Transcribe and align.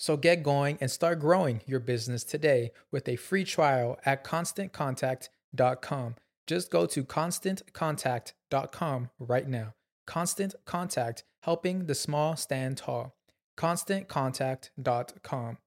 So 0.00 0.16
get 0.16 0.42
going 0.42 0.78
and 0.80 0.90
start 0.90 1.20
growing 1.20 1.60
your 1.66 1.78
business 1.78 2.24
today 2.24 2.72
with 2.90 3.06
a 3.06 3.16
free 3.16 3.44
trial 3.44 3.98
at 4.06 4.24
constantcontact.com. 4.24 6.14
Just 6.46 6.70
go 6.70 6.86
to 6.86 7.04
constantcontact.com 7.04 9.10
right 9.18 9.46
now. 9.46 9.74
Constant 10.06 10.54
Contact, 10.64 11.24
helping 11.42 11.84
the 11.84 11.94
small 11.94 12.34
stand 12.34 12.78
tall. 12.78 13.14
ConstantContact.com. 13.58 15.58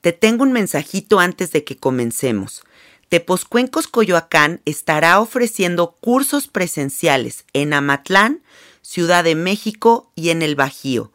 Te 0.00 0.12
tengo 0.12 0.44
un 0.44 0.54
mensajito 0.54 1.20
antes 1.20 1.52
de 1.52 1.64
que 1.64 1.76
comencemos. 1.76 2.62
Teposcuencos 3.10 3.88
Coyoacán 3.88 4.62
estará 4.64 5.20
ofreciendo 5.20 5.98
cursos 6.00 6.48
presenciales 6.48 7.44
en 7.52 7.74
Amatlán, 7.74 8.42
Ciudad 8.80 9.22
de 9.22 9.34
México 9.34 10.12
y 10.14 10.30
en 10.30 10.40
el 10.40 10.54
Bajío 10.54 11.12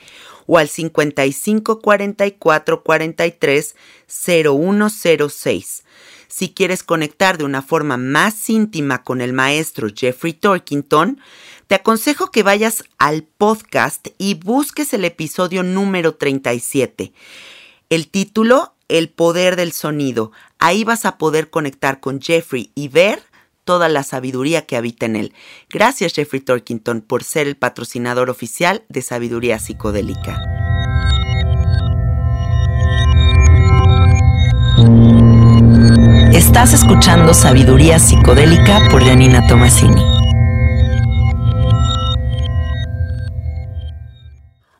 o 0.46 0.58
al 0.58 0.68
55 0.68 1.80
44 1.80 2.82
43 2.82 3.76
0106 4.08 5.84
si 6.34 6.48
quieres 6.48 6.82
conectar 6.82 7.38
de 7.38 7.44
una 7.44 7.62
forma 7.62 7.96
más 7.96 8.50
íntima 8.50 9.04
con 9.04 9.20
el 9.20 9.32
maestro 9.32 9.86
Jeffrey 9.94 10.32
Torkington, 10.32 11.20
te 11.68 11.76
aconsejo 11.76 12.32
que 12.32 12.42
vayas 12.42 12.82
al 12.98 13.22
podcast 13.22 14.08
y 14.18 14.34
busques 14.34 14.92
el 14.94 15.04
episodio 15.04 15.62
número 15.62 16.16
37. 16.16 17.12
El 17.88 18.08
título, 18.08 18.74
El 18.88 19.10
poder 19.10 19.54
del 19.54 19.70
sonido. 19.70 20.32
Ahí 20.58 20.82
vas 20.82 21.04
a 21.04 21.18
poder 21.18 21.50
conectar 21.50 22.00
con 22.00 22.20
Jeffrey 22.20 22.72
y 22.74 22.88
ver 22.88 23.22
toda 23.62 23.88
la 23.88 24.02
sabiduría 24.02 24.66
que 24.66 24.76
habita 24.76 25.06
en 25.06 25.14
él. 25.14 25.34
Gracias 25.70 26.14
Jeffrey 26.14 26.40
Torkington 26.40 27.00
por 27.00 27.22
ser 27.22 27.46
el 27.46 27.56
patrocinador 27.56 28.28
oficial 28.28 28.82
de 28.88 29.02
Sabiduría 29.02 29.60
Psicodélica. 29.60 30.42
Estás 36.54 36.72
escuchando 36.72 37.34
Sabiduría 37.34 37.98
Psicodélica 37.98 38.86
por 38.88 39.04
Janina 39.04 39.44
Tomasini. 39.48 40.00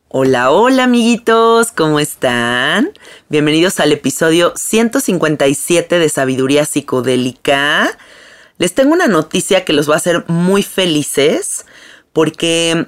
Hola, 0.07 0.53
hola 0.53 0.85
amiguitos, 0.85 1.73
¿cómo 1.73 1.99
están? 1.99 2.93
Bienvenidos 3.29 3.81
al 3.81 3.91
episodio 3.91 4.53
157 4.55 5.99
de 5.99 6.09
Sabiduría 6.09 6.65
Psicodélica. 6.65 7.99
Les 8.57 8.73
tengo 8.73 8.93
una 8.93 9.09
noticia 9.09 9.65
que 9.65 9.73
los 9.73 9.91
va 9.91 9.95
a 9.95 9.97
hacer 9.97 10.25
muy 10.29 10.63
felices 10.63 11.67
porque 12.13 12.87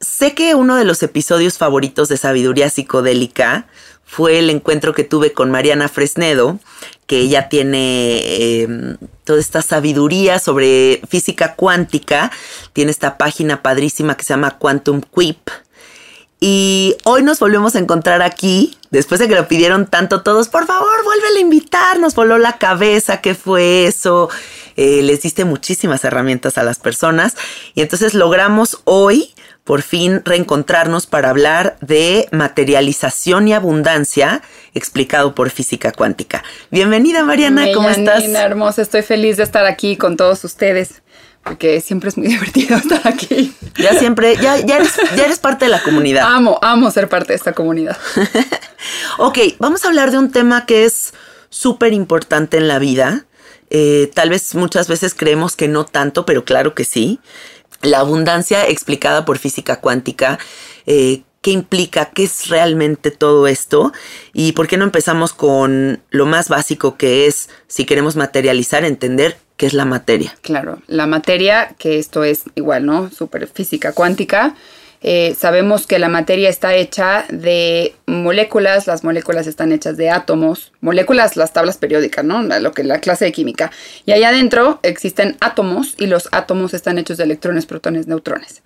sé 0.00 0.34
que 0.34 0.54
uno 0.54 0.76
de 0.76 0.86
los 0.86 1.02
episodios 1.02 1.58
favoritos 1.58 2.08
de 2.08 2.16
Sabiduría 2.16 2.70
Psicodélica 2.70 3.66
fue 4.04 4.38
el 4.38 4.50
encuentro 4.50 4.94
que 4.94 5.04
tuve 5.04 5.32
con 5.32 5.50
Mariana 5.50 5.88
Fresnedo, 5.88 6.60
que 7.06 7.18
ella 7.18 7.48
tiene 7.48 8.62
em, 8.62 8.96
toda 9.24 9.40
esta 9.40 9.62
sabiduría 9.62 10.38
sobre 10.38 11.02
física 11.08 11.54
cuántica. 11.54 12.30
Tiene 12.72 12.90
esta 12.90 13.18
página 13.18 13.62
padrísima 13.62 14.16
que 14.16 14.24
se 14.24 14.32
llama 14.32 14.58
Quantum 14.58 15.00
Quip. 15.00 15.48
Y 16.40 16.96
hoy 17.04 17.22
nos 17.22 17.40
volvemos 17.40 17.74
a 17.74 17.78
encontrar 17.78 18.20
aquí, 18.20 18.76
después 18.90 19.18
de 19.18 19.28
que 19.28 19.34
lo 19.34 19.48
pidieron 19.48 19.86
tanto 19.86 20.22
todos, 20.22 20.48
por 20.48 20.66
favor, 20.66 21.02
vuelve 21.02 21.38
a 21.38 21.40
invitar, 21.40 21.98
nos 21.98 22.14
voló 22.14 22.36
la 22.36 22.58
cabeza, 22.58 23.22
¿qué 23.22 23.34
fue 23.34 23.86
eso? 23.86 24.28
Eh, 24.76 25.00
les 25.02 25.22
diste 25.22 25.46
muchísimas 25.46 26.04
herramientas 26.04 26.58
a 26.58 26.62
las 26.62 26.78
personas 26.78 27.34
y 27.74 27.80
entonces 27.80 28.12
logramos 28.12 28.80
hoy 28.84 29.32
por 29.64 29.80
fin 29.80 30.22
reencontrarnos 30.24 31.06
para 31.06 31.30
hablar 31.30 31.78
de 31.80 32.28
materialización 32.30 33.48
y 33.48 33.54
abundancia 33.54 34.42
explicado 34.74 35.34
por 35.34 35.50
física 35.50 35.90
cuántica. 35.90 36.44
Bienvenida 36.70 37.24
Mariana, 37.24 37.66
¿cómo 37.72 37.88
estás? 37.88 38.24
hermosa, 38.24 38.82
estoy 38.82 39.02
feliz 39.02 39.38
de 39.38 39.42
estar 39.42 39.64
aquí 39.64 39.96
con 39.96 40.16
todos 40.16 40.44
ustedes. 40.44 41.02
Porque 41.42 41.82
siempre 41.82 42.08
es 42.08 42.16
muy 42.16 42.26
divertido 42.28 42.76
estar 42.76 43.06
aquí. 43.06 43.54
Ya 43.76 43.98
siempre, 43.98 44.36
ya, 44.36 44.60
ya, 44.60 44.76
eres, 44.76 44.94
ya 45.14 45.24
eres 45.24 45.38
parte 45.38 45.66
de 45.66 45.70
la 45.70 45.82
comunidad. 45.82 46.24
Amo, 46.26 46.58
amo 46.62 46.90
ser 46.90 47.08
parte 47.08 47.28
de 47.28 47.34
esta 47.34 47.52
comunidad. 47.52 47.98
ok, 49.18 49.38
vamos 49.58 49.84
a 49.84 49.88
hablar 49.88 50.10
de 50.10 50.18
un 50.18 50.32
tema 50.32 50.64
que 50.64 50.86
es 50.86 51.12
súper 51.50 51.92
importante 51.92 52.56
en 52.56 52.68
la 52.68 52.78
vida 52.78 53.26
Eh, 53.70 54.10
tal 54.14 54.30
vez 54.30 54.54
muchas 54.54 54.86
veces 54.88 55.14
creemos 55.14 55.56
que 55.56 55.68
no 55.68 55.84
tanto, 55.84 56.24
pero 56.24 56.44
claro 56.44 56.74
que 56.74 56.84
sí. 56.84 57.18
La 57.84 58.00
abundancia 58.00 58.68
explicada 58.68 59.24
por 59.24 59.38
física 59.38 59.80
cuántica, 59.80 60.38
eh, 60.86 61.22
qué 61.44 61.50
implica, 61.50 62.06
qué 62.06 62.24
es 62.24 62.48
realmente 62.48 63.10
todo 63.10 63.46
esto 63.46 63.92
y 64.32 64.52
por 64.52 64.66
qué 64.66 64.78
no 64.78 64.84
empezamos 64.84 65.34
con 65.34 66.02
lo 66.10 66.24
más 66.24 66.48
básico 66.48 66.96
que 66.96 67.26
es, 67.26 67.50
si 67.66 67.84
queremos 67.84 68.16
materializar, 68.16 68.84
entender 68.84 69.36
qué 69.58 69.66
es 69.66 69.74
la 69.74 69.84
materia. 69.84 70.34
Claro, 70.40 70.80
la 70.86 71.06
materia, 71.06 71.74
que 71.78 71.98
esto 71.98 72.24
es 72.24 72.44
igual, 72.54 72.86
¿no? 72.86 73.10
Super 73.10 73.46
física 73.46 73.92
cuántica. 73.92 74.54
Eh, 75.06 75.36
sabemos 75.38 75.86
que 75.86 75.98
la 75.98 76.08
materia 76.08 76.48
está 76.48 76.74
hecha 76.74 77.26
de 77.28 77.94
moléculas, 78.06 78.86
las 78.86 79.04
moléculas 79.04 79.46
están 79.46 79.70
hechas 79.70 79.98
de 79.98 80.08
átomos, 80.08 80.72
moléculas, 80.80 81.36
las 81.36 81.52
tablas 81.52 81.76
periódicas, 81.76 82.24
¿no? 82.24 82.42
Lo 82.42 82.72
que 82.72 82.84
la 82.84 83.00
clase 83.00 83.26
de 83.26 83.32
química. 83.32 83.70
Y 84.06 84.12
allá 84.12 84.30
adentro 84.30 84.80
existen 84.82 85.36
átomos 85.40 85.94
y 85.98 86.06
los 86.06 86.30
átomos 86.32 86.72
están 86.72 86.96
hechos 86.96 87.18
de 87.18 87.24
electrones, 87.24 87.66
protones, 87.66 88.06
neutrones. 88.06 88.62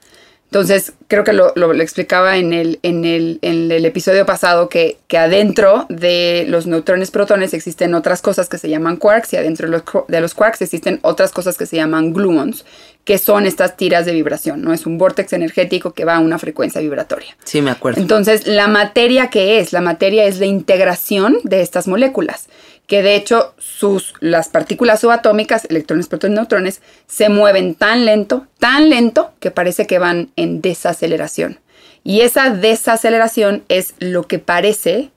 Entonces, 0.50 0.94
creo 1.08 1.24
que 1.24 1.34
lo, 1.34 1.52
lo, 1.56 1.74
explicaba 1.74 2.38
en 2.38 2.54
el, 2.54 2.78
en, 2.82 3.04
el, 3.04 3.38
en 3.42 3.70
el, 3.70 3.84
episodio 3.84 4.24
pasado 4.24 4.70
que, 4.70 4.96
que, 5.06 5.18
adentro 5.18 5.84
de 5.90 6.46
los 6.48 6.66
neutrones 6.66 7.10
protones 7.10 7.52
existen 7.52 7.92
otras 7.92 8.22
cosas 8.22 8.48
que 8.48 8.56
se 8.56 8.70
llaman 8.70 8.96
quarks 8.96 9.34
y 9.34 9.36
adentro 9.36 9.66
de 9.66 9.72
los, 9.72 9.82
de 10.08 10.20
los, 10.22 10.32
quarks 10.32 10.62
existen 10.62 11.00
otras 11.02 11.32
cosas 11.32 11.58
que 11.58 11.66
se 11.66 11.76
llaman 11.76 12.14
gluons, 12.14 12.64
que 13.04 13.18
son 13.18 13.44
estas 13.44 13.76
tiras 13.76 14.06
de 14.06 14.12
vibración, 14.12 14.62
¿no? 14.62 14.72
Es 14.72 14.86
un 14.86 14.96
vórtex 14.96 15.34
energético 15.34 15.92
que 15.92 16.06
va 16.06 16.16
a 16.16 16.20
una 16.20 16.38
frecuencia 16.38 16.80
vibratoria. 16.80 17.36
Sí, 17.44 17.60
me 17.60 17.70
acuerdo. 17.70 18.00
Entonces, 18.00 18.46
la 18.46 18.68
materia 18.68 19.28
que 19.28 19.60
es, 19.60 19.74
la 19.74 19.82
materia 19.82 20.24
es 20.24 20.38
la 20.38 20.46
integración 20.46 21.40
de 21.42 21.60
estas 21.60 21.86
moléculas 21.86 22.48
que 22.88 23.02
de 23.02 23.14
hecho 23.14 23.54
sus, 23.58 24.14
las 24.18 24.48
partículas 24.48 25.00
subatómicas, 25.00 25.66
electrones, 25.66 26.08
protones, 26.08 26.34
neutrones, 26.34 26.82
se 27.06 27.28
mueven 27.28 27.74
tan 27.74 28.06
lento, 28.06 28.46
tan 28.58 28.88
lento, 28.88 29.32
que 29.40 29.50
parece 29.50 29.86
que 29.86 29.98
van 29.98 30.30
en 30.36 30.62
desaceleración. 30.62 31.60
Y 32.02 32.22
esa 32.22 32.48
desaceleración 32.48 33.62
es 33.68 33.94
lo 33.98 34.26
que 34.26 34.38
parece 34.38 35.10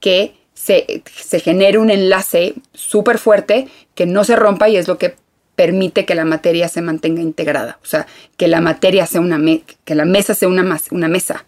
que 0.00 0.36
se, 0.54 1.02
se 1.14 1.40
genere 1.40 1.76
un 1.76 1.90
enlace 1.90 2.54
súper 2.72 3.18
fuerte 3.18 3.68
que 3.94 4.06
no 4.06 4.24
se 4.24 4.34
rompa 4.34 4.70
y 4.70 4.78
es 4.78 4.88
lo 4.88 4.96
que 4.96 5.14
permite 5.54 6.06
que 6.06 6.14
la 6.14 6.24
materia 6.24 6.66
se 6.68 6.80
mantenga 6.80 7.20
integrada. 7.20 7.78
O 7.82 7.86
sea, 7.86 8.06
que 8.38 8.48
la 8.48 8.62
materia 8.62 9.04
sea 9.04 9.20
una, 9.20 9.38
que 9.84 9.94
la 9.94 10.06
mesa 10.06 10.34
sea 10.34 10.48
una, 10.48 10.78
una 10.92 11.08
mesa, 11.08 11.44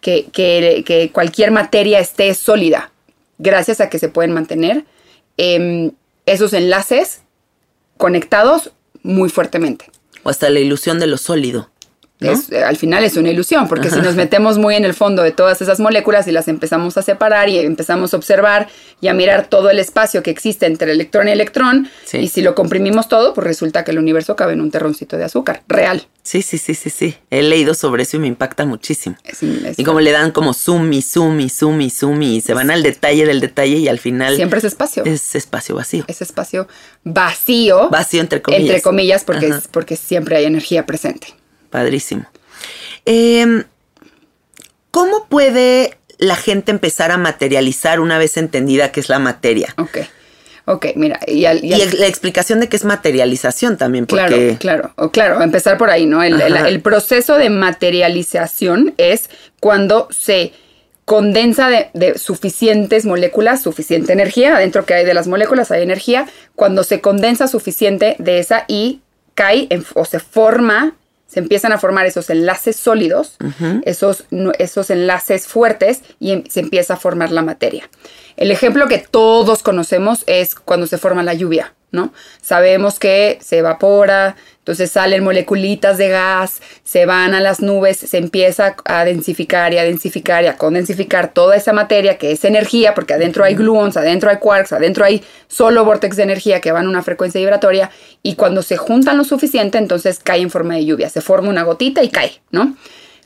que, 0.00 0.24
que, 0.32 0.84
que 0.86 1.10
cualquier 1.12 1.50
materia 1.50 1.98
esté 1.98 2.32
sólida, 2.32 2.92
gracias 3.36 3.82
a 3.82 3.90
que 3.90 3.98
se 3.98 4.08
pueden 4.08 4.32
mantener 4.32 4.84
Em, 5.38 5.92
esos 6.26 6.52
enlaces 6.52 7.22
conectados 7.96 8.72
muy 9.02 9.30
fuertemente. 9.30 9.86
O 10.24 10.28
hasta 10.28 10.50
la 10.50 10.60
ilusión 10.60 10.98
de 10.98 11.06
lo 11.06 11.16
sólido. 11.16 11.70
Eh, 12.20 12.62
al 12.62 12.76
final 12.76 13.04
es 13.04 13.16
una 13.16 13.30
ilusión, 13.30 13.68
porque 13.68 13.90
si 13.90 14.00
nos 14.00 14.16
metemos 14.16 14.58
muy 14.58 14.74
en 14.74 14.84
el 14.84 14.94
fondo 14.94 15.22
de 15.22 15.30
todas 15.30 15.62
esas 15.62 15.78
moléculas 15.78 16.26
y 16.26 16.32
las 16.32 16.48
empezamos 16.48 16.96
a 16.96 17.02
separar 17.02 17.48
y 17.48 17.58
empezamos 17.58 18.12
a 18.12 18.16
observar 18.16 18.68
y 19.00 19.08
a 19.08 19.14
mirar 19.14 19.46
todo 19.46 19.70
el 19.70 19.78
espacio 19.78 20.22
que 20.22 20.30
existe 20.30 20.66
entre 20.66 20.90
electrón 20.90 21.28
y 21.28 21.30
electrón, 21.30 21.88
y 22.12 22.28
si 22.28 22.42
lo 22.42 22.54
comprimimos 22.54 23.08
todo, 23.08 23.34
pues 23.34 23.46
resulta 23.46 23.84
que 23.84 23.92
el 23.92 23.98
universo 23.98 24.34
cabe 24.34 24.54
en 24.54 24.60
un 24.60 24.70
terroncito 24.70 25.16
de 25.16 25.24
azúcar, 25.24 25.62
real. 25.68 26.06
Sí, 26.22 26.42
sí, 26.42 26.58
sí, 26.58 26.74
sí, 26.74 26.90
sí. 26.90 27.16
He 27.30 27.42
leído 27.42 27.72
sobre 27.72 28.02
eso 28.02 28.18
y 28.18 28.20
me 28.20 28.26
impacta 28.26 28.66
muchísimo. 28.66 29.16
y 29.76 29.82
como 29.84 30.00
le 30.00 30.10
dan 30.10 30.30
como 30.30 30.52
zoom 30.52 30.92
y 30.92 31.00
zoom 31.00 31.40
y 31.40 31.48
zoom 31.48 31.80
y 31.80 31.88
zoom 31.88 32.20
y 32.20 32.40
se 32.42 32.52
van 32.52 32.70
al 32.70 32.82
detalle 32.82 33.24
del 33.24 33.40
detalle 33.40 33.76
y 33.76 33.88
al 33.88 33.98
final... 33.98 34.36
Siempre 34.36 34.58
es 34.58 34.64
espacio. 34.64 35.04
Es 35.06 35.34
espacio 35.34 35.76
vacío. 35.76 36.04
Es 36.06 36.20
espacio 36.20 36.68
vacío. 37.04 37.88
Vacío 37.88 38.20
entre 38.20 38.42
comillas. 38.42 38.66
Entre 38.66 38.82
comillas 38.82 39.24
porque, 39.24 39.48
es, 39.48 39.68
porque 39.68 39.96
siempre 39.96 40.36
hay 40.36 40.44
energía 40.44 40.84
presente. 40.84 41.37
Padrísimo. 41.70 42.26
Em, 43.04 43.64
¿Cómo 44.90 45.26
puede 45.28 45.98
la 46.18 46.36
gente 46.36 46.70
empezar 46.70 47.10
a 47.10 47.18
materializar 47.18 48.00
una 48.00 48.18
vez 48.18 48.36
entendida 48.36 48.90
qué 48.90 49.00
es 49.00 49.08
la 49.08 49.18
materia? 49.18 49.74
Ok. 49.78 49.98
Ok, 50.70 50.88
mira, 50.96 51.18
y, 51.26 51.42
la 51.42 52.06
explicación 52.06 52.60
de 52.60 52.68
qué 52.68 52.76
es 52.76 52.84
materialización 52.84 53.78
también, 53.78 54.04
porque... 54.04 54.58
Claro, 54.60 54.92
claro, 54.96 55.12
claro, 55.12 55.42
empezar 55.42 55.78
por 55.78 55.88
ahí, 55.88 56.04
¿no? 56.04 56.22
El, 56.22 56.80
proceso 56.82 57.38
de 57.38 57.48
materialización 57.48 58.92
es 58.98 59.30
cuando 59.60 60.08
se 60.10 60.52
condensa 61.06 61.70
de, 61.70 61.88
de, 61.94 62.18
suficientes 62.18 63.06
moléculas, 63.06 63.62
suficiente 63.62 64.12
energía, 64.12 64.56
adentro 64.56 64.84
que 64.84 64.92
hay 64.92 65.06
de 65.06 65.14
las 65.14 65.26
moléculas 65.26 65.70
hay 65.70 65.82
energía, 65.82 66.26
cuando 66.54 66.84
se 66.84 67.00
condensa 67.00 67.48
suficiente 67.48 68.16
de 68.18 68.38
esa 68.38 68.66
y 68.68 69.00
cae 69.34 69.68
o 69.94 70.04
se 70.04 70.20
forma 70.20 70.97
se 71.28 71.40
empiezan 71.40 71.72
a 71.72 71.78
formar 71.78 72.06
esos 72.06 72.30
enlaces 72.30 72.74
sólidos, 72.76 73.36
esos, 73.84 74.24
esos 74.58 74.90
enlaces 74.90 75.46
fuertes 75.46 76.02
y 76.18 76.32
em, 76.32 76.44
se 76.48 76.60
empieza 76.60 76.94
a 76.94 76.96
formar 76.96 77.30
la 77.30 77.42
materia. 77.42 77.88
El 78.36 78.50
ejemplo 78.50 78.88
que 78.88 78.98
todos 78.98 79.62
conocemos 79.62 80.24
es 80.26 80.54
cuando 80.54 80.86
se 80.86 80.96
forma 80.96 81.22
la 81.22 81.34
lluvia, 81.34 81.74
¿no? 81.92 82.12
Sabemos 82.40 82.98
que 82.98 83.38
se 83.42 83.58
evapora, 83.58 84.36
entonces 84.68 84.90
salen 84.90 85.24
moleculitas 85.24 85.96
de 85.96 86.10
gas, 86.10 86.60
se 86.84 87.06
van 87.06 87.32
a 87.32 87.40
las 87.40 87.62
nubes, 87.62 87.96
se 87.96 88.18
empieza 88.18 88.76
a 88.84 89.06
densificar 89.06 89.72
y 89.72 89.78
a 89.78 89.82
densificar 89.82 90.44
y 90.44 90.46
a 90.46 90.58
condensificar 90.58 91.32
toda 91.32 91.56
esa 91.56 91.72
materia 91.72 92.18
que 92.18 92.32
es 92.32 92.44
energía, 92.44 92.92
porque 92.92 93.14
adentro 93.14 93.44
hay 93.44 93.54
gluons, 93.54 93.96
adentro 93.96 94.28
hay 94.28 94.36
quarks, 94.36 94.74
adentro 94.74 95.06
hay 95.06 95.24
solo 95.46 95.86
vórtex 95.86 96.18
de 96.18 96.24
energía 96.24 96.60
que 96.60 96.70
van 96.70 96.84
a 96.84 96.90
una 96.90 97.02
frecuencia 97.02 97.40
vibratoria 97.40 97.90
y 98.22 98.34
cuando 98.34 98.60
se 98.60 98.76
juntan 98.76 99.16
lo 99.16 99.24
suficiente, 99.24 99.78
entonces 99.78 100.18
cae 100.22 100.42
en 100.42 100.50
forma 100.50 100.74
de 100.74 100.84
lluvia, 100.84 101.08
se 101.08 101.22
forma 101.22 101.48
una 101.48 101.62
gotita 101.62 102.02
y 102.02 102.10
cae, 102.10 102.42
¿no? 102.50 102.76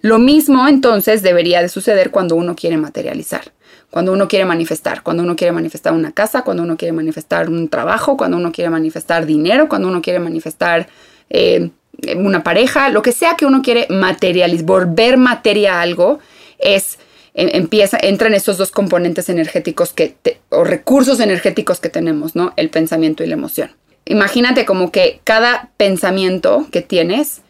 Lo 0.00 0.20
mismo 0.20 0.68
entonces 0.68 1.22
debería 1.22 1.60
de 1.60 1.68
suceder 1.68 2.12
cuando 2.12 2.36
uno 2.36 2.54
quiere 2.54 2.76
materializar 2.76 3.50
cuando 3.92 4.10
uno 4.14 4.26
quiere 4.26 4.46
manifestar, 4.46 5.02
cuando 5.02 5.22
uno 5.22 5.36
quiere 5.36 5.52
manifestar 5.52 5.92
una 5.92 6.12
casa, 6.12 6.44
cuando 6.44 6.62
uno 6.62 6.78
quiere 6.78 6.92
manifestar 6.92 7.50
un 7.50 7.68
trabajo, 7.68 8.16
cuando 8.16 8.38
uno 8.38 8.50
quiere 8.50 8.70
manifestar 8.70 9.26
dinero, 9.26 9.68
cuando 9.68 9.88
uno 9.88 10.00
quiere 10.00 10.18
manifestar 10.18 10.88
eh, 11.32 11.70
una 12.14 12.43
pareja, 12.43 12.90
lo 12.90 13.02
que 13.02 13.12
sea 13.12 13.37
que 13.37 13.46
uno 13.46 13.62
quiere 13.62 13.87
materializar, 13.88 14.67
volver 14.67 15.17
materia 15.17 15.79
a 15.79 15.82
algo, 15.82 16.19
es 16.58 16.99
em, 17.34 17.49
empieza, 17.52 17.99
entran 18.00 18.34
estos 18.34 18.58
dos 18.58 18.70
componentes 18.70 19.29
energéticos 19.29 19.93
que 19.93 20.14
o 20.50 20.64
recursos 20.64 21.20
energéticos 21.20 21.81
que 21.81 21.88
tenemos, 21.88 22.37
¿no? 22.37 22.52
El 22.56 22.69
pensamiento 22.69 23.25
y 23.25 23.29
la 23.29 23.34
emoción. 23.34 23.73
Imagínate 24.05 24.64
como 24.67 24.93
que 24.93 25.20
cada 25.25 25.70
pensamiento 25.76 26.67
que 26.70 26.82
tienes 26.82 27.40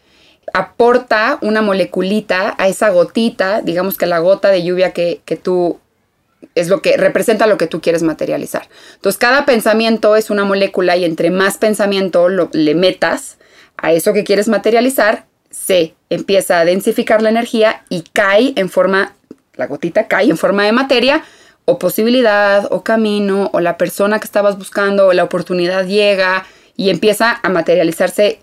aporta 0.53 1.39
una 1.41 1.61
moleculita 1.61 2.55
a 2.57 2.67
esa 2.67 2.89
gotita, 2.89 3.61
digamos 3.61 3.97
que 3.97 4.05
la 4.05 4.19
gota 4.19 4.49
de 4.49 4.63
lluvia 4.63 4.91
que, 4.91 5.21
que 5.25 5.35
tú 5.35 5.79
es 6.55 6.67
lo 6.69 6.81
que 6.81 6.97
representa 6.97 7.47
lo 7.47 7.57
que 7.57 7.67
tú 7.67 7.81
quieres 7.81 8.03
materializar. 8.03 8.67
Entonces, 8.95 9.17
cada 9.17 9.45
pensamiento 9.45 10.15
es 10.15 10.29
una 10.29 10.45
molécula 10.45 10.95
y 10.97 11.05
entre 11.05 11.31
más 11.31 11.57
pensamiento 11.57 12.27
le 12.29 12.75
metas, 12.75 13.37
a 13.77 13.91
eso 13.91 14.13
que 14.13 14.23
quieres 14.23 14.47
materializar, 14.47 15.25
se 15.49 15.93
empieza 16.09 16.59
a 16.59 16.65
densificar 16.65 17.21
la 17.21 17.29
energía 17.29 17.83
y 17.89 18.03
cae 18.13 18.53
en 18.55 18.69
forma, 18.69 19.13
la 19.55 19.67
gotita 19.67 20.07
cae 20.07 20.29
en 20.29 20.37
forma 20.37 20.63
de 20.65 20.71
materia 20.71 21.23
o 21.65 21.79
posibilidad 21.79 22.67
o 22.71 22.83
camino 22.83 23.49
o 23.53 23.59
la 23.59 23.77
persona 23.77 24.19
que 24.19 24.25
estabas 24.25 24.57
buscando 24.57 25.07
o 25.07 25.13
la 25.13 25.23
oportunidad 25.23 25.85
llega 25.85 26.45
y 26.75 26.89
empieza 26.89 27.39
a 27.41 27.49
materializarse 27.49 28.39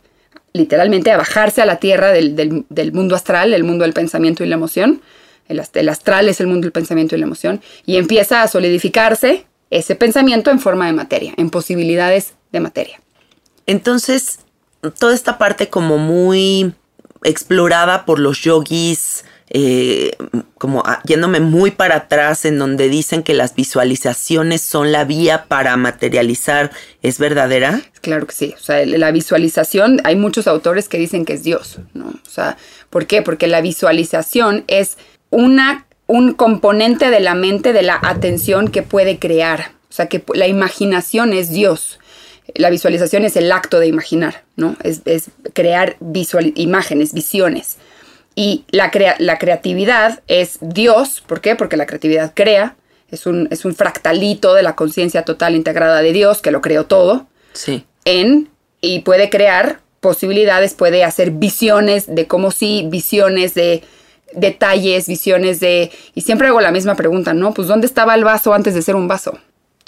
literalmente 0.53 1.11
a 1.11 1.17
bajarse 1.17 1.63
a 1.63 1.67
la 1.67 1.77
tierra 1.77 2.13
del, 2.13 2.65
mundo 2.93 3.15
astral, 3.15 3.55
el 3.55 3.65
mundo 3.65 3.85
del 3.85 3.93
pensamiento 3.93 4.45
y 4.45 4.49
la 4.49 4.57
emoción. 4.57 5.01
El, 5.49 5.63
el, 5.75 5.89
astral 5.89 6.29
es 6.29 6.41
el 6.41 6.47
mundo 6.47 6.63
del 6.63 6.73
pensamiento 6.73 7.15
y 7.15 7.19
la 7.19 7.27
emoción. 7.27 7.61
Y 7.87 7.97
empieza 7.97 8.43
a 8.43 8.49
solidificarse 8.49 9.47
ese 9.71 9.95
pensamiento 9.95 10.51
en 10.51 10.59
forma 10.59 10.87
de 10.87 10.93
materia, 10.93 11.35
en 11.37 11.51
posibilidades 11.51 12.35
de 12.53 12.61
materia. 12.61 13.01
Entonces, 13.67 14.41
toda 14.99 15.15
esta 15.15 15.39
parte 15.39 15.69
como 15.69 15.99
muy 15.99 16.73
explorada 17.23 18.07
por 18.07 18.19
los 18.19 18.41
yogis, 18.43 19.25
eh, 19.53 20.13
como 20.59 20.85
yéndome 21.05 21.41
muy 21.41 21.73
para 21.73 21.97
atrás 21.97 22.45
en 22.45 22.59
donde 22.59 22.89
dicen 22.89 23.23
que 23.23 23.35
las 23.35 23.55
visualizaciones 23.57 24.61
son 24.63 24.93
la 24.93 25.05
vía 25.05 25.47
para 25.49 25.77
materializar, 25.77 26.71
¿es 27.03 27.19
verdadera? 27.19 27.81
Claro 28.01 28.27
que 28.27 28.35
sí, 28.35 28.55
o 28.57 28.63
sea, 28.63 28.87
la 28.87 29.11
visualización, 29.11 30.01
hay 30.05 30.17
muchos 30.17 30.47
autores 30.47 30.89
que 30.89 30.99
dicen 30.99 31.25
que 31.25 31.35
es 31.35 31.43
Dios, 31.43 31.79
¿no? 31.95 32.07
O 32.07 32.31
sea, 32.31 32.57
¿por 32.91 33.07
qué? 33.07 33.23
Porque 33.23 33.49
la 33.49 33.61
visualización 33.61 34.65
es 34.69 34.97
una, 35.31 35.87
un 36.07 36.33
componente 36.33 37.11
de 37.11 37.21
la 37.21 37.35
mente, 37.35 37.73
de 37.73 37.83
la 37.83 37.99
atención 38.03 38.69
que 38.69 38.83
puede 38.83 39.19
crear, 39.19 39.73
o 39.91 39.93
sea, 39.93 40.07
que 40.07 40.23
la 40.33 40.47
imaginación 40.47 41.33
es 41.33 41.51
Dios 41.51 41.99
la 42.55 42.71
visualización 42.71 43.25
es 43.25 43.37
el 43.37 43.51
acto 43.53 43.81
de 43.81 43.87
imaginar, 43.87 44.45
¿no? 44.57 44.77
Es, 44.83 45.31
crear 45.53 45.97
imágenes, 46.55 47.13
visiones. 47.13 47.77
Y 48.35 48.65
la, 48.71 48.91
la, 49.19 49.39
creatividad 49.39 50.23
es 50.29 50.59
Dios, 50.61 51.23
¿por 51.27 51.41
qué? 51.41 51.57
Porque 51.57 51.77
la 51.77 51.87
creatividad 51.87 52.33
crea, 52.35 52.77
es 53.11 53.27
un, 53.27 53.49
es 53.51 53.65
un 53.65 53.75
fractalito 53.75 54.55
de 54.55 54.63
la 54.63 54.77
conciencia 54.77 55.25
total 55.25 55.57
integrada 55.57 56.01
de 56.01 56.13
Dios 56.13 56.41
que 56.41 56.51
lo 56.51 56.61
creó 56.61 56.87
todo. 56.87 57.27
Sí. 57.53 57.85
en 58.05 58.49
y 58.81 59.01
puede 59.01 59.29
crear 59.29 59.81
posibilidades, 60.01 60.75
puede 60.75 61.05
hacer 61.05 61.33
visiones 61.33 62.07
de 62.07 62.27
cómo 62.27 62.51
sí, 62.51 62.87
visiones 62.89 63.55
de 63.55 63.83
detalles, 64.33 65.07
visiones 65.07 65.61
de... 65.61 65.91
Y 66.15 66.23
siempre 66.23 66.49
hago 66.49 66.61
la 66.61 66.71
misma 66.71 66.95
pregunta, 66.95 67.35
¿no? 67.35 67.53
Pues 67.53 67.69
¿dónde 67.69 67.87
estaba 67.87 68.15
el 68.15 68.25
vaso 68.25 68.55
antes 68.55 68.75
de 68.75 68.83
ser 68.83 68.97
un 68.97 69.09
vaso? 69.09 69.39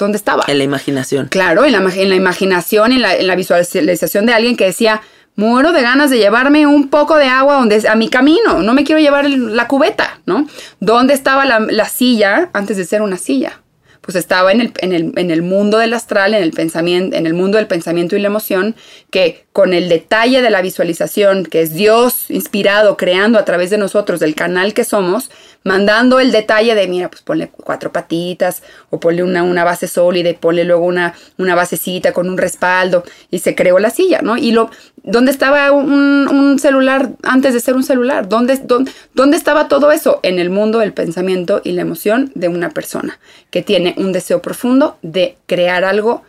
¿Dónde 0.03 0.19
estaba? 0.19 0.43
En 0.49 0.59
la 0.59 0.65
imaginación. 0.65 1.29
Claro, 1.29 1.65
en 1.65 1.71
la, 1.71 1.79
en 1.79 2.09
la 2.09 2.17
imaginación, 2.17 2.91
en 2.91 3.03
la, 3.03 3.15
en 3.15 3.29
la, 3.29 3.37
visualización 3.37 4.27
de 4.27 4.35
alguien 4.35 4.57
que 4.57 4.65
decía, 4.65 5.01
muero 5.37 5.71
de 5.71 5.81
ganas 5.81 6.11
de 6.11 6.19
llevarme 6.19 6.67
un 6.67 6.89
poco 6.89 7.17
de 7.19 7.27
agua 7.27 7.55
donde, 7.55 7.89
a 7.89 7.95
mi 7.95 8.09
camino, 8.09 8.63
no 8.63 8.75
me 8.75 8.83
quiero 8.83 9.01
llevar 9.01 9.31
la 9.31 9.69
cubeta, 9.69 10.19
¿no? 10.27 10.49
¿Dónde 10.81 11.15
estaba 11.15 11.45
la, 11.45 11.61
la 11.61 11.89
silla 11.89 12.51
antes 12.53 12.77
de 12.77 12.85
ser 12.85 13.01
una 13.01 13.17
silla? 13.17 13.61
Pues 14.03 14.17
estaba 14.17 14.51
en 14.51 14.61
el, 14.61 14.73
en, 14.79 14.93
el, 14.93 15.13
en 15.17 15.31
el, 15.31 15.43
mundo 15.43 15.79
del 15.79 15.95
astral, 15.95 16.35
en 16.35 16.43
el 16.43 16.51
pensamiento, 16.51 17.17
en 17.17 17.25
el 17.25 17.35
mundo 17.35 17.57
del 17.57 17.69
pensamiento 17.69 18.17
y 18.17 18.21
la 18.21 18.27
emoción, 18.27 18.75
que 19.11 19.45
con 19.53 19.75
el 19.75 19.89
detalle 19.89 20.43
de 20.43 20.51
la 20.51 20.61
visualización, 20.61 21.45
que 21.45 21.63
es 21.63 21.73
Dios 21.73 22.29
inspirado, 22.29 22.97
creando 22.97 23.39
a 23.39 23.45
través 23.45 23.71
de 23.71 23.79
nosotros, 23.79 24.19
del 24.19 24.35
canal 24.35 24.75
que 24.75 24.83
somos, 24.83 25.31
mandando 25.63 26.19
el 26.19 26.33
detalle 26.33 26.75
de, 26.75 26.89
mira, 26.89 27.11
pues 27.11 27.23
ponle 27.23 27.49
cuatro 27.49 27.93
patitas, 27.93 28.65
o 28.91 28.99
ponle 28.99 29.23
una, 29.23 29.45
una 29.45 29.63
base 29.63 29.87
sólida, 29.87 30.31
y 30.31 30.35
ponle 30.35 30.65
luego 30.65 30.85
una, 30.85 31.15
una 31.39 31.55
basecita 31.55 32.13
con 32.13 32.29
un 32.29 32.39
respaldo, 32.39 33.05
y 33.31 33.39
se 33.39 33.55
creó 33.55 33.79
la 33.79 33.91
silla, 33.91 34.21
¿no? 34.21 34.37
Y 34.37 34.51
lo, 34.51 34.71
¿dónde 35.05 35.31
estaba 35.31 35.71
un, 35.71 36.27
un 36.29 36.59
celular 36.59 37.11
antes 37.23 37.55
de 37.55 37.61
ser 37.61 37.75
un 37.75 37.85
celular? 37.85 38.29
¿Dónde, 38.29 38.59
dónde, 38.65 38.91
¿Dónde 39.15 39.37
estaba 39.37 39.69
todo 39.69 39.93
eso? 39.93 40.19
En 40.25 40.41
el 40.41 40.51
mundo 40.51 40.81
del 40.81 40.93
pensamiento 40.93 41.61
y 41.63 41.73
la 41.73 41.83
emoción 41.83 42.33
de 42.35 42.49
una 42.49 42.71
persona 42.71 43.21
que 43.51 43.63
tiene 43.63 43.92
un 43.97 44.13
deseo 44.13 44.43
profundo 44.43 44.99
de 45.03 45.37
crear 45.47 45.85
algo, 45.85 46.23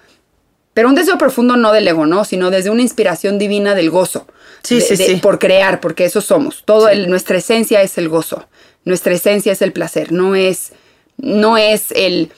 pero 0.74 0.90
un 0.90 0.96
deseo 0.96 1.18
profundo 1.18 1.56
no 1.56 1.72
del 1.72 1.88
ego, 1.88 2.06
¿no? 2.06 2.26
Sino 2.26 2.50
desde 2.50 2.70
una 2.70 2.82
inspiración 2.82 3.38
divina 3.38 3.76
del 3.76 3.90
gozo. 3.90 4.28
Sí, 4.64 4.82
sí, 4.82 4.98
sí. 4.98 5.16
Por 5.18 5.40
crear, 5.40 5.80
porque 5.80 6.06
eso 6.06 6.22
somos. 6.22 6.64
Todo 6.66 6.94
nuestra 7.08 7.38
esencia 7.38 7.82
es 7.82 7.98
el 7.98 8.10
gozo. 8.10 8.48
Nuestra 8.86 9.14
esencia 9.14 9.52
es 9.52 9.62
el 9.62 9.72
placer, 9.72 10.12
no 10.12 10.36
es, 10.36 10.74
no 11.18 11.58
es 11.58 11.92
el 11.92 12.32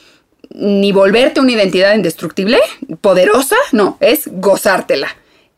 ni 0.51 0.91
volverte 0.91 1.39
una 1.39 1.51
identidad 1.51 1.95
indestructible, 1.95 2.59
poderosa, 3.01 3.55
no, 3.71 3.97
es 3.99 4.23
gozártela. 4.27 5.07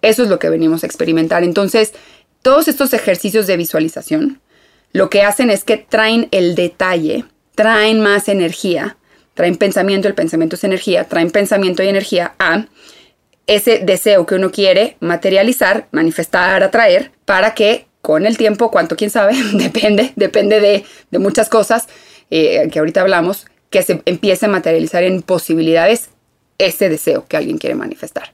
Eso 0.01 0.23
es 0.23 0.29
lo 0.29 0.39
que 0.39 0.49
venimos 0.49 0.83
a 0.83 0.87
experimentar. 0.87 1.43
Entonces, 1.43 1.93
todos 2.41 2.67
estos 2.67 2.93
ejercicios 2.93 3.47
de 3.47 3.57
visualización 3.57 4.39
lo 4.93 5.09
que 5.09 5.23
hacen 5.23 5.49
es 5.49 5.63
que 5.63 5.77
traen 5.77 6.27
el 6.31 6.55
detalle, 6.55 7.25
traen 7.55 7.99
más 7.99 8.29
energía, 8.29 8.97
traen 9.37 9.55
pensamiento, 9.55 10.07
el 10.07 10.15
pensamiento 10.15 10.55
es 10.55 10.63
energía, 10.63 11.03
traen 11.03 11.29
pensamiento 11.29 11.83
y 11.83 11.87
energía 11.87 12.33
a 12.39 12.65
ese 13.45 13.77
deseo 13.77 14.25
que 14.25 14.33
uno 14.33 14.49
quiere 14.49 14.97
materializar, 14.99 15.87
manifestar, 15.91 16.63
atraer, 16.63 17.11
para 17.23 17.53
que 17.53 17.85
con 18.01 18.25
el 18.25 18.35
tiempo, 18.35 18.71
cuánto 18.71 18.95
quién 18.95 19.11
sabe, 19.11 19.35
depende, 19.53 20.11
depende 20.15 20.59
de, 20.59 21.19
muchas 21.19 21.49
cosas 21.49 21.87
eh, 22.31 22.67
que 22.71 22.79
ahorita 22.79 23.01
hablamos, 23.01 23.45
que 23.69 23.83
se 23.83 24.01
empiece 24.05 24.47
a 24.47 24.49
materializar 24.49 25.03
en 25.03 25.21
posibilidades 25.21 26.09
ese 26.57 26.89
deseo 26.89 27.27
que 27.27 27.37
alguien 27.37 27.59
quiere 27.59 27.75
manifestar. 27.75 28.33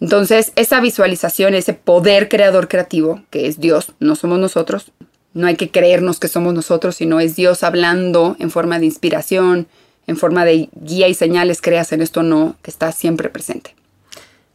Entonces, 0.00 0.50
esa 0.56 0.80
visualización, 0.80 1.54
ese 1.54 1.74
poder 1.74 2.28
creador 2.28 2.66
creativo, 2.66 3.22
que 3.30 3.46
es 3.46 3.60
Dios, 3.60 3.92
no 4.00 4.16
somos 4.16 4.40
nosotros, 4.40 4.90
no 5.32 5.46
hay 5.46 5.54
que 5.54 5.70
creernos 5.70 6.18
que 6.18 6.26
somos 6.26 6.54
nosotros, 6.54 6.96
sino 6.96 7.20
es 7.20 7.36
Dios 7.36 7.62
hablando 7.62 8.34
en 8.40 8.50
forma 8.50 8.80
de 8.80 8.86
inspiración, 8.86 9.68
en 10.10 10.16
forma 10.16 10.44
de 10.44 10.68
guía 10.72 11.08
y 11.08 11.14
señales, 11.14 11.62
creas 11.62 11.92
en 11.92 12.02
esto 12.02 12.20
o 12.20 12.22
no, 12.24 12.56
que 12.62 12.70
está 12.70 12.92
siempre 12.92 13.28
presente. 13.28 13.76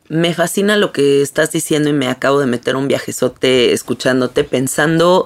Me 0.08 0.34
fascina 0.34 0.76
lo 0.76 0.92
que 0.92 1.22
estás 1.22 1.52
diciendo 1.52 1.90
y 1.90 1.94
me 1.94 2.08
acabo 2.08 2.40
de 2.40 2.46
meter 2.46 2.76
un 2.76 2.88
viajezote 2.88 3.74
escuchándote, 3.74 4.44
pensando 4.44 5.26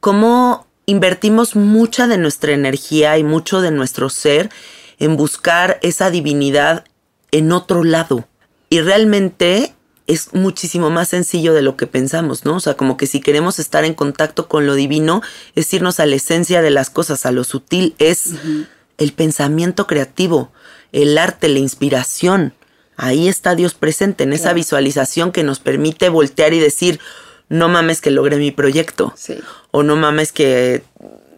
cómo 0.00 0.66
invertimos 0.86 1.54
mucha 1.56 2.06
de 2.06 2.16
nuestra 2.16 2.52
energía 2.52 3.18
y 3.18 3.24
mucho 3.24 3.60
de 3.60 3.70
nuestro 3.70 4.08
ser 4.08 4.50
en 4.98 5.16
buscar 5.16 5.78
esa 5.82 6.10
divinidad 6.10 6.84
en 7.30 7.52
otro 7.52 7.84
lado. 7.84 8.26
Y 8.70 8.80
realmente 8.80 9.74
es 10.06 10.32
muchísimo 10.32 10.90
más 10.90 11.08
sencillo 11.08 11.52
de 11.52 11.62
lo 11.62 11.76
que 11.76 11.86
pensamos, 11.86 12.44
¿no? 12.44 12.56
O 12.56 12.60
sea, 12.60 12.74
como 12.74 12.96
que 12.96 13.06
si 13.06 13.20
queremos 13.20 13.58
estar 13.58 13.84
en 13.84 13.94
contacto 13.94 14.48
con 14.48 14.66
lo 14.66 14.74
divino, 14.74 15.20
es 15.54 15.72
irnos 15.74 16.00
a 16.00 16.06
la 16.06 16.16
esencia 16.16 16.62
de 16.62 16.70
las 16.70 16.90
cosas, 16.90 17.26
a 17.26 17.32
lo 17.32 17.44
sutil, 17.44 17.94
es 17.98 18.30
el 18.98 19.12
pensamiento 19.12 19.86
creativo, 19.86 20.50
el 20.92 21.18
arte, 21.18 21.48
la 21.48 21.58
inspiración. 21.58 22.54
Ahí 22.96 23.28
está 23.28 23.54
Dios 23.54 23.74
presente, 23.74 24.24
en 24.24 24.32
esa 24.32 24.52
visualización 24.52 25.32
que 25.32 25.42
nos 25.42 25.60
permite 25.60 26.08
voltear 26.08 26.54
y 26.54 26.60
decir, 26.60 26.98
no 27.48 27.68
mames 27.68 28.00
que 28.00 28.10
logré 28.10 28.36
mi 28.36 28.50
proyecto. 28.50 29.14
O 29.70 29.82
no 29.82 29.96
mames 29.96 30.32
que 30.32 30.82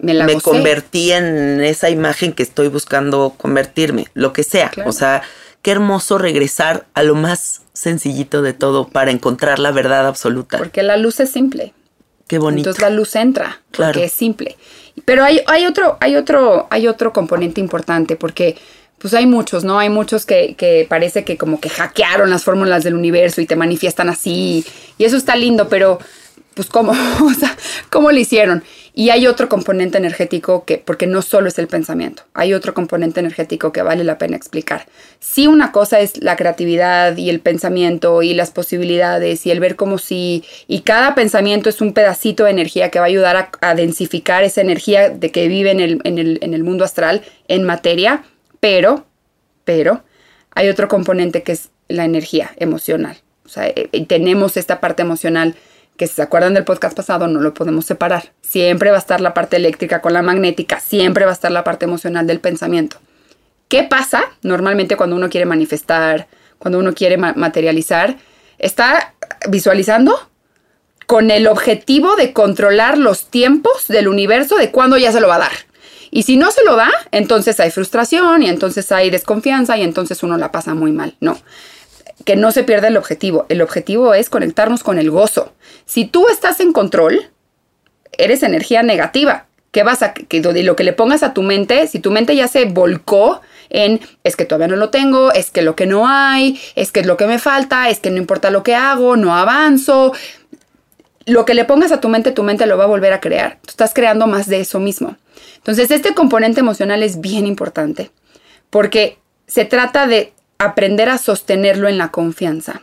me, 0.00 0.40
convertí 0.40 1.12
en 1.12 1.60
esa 1.60 1.90
imagen 1.90 2.32
que 2.32 2.42
estoy 2.42 2.68
buscando 2.68 3.34
convertirme, 3.36 4.06
lo 4.14 4.32
que 4.32 4.44
sea. 4.44 4.70
O 4.86 4.92
sea, 4.92 5.22
qué 5.62 5.72
hermoso 5.72 6.18
regresar 6.18 6.86
a 6.94 7.02
lo 7.02 7.14
más 7.14 7.62
sencillito 7.72 8.42
de 8.42 8.52
todo 8.52 8.88
para 8.88 9.10
encontrar 9.10 9.58
la 9.58 9.72
verdad 9.72 10.06
absoluta. 10.06 10.58
Porque 10.58 10.82
la 10.82 10.96
luz 10.96 11.20
es 11.20 11.30
simple. 11.30 11.74
Qué 12.26 12.38
bonito. 12.38 12.70
Entonces 12.70 12.82
la 12.82 12.90
luz 12.90 13.16
entra, 13.16 13.60
claro. 13.70 13.92
porque 13.94 14.06
es 14.06 14.12
simple. 14.12 14.56
Pero 15.04 15.24
hay, 15.24 15.40
hay, 15.46 15.66
otro, 15.66 15.96
hay, 16.00 16.16
otro, 16.16 16.66
hay 16.70 16.86
otro 16.88 17.12
componente 17.12 17.60
importante, 17.60 18.16
porque 18.16 18.56
pues 18.98 19.14
hay 19.14 19.26
muchos, 19.26 19.64
¿no? 19.64 19.78
Hay 19.78 19.90
muchos 19.90 20.26
que, 20.26 20.54
que, 20.56 20.86
parece 20.88 21.24
que 21.24 21.36
como 21.36 21.60
que 21.60 21.68
hackearon 21.68 22.30
las 22.30 22.44
fórmulas 22.44 22.82
del 22.84 22.94
universo 22.94 23.40
y 23.40 23.46
te 23.46 23.56
manifiestan 23.56 24.08
así. 24.08 24.64
Y 24.98 25.04
eso 25.04 25.16
está 25.16 25.36
lindo, 25.36 25.68
pero 25.68 25.98
pues 26.54 26.68
cómo, 26.68 26.92
o 27.24 27.34
sea, 27.34 27.56
cómo 27.90 28.10
lo 28.10 28.18
hicieron. 28.18 28.62
Y 28.94 29.10
hay 29.10 29.28
otro 29.28 29.48
componente 29.48 29.96
energético 29.96 30.64
que, 30.64 30.78
porque 30.78 31.06
no 31.06 31.22
solo 31.22 31.46
es 31.46 31.58
el 31.60 31.68
pensamiento, 31.68 32.24
hay 32.34 32.52
otro 32.52 32.74
componente 32.74 33.20
energético 33.20 33.70
que 33.70 33.82
vale 33.82 34.02
la 34.02 34.18
pena 34.18 34.36
explicar. 34.36 34.86
Si 35.20 35.46
una 35.46 35.70
cosa 35.70 36.00
es 36.00 36.20
la 36.20 36.34
creatividad 36.34 37.16
y 37.16 37.30
el 37.30 37.38
pensamiento 37.38 38.22
y 38.22 38.34
las 38.34 38.50
posibilidades 38.50 39.46
y 39.46 39.52
el 39.52 39.60
ver 39.60 39.76
como 39.76 39.98
si, 39.98 40.44
y 40.66 40.80
cada 40.80 41.14
pensamiento 41.14 41.68
es 41.68 41.80
un 41.80 41.92
pedacito 41.92 42.44
de 42.44 42.50
energía 42.50 42.90
que 42.90 42.98
va 42.98 43.04
a 43.04 43.08
ayudar 43.08 43.50
a, 43.60 43.74
densificar 43.76 44.42
esa 44.42 44.62
energía 44.62 45.10
de 45.10 45.30
que 45.30 45.46
vive 45.46 45.70
en 45.70 45.78
el, 45.78 46.00
en 46.02 46.18
el, 46.18 46.38
en 46.42 46.54
el 46.54 46.64
mundo 46.64 46.84
astral 46.84 47.22
en 47.46 47.62
materia, 47.62 48.24
pero, 48.58 49.06
pero, 49.64 50.02
hay 50.50 50.68
otro 50.68 50.88
componente 50.88 51.44
que 51.44 51.52
es 51.52 51.70
la 51.86 52.04
energía 52.04 52.50
emocional. 52.56 53.16
O 53.46 53.48
sea, 53.48 53.68
eh, 53.68 53.88
eh, 53.92 54.06
tenemos 54.06 54.56
esta 54.56 54.80
parte 54.80 55.02
emocional 55.02 55.54
que 55.98 56.06
si 56.06 56.14
se 56.14 56.22
acuerdan 56.22 56.54
del 56.54 56.64
podcast 56.64 56.96
pasado, 56.96 57.26
no 57.26 57.40
lo 57.40 57.52
podemos 57.52 57.84
separar. 57.84 58.32
Siempre 58.40 58.90
va 58.90 58.96
a 58.96 59.00
estar 59.00 59.20
la 59.20 59.34
parte 59.34 59.56
eléctrica 59.56 60.00
con 60.00 60.12
la 60.12 60.22
magnética, 60.22 60.78
siempre 60.78 61.24
va 61.24 61.32
a 61.32 61.34
estar 61.34 61.50
la 61.50 61.64
parte 61.64 61.84
emocional 61.84 62.26
del 62.26 62.38
pensamiento. 62.38 62.98
¿Qué 63.66 63.82
pasa 63.82 64.22
normalmente 64.42 64.96
cuando 64.96 65.16
uno 65.16 65.28
quiere 65.28 65.44
manifestar, 65.44 66.28
cuando 66.58 66.78
uno 66.78 66.94
quiere 66.94 67.18
materializar? 67.18 68.16
Está 68.58 69.14
visualizando 69.48 70.30
con 71.06 71.32
el 71.32 71.48
objetivo 71.48 72.14
de 72.14 72.32
controlar 72.32 72.96
los 72.96 73.26
tiempos 73.26 73.88
del 73.88 74.06
universo 74.06 74.56
de 74.56 74.70
cuándo 74.70 74.98
ya 74.98 75.10
se 75.10 75.20
lo 75.20 75.26
va 75.26 75.34
a 75.34 75.40
dar. 75.40 75.52
Y 76.12 76.22
si 76.22 76.36
no 76.36 76.52
se 76.52 76.64
lo 76.64 76.76
da, 76.76 76.90
entonces 77.10 77.58
hay 77.58 77.72
frustración 77.72 78.44
y 78.44 78.48
entonces 78.48 78.92
hay 78.92 79.10
desconfianza 79.10 79.76
y 79.76 79.82
entonces 79.82 80.22
uno 80.22 80.38
la 80.38 80.52
pasa 80.52 80.74
muy 80.74 80.92
mal. 80.92 81.16
No 81.20 81.36
que 82.24 82.36
no 82.36 82.52
se 82.52 82.64
pierda 82.64 82.88
el 82.88 82.96
objetivo. 82.96 83.46
El 83.48 83.62
objetivo 83.62 84.14
es 84.14 84.30
conectarnos 84.30 84.82
con 84.82 84.98
el 84.98 85.10
gozo. 85.10 85.52
Si 85.86 86.04
tú 86.04 86.28
estás 86.28 86.60
en 86.60 86.72
control, 86.72 87.30
eres 88.12 88.42
energía 88.42 88.82
negativa. 88.82 89.46
¿Qué 89.70 89.82
vas 89.82 90.02
a 90.02 90.14
que 90.14 90.40
lo 90.40 90.76
que 90.76 90.84
le 90.84 90.92
pongas 90.92 91.22
a 91.22 91.34
tu 91.34 91.42
mente? 91.42 91.86
Si 91.86 91.98
tu 91.98 92.10
mente 92.10 92.34
ya 92.34 92.48
se 92.48 92.64
volcó 92.64 93.42
en 93.70 94.00
es 94.24 94.34
que 94.34 94.46
todavía 94.46 94.68
no 94.68 94.76
lo 94.76 94.90
tengo, 94.90 95.32
es 95.32 95.50
que 95.50 95.62
lo 95.62 95.76
que 95.76 95.86
no 95.86 96.08
hay, 96.08 96.58
es 96.74 96.90
que 96.90 97.00
es 97.00 97.06
lo 97.06 97.16
que 97.16 97.26
me 97.26 97.38
falta, 97.38 97.90
es 97.90 98.00
que 98.00 98.10
no 98.10 98.16
importa 98.16 98.50
lo 98.50 98.62
que 98.62 98.74
hago, 98.74 99.16
no 99.16 99.36
avanzo. 99.36 100.12
Lo 101.26 101.44
que 101.44 101.52
le 101.52 101.66
pongas 101.66 101.92
a 101.92 102.00
tu 102.00 102.08
mente, 102.08 102.32
tu 102.32 102.42
mente 102.42 102.66
lo 102.66 102.78
va 102.78 102.84
a 102.84 102.88
volver 102.88 103.12
a 103.12 103.20
crear. 103.20 103.58
Tú 103.60 103.70
estás 103.70 103.92
creando 103.92 104.26
más 104.26 104.46
de 104.46 104.60
eso 104.60 104.80
mismo. 104.80 105.16
Entonces, 105.56 105.90
este 105.90 106.14
componente 106.14 106.60
emocional 106.60 107.02
es 107.02 107.20
bien 107.20 107.46
importante 107.46 108.10
porque 108.70 109.18
se 109.46 109.66
trata 109.66 110.06
de 110.06 110.32
aprender 110.58 111.08
a 111.08 111.18
sostenerlo 111.18 111.88
en 111.88 111.98
la 111.98 112.10
confianza. 112.10 112.82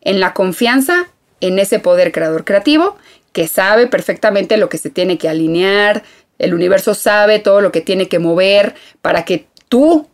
En 0.00 0.18
la 0.18 0.32
confianza 0.34 1.08
en 1.40 1.58
ese 1.58 1.78
poder 1.78 2.12
creador 2.12 2.44
creativo 2.44 2.96
que 3.32 3.48
sabe 3.48 3.86
perfectamente 3.86 4.56
lo 4.56 4.68
que 4.68 4.78
se 4.78 4.90
tiene 4.90 5.18
que 5.18 5.28
alinear, 5.28 6.02
el 6.38 6.54
universo 6.54 6.94
sabe 6.94 7.38
todo 7.38 7.60
lo 7.60 7.72
que 7.72 7.80
tiene 7.80 8.08
que 8.08 8.18
mover 8.18 8.74
para 9.00 9.24
que 9.24 9.46
tú, 9.68 10.08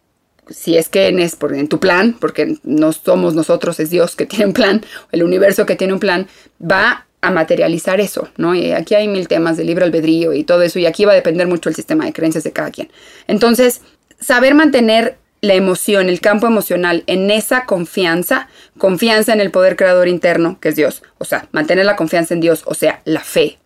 si 0.49 0.77
es 0.77 0.89
que 0.89 1.09
en, 1.09 1.19
es 1.19 1.37
en 1.53 1.69
tu 1.69 1.81
plan, 1.81 2.17
porque 2.19 2.57
no 2.63 2.93
somos 2.93 3.35
nosotros, 3.35 3.81
es 3.81 3.91
Dios 3.91 4.15
que 4.15 4.27
tiene 4.27 4.47
un 4.47 4.53
plan, 4.53 4.85
el 5.13 5.23
universo 5.23 5.67
que 5.67 5.77
tiene 5.77 5.93
un 5.93 6.01
plan, 6.01 6.29
va 6.61 7.07
a 7.21 7.31
materializar 7.31 8.01
eso, 8.01 8.29
¿no? 8.37 8.55
Y 8.55 8.71
aquí 8.71 8.95
hay 8.95 9.09
mil 9.09 9.27
temas 9.27 9.57
de 9.57 9.65
libre 9.65 9.85
albedrío 9.85 10.33
y 10.33 10.45
todo 10.45 10.63
eso, 10.63 10.79
y 10.79 10.87
aquí 10.87 11.05
va 11.05 11.13
a 11.13 11.17
depender 11.17 11.49
mucho 11.49 11.69
el 11.69 11.75
sistema 11.75 12.05
de 12.05 12.13
creencias 12.13 12.45
de 12.45 12.53
cada 12.53 12.71
quien. 12.71 12.91
Entonces, 13.27 13.81
saber 14.21 14.55
mantener 14.55 15.19
la 15.41 15.55
emoción, 15.55 16.09
el 16.09 16.21
campo 16.21 16.47
emocional, 16.47 17.05
en 17.07 17.31
esa 17.31 17.65
confianza, 17.65 18.49
confianza 18.77 19.33
en 19.33 19.41
el 19.41 19.51
poder 19.51 19.77
creador 19.77 20.09
interno, 20.09 20.59
que 20.61 20.71
es 20.71 20.77
Dios. 20.77 21.03
O 21.19 21.25
sea, 21.25 21.49
mantener 21.53 21.87
la 21.87 21.97
confianza 21.97 22.35
en 22.35 22.41
Dios, 22.41 22.63
o 22.67 22.75
sea, 22.75 23.03
la 23.05 23.21
fe. 23.21 23.59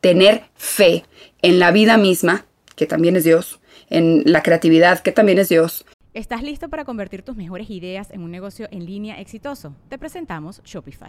Tener 0.00 0.44
fe 0.56 1.04
en 1.42 1.58
la 1.58 1.70
vida 1.70 1.96
misma, 1.96 2.46
que 2.74 2.86
también 2.86 3.16
es 3.16 3.24
Dios, 3.24 3.60
en 3.90 4.22
la 4.24 4.42
creatividad, 4.42 5.00
que 5.00 5.12
también 5.12 5.38
es 5.38 5.48
Dios. 5.48 5.84
¿Estás 6.14 6.42
listo 6.42 6.68
para 6.68 6.84
convertir 6.84 7.22
tus 7.22 7.36
mejores 7.36 7.70
ideas 7.70 8.10
en 8.10 8.22
un 8.22 8.30
negocio 8.30 8.66
en 8.70 8.84
línea 8.84 9.20
exitoso? 9.20 9.76
Te 9.88 9.98
presentamos 9.98 10.60
Shopify. 10.64 11.08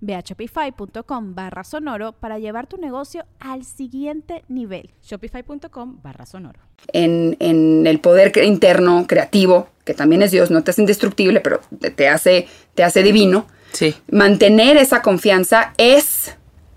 Ve 0.00 0.14
a 0.14 0.20
shopify.com 0.20 1.34
barra 1.34 1.64
sonoro 1.64 2.12
para 2.12 2.38
llevar 2.38 2.66
tu 2.66 2.76
negocio 2.76 3.24
al 3.38 3.64
siguiente 3.64 4.44
nivel. 4.48 4.90
Shopify.com 5.02 6.00
barra 6.02 6.26
sonoro. 6.26 6.60
En, 6.92 7.36
en, 7.40 7.86
el 7.86 8.00
poder 8.00 8.32
interno, 8.44 9.06
creativo, 9.06 9.68
que 9.84 9.94
también 9.94 10.22
es 10.22 10.30
Dios, 10.30 10.50
no 10.50 10.62
te 10.62 10.70
hace 10.70 10.82
indestructible, 10.82 11.40
pero 11.40 11.60
te 11.96 12.08
hace, 12.08 12.46
te 12.74 12.84
hace 12.84 13.02
divino. 13.02 13.46
Sí. 13.72 13.94
Mantener 14.10 14.76
esa 14.76 15.02
confianza 15.02 15.74
es 15.76 16.36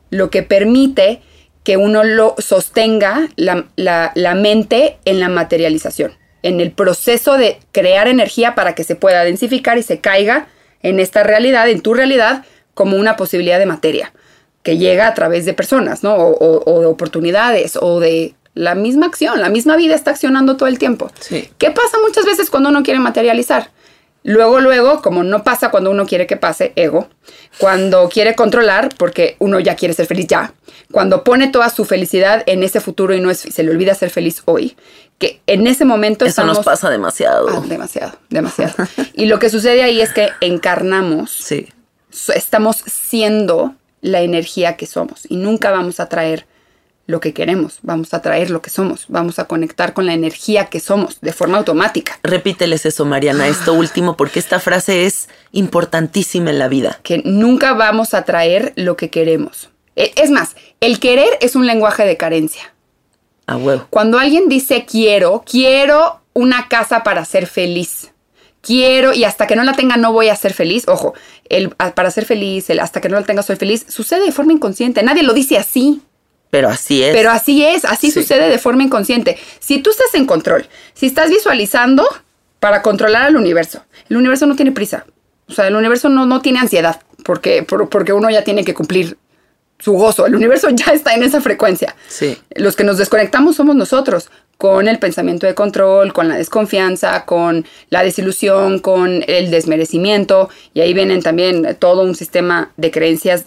lo 0.10 0.30
que 0.30 0.44
permite 0.44 1.22
que 1.64 1.78
uno 1.78 2.04
lo 2.04 2.36
sostenga 2.40 3.30
la, 3.36 3.66
la, 3.76 4.12
la 4.16 4.36
mente 4.36 4.98
en 5.06 5.20
la 5.20 5.30
materialización, 5.30 6.14
en 6.42 6.60
el 6.60 6.72
proceso 6.72 7.38
de 7.38 7.60
crear 7.72 8.08
energía 8.08 8.56
para 8.56 8.74
que 8.76 8.84
se 8.84 8.96
pueda 8.96 9.24
densificar 9.24 9.78
y 9.78 9.84
se 9.84 10.00
caiga 10.00 10.48
en 10.82 11.00
esta 11.00 11.24
realidad, 11.24 11.70
en 11.70 11.82
tu 11.82 11.94
realidad, 11.94 12.44
como 12.74 12.98
una 12.98 13.16
posibilidad 13.16 13.60
de 13.60 13.66
materia 13.66 14.14
que 14.64 14.78
llega 14.78 15.08
a 15.08 15.14
través 15.14 15.46
de 15.46 15.54
personas, 15.54 16.04
¿no? 16.04 16.16
O, 16.16 16.80
de 16.80 16.86
oportunidades 16.86 17.78
o 17.80 18.00
de 18.00 18.36
la 18.54 18.76
misma 18.76 19.08
acción, 19.08 19.40
la 19.40 19.50
misma 19.50 19.76
vida 19.78 19.96
está 19.96 20.12
accionando 20.12 20.58
todo 20.58 20.68
el 20.68 20.78
tiempo. 20.78 21.10
Sí. 21.20 21.50
¿Qué 21.58 21.72
pasa 21.72 21.98
muchas 22.06 22.26
veces 22.26 22.50
cuando 22.50 22.70
uno 22.70 22.84
quiere 22.84 23.00
materializar? 23.00 23.72
Luego, 24.24 24.60
luego, 24.60 25.02
como 25.02 25.24
no 25.24 25.44
pasa 25.44 25.72
cuando 25.72 25.90
uno 25.90 26.06
quiere 26.06 26.28
que 26.28 26.38
pase, 26.38 26.74
ego, 26.76 27.08
cuando 27.58 28.08
quiere 28.08 28.36
controlar, 28.36 28.90
porque 28.98 29.36
uno 29.40 29.60
ya 29.60 29.76
quiere 29.76 29.96
ser 29.96 30.06
feliz 30.06 30.28
ya, 30.28 30.54
cuando 30.92 31.24
pone 31.24 31.48
toda 31.48 31.70
su 31.70 31.86
felicidad 31.86 32.44
en 32.46 32.62
ese 32.62 32.82
futuro 32.82 33.16
y 33.16 33.22
no 33.22 33.32
es, 33.32 33.40
se 33.40 33.64
le 33.64 33.72
olvida 33.72 33.96
ser 33.96 34.12
feliz 34.12 34.44
hoy, 34.46 34.78
que 35.18 35.42
en 35.48 35.66
ese 35.66 35.86
momento 35.86 36.26
Eso 36.26 36.44
nos 36.44 36.60
pasa 36.60 36.92
demasiado. 36.92 37.48
Ah, 37.50 37.64
demasiado, 37.66 38.14
demasiado. 38.30 38.76
y 39.16 39.26
lo 39.26 39.40
que 39.40 39.50
sucede 39.50 39.82
ahí 39.82 40.02
es 40.02 40.14
que 40.14 40.30
encarnamos 40.42 41.32
sí 41.32 41.68
estamos 42.36 42.84
siendo 42.86 43.76
la 44.02 44.22
energía 44.22 44.78
que 44.78 44.88
somos 44.88 45.22
y 45.30 45.38
nunca 45.38 45.72
vamos 45.72 46.00
a 46.00 46.10
traer 46.10 46.46
lo 47.08 47.20
que 47.20 47.34
queremos, 47.34 47.80
vamos 47.82 48.14
a 48.14 48.22
traer 48.22 48.50
lo 48.50 48.62
que 48.62 48.70
somos, 48.70 49.06
vamos 49.10 49.38
a 49.40 49.46
conectar 49.46 49.94
con 49.94 50.06
la 50.06 50.14
energía 50.14 50.66
que 50.68 50.80
somos 50.80 51.20
de 51.22 51.34
forma 51.34 51.58
automática. 51.58 52.20
Repíteles 52.24 52.86
eso, 52.86 53.06
Mariana, 53.06 53.48
esto 53.48 53.74
último, 53.74 54.16
porque 54.16 54.40
esta 54.40 54.60
frase 54.60 55.06
es 55.06 55.28
importantísima 55.52 56.52
en 56.52 56.60
la 56.60 56.68
vida. 56.68 57.00
Que 57.04 57.22
nunca 57.26 57.74
vamos 57.74 58.14
a 58.14 58.24
traer 58.24 58.72
lo 58.76 58.96
que 58.96 59.10
queremos. 59.10 59.70
E, 59.96 60.14
es 60.16 60.32
más, 60.32 60.56
el 60.80 61.00
querer 61.00 61.38
es 61.42 61.56
un 61.56 61.68
lenguaje 61.68 62.06
de 62.06 62.18
carencia. 62.18 62.74
A 63.46 63.58
huevo. 63.58 63.88
Cuando 63.90 64.18
alguien 64.18 64.48
dice 64.48 64.86
quiero, 64.90 65.44
quiero 65.46 66.22
una 66.34 66.70
casa 66.70 67.04
para 67.04 67.26
ser 67.26 67.48
feliz 67.48 68.12
quiero 68.62 69.14
y 69.14 69.24
hasta 69.24 69.48
que 69.48 69.56
no 69.56 69.64
la 69.64 69.74
tenga 69.74 69.98
no 69.98 70.14
voy 70.14 70.30
a 70.30 70.36
ser 70.36 70.54
feliz. 70.54 70.88
Ojo, 70.88 71.14
el, 71.50 71.70
para 71.70 72.12
ser 72.12 72.26
feliz, 72.26 72.70
el 72.70 72.80
hasta 72.80 73.02
que 73.02 73.10
no 73.10 73.20
la 73.20 73.26
tenga 73.26 73.44
soy 73.44 73.56
feliz, 73.56 73.86
sucede 73.90 74.26
de 74.26 74.32
forma 74.32 74.54
inconsciente. 74.54 75.04
Nadie 75.04 75.24
lo 75.24 75.34
dice 75.34 75.58
así. 75.58 76.02
Pero 76.50 76.70
así 76.70 77.04
es. 77.04 77.16
Pero 77.16 77.32
así 77.32 77.64
es, 77.64 77.86
así 77.86 78.12
sucede 78.12 78.50
de 78.50 78.58
forma 78.58 78.84
inconsciente. 78.84 79.38
Si 79.60 79.80
tú 79.80 79.90
estás 79.90 80.14
en 80.16 80.26
control, 80.26 80.68
si 80.94 81.06
estás 81.06 81.30
visualizando 81.30 82.06
para 82.60 82.82
controlar 82.82 83.24
al 83.24 83.38
universo, 83.38 83.84
el 84.10 84.18
universo 84.18 84.46
no 84.46 84.56
tiene 84.56 84.72
prisa. 84.72 85.06
O 85.48 85.54
sea, 85.54 85.68
el 85.68 85.76
universo 85.76 86.10
no, 86.10 86.26
no 86.26 86.42
tiene 86.42 86.60
ansiedad 86.60 87.02
porque, 87.24 87.64
porque 87.64 88.14
uno 88.14 88.30
ya 88.30 88.44
tiene 88.44 88.64
que 88.64 88.74
cumplir 88.74 89.18
su 89.80 89.94
gozo. 89.94 90.26
El 90.26 90.36
universo 90.36 90.70
ya 90.70 90.92
está 90.94 91.14
en 91.14 91.24
esa 91.24 91.42
frecuencia. 91.42 91.96
Sí. 92.08 92.38
Los 92.56 92.76
que 92.76 92.84
nos 92.84 92.98
desconectamos 92.98 93.56
somos 93.56 93.76
nosotros 93.76 94.30
con 94.62 94.88
el 94.88 95.00
pensamiento 95.00 95.48
de 95.48 95.56
control, 95.56 96.14
con 96.14 96.28
la 96.28 96.38
desconfianza, 96.38 97.26
con 97.26 97.66
la 97.90 98.04
desilusión, 98.04 98.78
con 98.78 99.24
el 99.26 99.50
desmerecimiento, 99.50 100.52
y 100.76 100.82
ahí 100.82 100.94
vienen 100.94 101.24
también 101.24 101.76
todo 101.80 102.04
un 102.04 102.14
sistema 102.14 102.72
de 102.78 102.92
creencias 102.92 103.46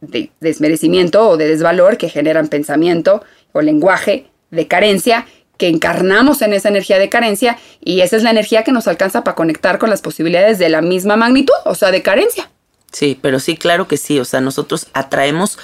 de 0.00 0.30
desmerecimiento 0.38 1.28
o 1.28 1.36
de 1.36 1.48
desvalor 1.48 1.96
que 1.96 2.08
generan 2.08 2.46
pensamiento 2.46 3.24
o 3.50 3.62
lenguaje 3.62 4.28
de 4.52 4.68
carencia 4.68 5.26
que 5.56 5.66
encarnamos 5.66 6.40
en 6.40 6.52
esa 6.52 6.68
energía 6.68 7.00
de 7.00 7.08
carencia 7.08 7.58
y 7.80 8.02
esa 8.02 8.14
es 8.14 8.22
la 8.22 8.30
energía 8.30 8.62
que 8.62 8.70
nos 8.70 8.86
alcanza 8.86 9.24
para 9.24 9.34
conectar 9.34 9.78
con 9.78 9.90
las 9.90 10.02
posibilidades 10.02 10.60
de 10.60 10.68
la 10.68 10.82
misma 10.82 11.16
magnitud, 11.16 11.54
o 11.64 11.74
sea, 11.74 11.90
de 11.90 12.02
carencia. 12.02 12.48
Sí, 12.92 13.18
pero 13.20 13.40
sí, 13.40 13.56
claro 13.56 13.88
que 13.88 13.96
sí, 13.96 14.20
o 14.20 14.24
sea, 14.24 14.40
nosotros 14.40 14.86
atraemos 14.92 15.58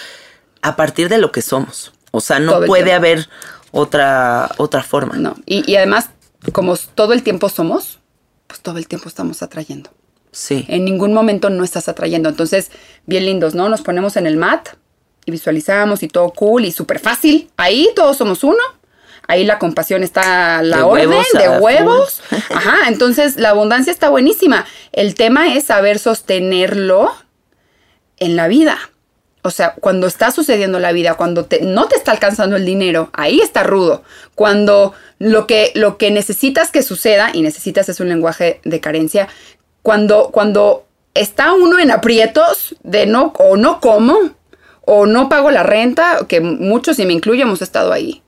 a 0.63 0.75
partir 0.75 1.09
de 1.09 1.19
lo 1.19 1.31
que 1.31 1.43
somos. 1.43 1.93
O 2.11 2.21
sea, 2.21 2.41
no 2.41 2.61
puede 2.65 2.93
haber 2.93 3.29
otra, 3.73 4.51
otra 4.59 4.83
forma. 4.85 5.17
No, 5.17 5.35
y, 5.45 5.75
además, 5.75 6.11
como 6.53 6.77
todo 6.77 7.13
el 7.13 7.25
tiempo 7.25 7.49
somos, 7.49 7.99
pues 8.47 8.61
todo 8.61 8.79
el 8.79 8.87
tiempo 8.87 9.09
estamos 9.09 9.43
atrayendo. 9.43 9.91
Sí. 10.31 10.65
En 10.69 10.85
ningún 10.85 11.13
momento 11.13 11.51
no 11.51 11.65
estás 11.65 11.89
atrayendo. 11.89 12.29
Entonces, 12.29 12.71
bien 13.07 13.25
lindos, 13.27 13.55
¿no? 13.55 13.69
Nos 13.69 13.83
ponemos 13.83 14.17
en 14.17 14.27
el 14.27 14.37
mat 14.37 14.69
y 15.27 15.31
visualizamos 15.31 16.03
y 16.03 16.09
todo 16.09 16.31
cool 16.31 16.65
y 16.65 16.73
súper 16.73 17.01
fácil. 17.01 17.51
Ahí 17.57 17.89
todos 17.97 18.17
somos 18.17 18.45
uno. 18.45 18.63
Ahí 19.29 19.45
la 19.45 19.59
compasión 19.59 20.03
está 20.03 20.59
a 20.59 20.63
la 20.63 20.87
orden 20.87 21.11
de 21.11 21.49
huevos. 21.61 22.21
Ajá, 22.51 22.89
entonces 22.89 23.37
la 23.37 23.51
abundancia 23.51 23.91
está 23.91 24.09
buenísima. 24.09 24.67
El 24.93 25.15
tema 25.15 25.55
es 25.55 25.65
saber 25.65 25.99
sostenerlo 25.99 27.13
en 28.19 28.37
la 28.37 28.49
vida. 28.49 28.79
O 29.45 29.51
sea, 29.51 29.75
cuando 29.81 30.07
está 30.07 30.31
sucediendo 30.31 30.79
la 30.79 30.93
vida, 30.93 31.15
cuando 31.15 31.49
no 31.63 31.89
te 31.89 31.97
está 31.97 32.13
alcanzando 32.13 32.55
el 32.55 32.65
dinero, 32.65 33.11
ahí 33.13 33.41
está 33.41 33.65
rudo. 33.65 34.05
Cuando 34.37 34.95
lo 35.19 35.49
que, 35.49 35.73
lo 35.75 35.99
que 35.99 36.13
necesitas 36.13 36.71
que 36.71 36.83
suceda, 36.83 37.31
y 37.33 37.43
necesitas 37.43 37.89
es 37.89 37.99
un 37.99 38.09
lenguaje 38.09 38.61
de 38.63 38.81
carencia, 38.81 39.29
cuando, 39.83 40.31
cuando 40.31 40.87
está 41.15 41.55
uno 41.55 41.81
en 41.81 41.91
aprietos 41.91 42.77
de 42.85 43.07
no, 43.07 43.33
o 43.39 43.57
no 43.57 43.81
como, 43.81 44.17
o 44.83 45.07
no 45.07 45.29
pago 45.29 45.51
la 45.51 45.65
renta, 45.65 46.21
que 46.29 46.41
muchos, 46.41 47.01
y 47.01 47.07
me 47.07 47.13
incluyo, 47.13 47.43
hemos 47.43 47.63
estado 47.63 47.93
ahí. 47.93 48.23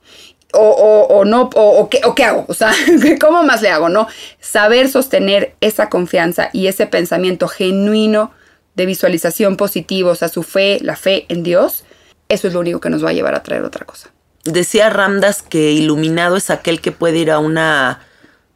O, 0.51 0.59
o, 0.59 1.17
o 1.17 1.25
no, 1.25 1.49
o, 1.53 1.89
¿qué, 1.89 2.01
o 2.05 2.15
qué 2.15 2.23
hago, 2.23 2.45
o 2.47 2.53
sea, 2.53 2.73
¿cómo 3.19 3.43
más 3.43 3.61
le 3.61 3.69
hago? 3.69 3.89
No, 3.89 4.07
saber 4.39 4.89
sostener 4.89 5.55
esa 5.59 5.89
confianza 5.89 6.49
y 6.53 6.67
ese 6.67 6.87
pensamiento 6.87 7.49
genuino 7.49 8.31
de 8.75 8.85
visualización 8.85 9.57
positivos 9.57 10.23
a 10.23 10.29
su 10.29 10.43
fe, 10.43 10.79
la 10.81 10.95
fe 10.95 11.25
en 11.29 11.43
Dios, 11.43 11.83
eso 12.29 12.47
es 12.47 12.53
lo 12.53 12.59
único 12.59 12.79
que 12.79 12.89
nos 12.89 13.03
va 13.03 13.09
a 13.09 13.13
llevar 13.13 13.35
a 13.35 13.43
traer 13.43 13.63
otra 13.63 13.85
cosa. 13.85 14.11
Decía 14.43 14.89
Ramdas 14.89 15.41
que 15.41 15.71
iluminado 15.71 16.35
es 16.37 16.49
aquel 16.49 16.81
que 16.81 16.91
puede 16.91 17.17
ir 17.17 17.31
a 17.31 17.39
una 17.39 18.01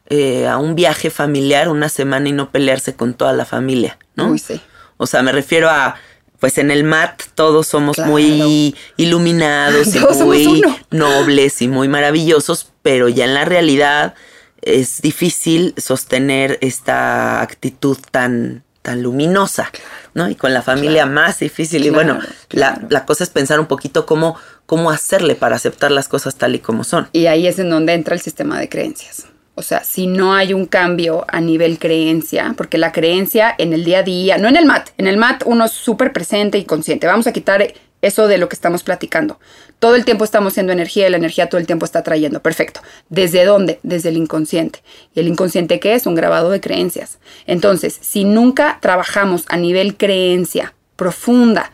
eh, 0.06 0.46
a 0.46 0.58
un 0.58 0.74
viaje 0.74 1.10
familiar 1.10 1.68
una 1.68 1.88
semana 1.88 2.28
y 2.28 2.32
no 2.32 2.50
pelearse 2.50 2.94
con 2.94 3.14
toda 3.14 3.32
la 3.32 3.44
familia, 3.44 3.98
¿no? 4.16 4.30
Uy, 4.30 4.38
sí. 4.38 4.60
O 4.96 5.06
sea, 5.06 5.22
me 5.22 5.32
refiero 5.32 5.70
a 5.70 5.96
pues 6.40 6.58
en 6.58 6.70
el 6.70 6.84
mat 6.84 7.22
todos 7.34 7.66
somos 7.66 7.98
muy 7.98 8.74
iluminados 8.96 9.94
y 9.94 9.98
muy 10.24 10.62
nobles 10.90 11.62
y 11.62 11.68
muy 11.68 11.86
maravillosos, 11.86 12.72
pero 12.82 13.08
ya 13.08 13.26
en 13.26 13.34
la 13.34 13.44
realidad 13.44 14.14
es 14.62 15.02
difícil 15.02 15.74
sostener 15.76 16.58
esta 16.60 17.42
actitud 17.42 17.98
tan 18.10 18.64
tan 18.82 19.02
luminosa, 19.02 19.70
¿no? 20.14 20.28
Y 20.28 20.34
con 20.34 20.54
la 20.54 20.62
familia 20.62 21.06
más 21.06 21.40
difícil. 21.40 21.84
y 21.84 21.90
bueno, 21.90 22.18
claro. 22.48 22.82
La, 22.82 23.00
la, 23.00 23.06
cosa 23.06 23.24
es 23.24 23.30
pensar 23.30 23.60
un 23.60 23.66
poquito 23.66 24.06
cómo, 24.06 24.36
cómo 24.66 24.90
hacerle 24.90 25.34
para 25.34 25.56
aceptar 25.56 25.90
las 25.90 26.08
cosas 26.08 26.36
tal 26.36 26.54
y 26.54 26.60
como 26.60 26.84
son. 26.84 27.08
Y 27.12 27.26
ahí 27.26 27.46
es 27.46 27.58
en 27.58 27.70
donde 27.70 27.92
entra 27.92 28.14
el 28.14 28.20
sistema 28.20 28.58
de 28.58 28.68
creencias. 28.68 29.26
O 29.54 29.62
sea, 29.62 29.84
si 29.84 30.06
no 30.06 30.32
hay 30.32 30.54
un 30.54 30.64
cambio 30.64 31.26
a 31.28 31.40
nivel 31.40 31.78
creencia, 31.78 32.54
porque 32.56 32.78
la 32.78 32.92
creencia 32.92 33.54
en 33.58 33.74
el 33.74 33.84
día 33.84 33.98
a 33.98 34.02
día, 34.02 34.38
no 34.38 34.48
en 34.48 34.56
el 34.56 34.64
MAT, 34.64 34.90
en 34.96 35.06
el 35.06 35.18
MAT 35.18 35.42
uno 35.44 35.66
es 35.66 35.72
súper 35.72 36.14
presente 36.14 36.56
y 36.56 36.64
consciente. 36.64 37.06
Vamos 37.06 37.26
a 37.26 37.32
quitar 37.32 37.74
eso 38.02 38.28
de 38.28 38.38
lo 38.38 38.48
que 38.48 38.56
estamos 38.56 38.82
platicando. 38.82 39.38
Todo 39.78 39.94
el 39.94 40.04
tiempo 40.04 40.24
estamos 40.24 40.54
siendo 40.54 40.72
energía 40.72 41.06
y 41.06 41.10
la 41.10 41.16
energía 41.16 41.48
todo 41.48 41.60
el 41.60 41.66
tiempo 41.66 41.84
está 41.84 42.02
trayendo. 42.02 42.40
Perfecto. 42.40 42.80
¿Desde 43.08 43.44
dónde? 43.44 43.78
Desde 43.82 44.08
el 44.08 44.16
inconsciente. 44.16 44.82
¿Y 45.14 45.20
el 45.20 45.28
inconsciente 45.28 45.80
qué 45.80 45.94
es? 45.94 46.06
Un 46.06 46.14
grabado 46.14 46.50
de 46.50 46.60
creencias. 46.60 47.18
Entonces, 47.46 47.98
si 48.00 48.24
nunca 48.24 48.78
trabajamos 48.80 49.44
a 49.48 49.56
nivel 49.56 49.96
creencia 49.96 50.74
profunda, 50.96 51.72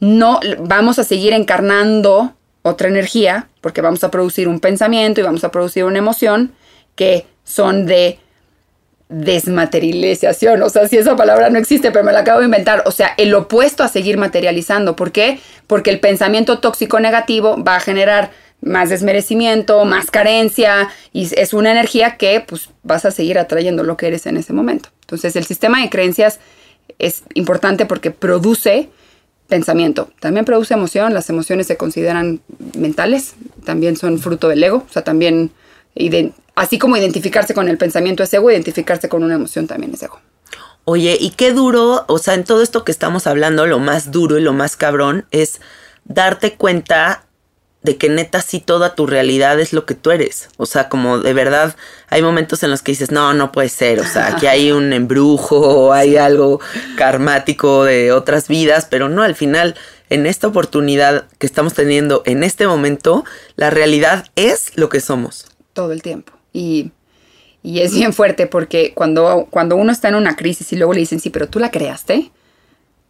no 0.00 0.40
vamos 0.60 0.98
a 0.98 1.04
seguir 1.04 1.32
encarnando 1.32 2.34
otra 2.62 2.88
energía, 2.88 3.48
porque 3.60 3.80
vamos 3.80 4.04
a 4.04 4.10
producir 4.10 4.48
un 4.48 4.60
pensamiento 4.60 5.20
y 5.20 5.24
vamos 5.24 5.44
a 5.44 5.50
producir 5.50 5.84
una 5.84 5.98
emoción 5.98 6.52
que 6.94 7.26
son 7.44 7.86
de 7.86 8.18
desmaterialización. 9.08 10.62
O 10.62 10.68
sea, 10.68 10.86
si 10.88 10.96
esa 10.96 11.16
palabra 11.16 11.50
no 11.50 11.58
existe, 11.58 11.90
pero 11.90 12.04
me 12.04 12.12
la 12.12 12.20
acabo 12.20 12.40
de 12.40 12.46
inventar. 12.46 12.82
O 12.86 12.90
sea, 12.90 13.14
el 13.16 13.34
opuesto 13.34 13.82
a 13.82 13.88
seguir 13.88 14.18
materializando. 14.18 14.96
¿Por 14.96 15.12
qué? 15.12 15.40
Porque 15.66 15.90
el 15.90 16.00
pensamiento 16.00 16.58
tóxico 16.58 17.00
negativo 17.00 17.62
va 17.62 17.76
a 17.76 17.80
generar 17.80 18.30
más 18.60 18.90
desmerecimiento, 18.90 19.84
más 19.84 20.10
carencia 20.10 20.88
y 21.12 21.28
es 21.36 21.54
una 21.54 21.70
energía 21.70 22.16
que 22.16 22.40
pues 22.40 22.70
vas 22.82 23.04
a 23.04 23.12
seguir 23.12 23.38
atrayendo 23.38 23.84
lo 23.84 23.96
que 23.96 24.08
eres 24.08 24.26
en 24.26 24.36
ese 24.36 24.52
momento. 24.52 24.88
Entonces, 25.02 25.36
el 25.36 25.46
sistema 25.46 25.80
de 25.80 25.90
creencias 25.90 26.40
es 26.98 27.22
importante 27.34 27.86
porque 27.86 28.10
produce 28.10 28.90
pensamiento, 29.48 30.10
también 30.20 30.44
produce 30.44 30.74
emoción, 30.74 31.14
las 31.14 31.30
emociones 31.30 31.66
se 31.66 31.76
consideran 31.76 32.40
mentales, 32.76 33.34
también 33.64 33.96
son 33.96 34.18
fruto 34.18 34.48
del 34.48 34.62
ego, 34.62 34.84
o 34.88 34.92
sea, 34.92 35.02
también 35.02 35.52
así 36.54 36.78
como 36.78 36.96
identificarse 36.96 37.54
con 37.54 37.68
el 37.68 37.78
pensamiento 37.78 38.22
es 38.22 38.32
ego, 38.34 38.50
identificarse 38.50 39.08
con 39.08 39.22
una 39.22 39.34
emoción 39.34 39.66
también 39.66 39.94
es 39.94 40.02
ego. 40.02 40.20
Oye, 40.84 41.16
y 41.20 41.30
qué 41.30 41.52
duro, 41.52 42.04
o 42.08 42.18
sea, 42.18 42.34
en 42.34 42.44
todo 42.44 42.62
esto 42.62 42.84
que 42.84 42.92
estamos 42.92 43.26
hablando, 43.26 43.66
lo 43.66 43.78
más 43.78 44.10
duro 44.10 44.38
y 44.38 44.42
lo 44.42 44.54
más 44.54 44.76
cabrón 44.76 45.26
es 45.30 45.60
darte 46.04 46.54
cuenta 46.54 47.24
de 47.82 47.96
que 47.96 48.08
neta 48.08 48.40
sí 48.40 48.60
toda 48.60 48.94
tu 48.94 49.06
realidad 49.06 49.60
es 49.60 49.72
lo 49.72 49.86
que 49.86 49.94
tú 49.94 50.10
eres. 50.10 50.48
O 50.56 50.66
sea, 50.66 50.88
como 50.88 51.18
de 51.18 51.32
verdad 51.32 51.76
hay 52.08 52.22
momentos 52.22 52.62
en 52.62 52.70
los 52.70 52.82
que 52.82 52.92
dices, 52.92 53.10
no, 53.10 53.34
no 53.34 53.52
puede 53.52 53.68
ser. 53.68 54.00
O 54.00 54.04
sea, 54.04 54.28
aquí 54.28 54.46
hay 54.46 54.72
un 54.72 54.92
embrujo 54.92 55.58
o 55.58 55.92
hay 55.92 56.16
algo 56.16 56.60
karmático 56.96 57.84
de 57.84 58.10
otras 58.12 58.48
vidas, 58.48 58.86
pero 58.90 59.08
no, 59.08 59.22
al 59.22 59.34
final, 59.34 59.76
en 60.10 60.26
esta 60.26 60.48
oportunidad 60.48 61.26
que 61.38 61.46
estamos 61.46 61.74
teniendo 61.74 62.22
en 62.24 62.42
este 62.42 62.66
momento, 62.66 63.24
la 63.56 63.70
realidad 63.70 64.26
es 64.36 64.76
lo 64.76 64.88
que 64.88 65.00
somos 65.00 65.46
todo 65.78 65.92
el 65.92 66.02
tiempo. 66.02 66.32
Y, 66.52 66.90
y 67.62 67.78
es 67.78 67.94
bien 67.94 68.12
fuerte 68.12 68.48
porque 68.48 68.94
cuando, 68.94 69.46
cuando 69.48 69.76
uno 69.76 69.92
está 69.92 70.08
en 70.08 70.16
una 70.16 70.34
crisis 70.34 70.72
y 70.72 70.76
luego 70.76 70.92
le 70.92 70.98
dicen, 70.98 71.20
sí, 71.20 71.30
pero 71.30 71.48
tú 71.48 71.60
la 71.60 71.70
creaste, 71.70 72.32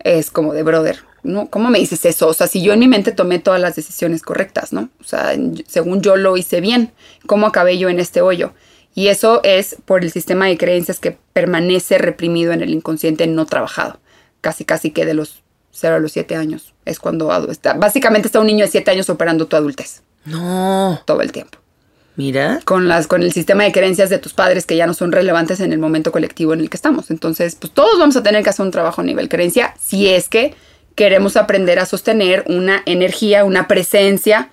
es 0.00 0.30
como 0.30 0.52
de 0.52 0.62
brother, 0.62 0.98
¿no? 1.22 1.48
¿Cómo 1.48 1.70
me 1.70 1.78
dices 1.78 2.04
eso? 2.04 2.28
O 2.28 2.34
sea, 2.34 2.46
si 2.46 2.60
yo 2.60 2.74
en 2.74 2.80
mi 2.80 2.86
mente 2.86 3.12
tomé 3.12 3.38
todas 3.38 3.58
las 3.58 3.74
decisiones 3.74 4.20
correctas, 4.20 4.74
¿no? 4.74 4.90
O 5.00 5.04
sea, 5.04 5.34
según 5.66 6.02
yo 6.02 6.16
lo 6.16 6.36
hice 6.36 6.60
bien, 6.60 6.92
¿cómo 7.24 7.46
acabé 7.46 7.78
yo 7.78 7.88
en 7.88 8.00
este 8.00 8.20
hoyo? 8.20 8.52
Y 8.94 9.08
eso 9.08 9.40
es 9.44 9.76
por 9.86 10.04
el 10.04 10.12
sistema 10.12 10.46
de 10.46 10.58
creencias 10.58 11.00
que 11.00 11.16
permanece 11.32 11.96
reprimido 11.96 12.52
en 12.52 12.60
el 12.60 12.74
inconsciente 12.74 13.26
no 13.26 13.46
trabajado. 13.46 13.98
Casi, 14.42 14.66
casi 14.66 14.90
que 14.90 15.06
de 15.06 15.14
los 15.14 15.42
0 15.70 15.96
a 15.96 15.98
los 16.00 16.12
7 16.12 16.36
años. 16.36 16.74
Es 16.84 16.98
cuando 16.98 17.50
está, 17.50 17.72
básicamente 17.72 18.28
está 18.28 18.40
un 18.40 18.46
niño 18.46 18.66
de 18.66 18.70
7 18.70 18.90
años 18.90 19.08
operando 19.08 19.46
tu 19.46 19.56
adultez. 19.56 20.02
No. 20.26 21.00
Todo 21.06 21.22
el 21.22 21.32
tiempo. 21.32 21.58
Mira. 22.18 22.58
Con, 22.64 22.88
las, 22.88 23.06
con 23.06 23.22
el 23.22 23.32
sistema 23.32 23.62
de 23.62 23.70
creencias 23.70 24.10
de 24.10 24.18
tus 24.18 24.34
padres 24.34 24.66
que 24.66 24.74
ya 24.74 24.88
no 24.88 24.92
son 24.92 25.12
relevantes 25.12 25.60
en 25.60 25.72
el 25.72 25.78
momento 25.78 26.10
colectivo 26.10 26.52
en 26.52 26.58
el 26.58 26.68
que 26.68 26.76
estamos. 26.76 27.12
Entonces, 27.12 27.54
pues 27.54 27.72
todos 27.72 27.96
vamos 27.96 28.16
a 28.16 28.24
tener 28.24 28.42
que 28.42 28.50
hacer 28.50 28.66
un 28.66 28.72
trabajo 28.72 29.02
a 29.02 29.04
nivel 29.04 29.28
creencia 29.28 29.72
si 29.80 30.08
es 30.08 30.28
que 30.28 30.56
queremos 30.96 31.36
aprender 31.36 31.78
a 31.78 31.86
sostener 31.86 32.42
una 32.48 32.82
energía, 32.86 33.44
una 33.44 33.68
presencia 33.68 34.50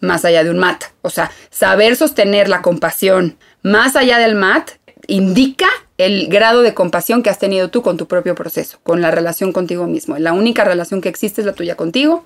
más 0.00 0.24
allá 0.24 0.42
de 0.42 0.48
un 0.48 0.58
mat. 0.58 0.84
O 1.02 1.10
sea, 1.10 1.30
saber 1.50 1.96
sostener 1.96 2.48
la 2.48 2.62
compasión 2.62 3.36
más 3.60 3.94
allá 3.94 4.16
del 4.16 4.34
mat 4.34 4.70
indica 5.06 5.68
el 5.98 6.28
grado 6.28 6.62
de 6.62 6.72
compasión 6.72 7.22
que 7.22 7.28
has 7.28 7.38
tenido 7.38 7.68
tú 7.68 7.82
con 7.82 7.98
tu 7.98 8.08
propio 8.08 8.34
proceso, 8.34 8.78
con 8.84 9.02
la 9.02 9.10
relación 9.10 9.52
contigo 9.52 9.86
mismo. 9.86 10.16
La 10.16 10.32
única 10.32 10.64
relación 10.64 11.02
que 11.02 11.10
existe 11.10 11.42
es 11.42 11.46
la 11.46 11.52
tuya 11.52 11.76
contigo 11.76 12.24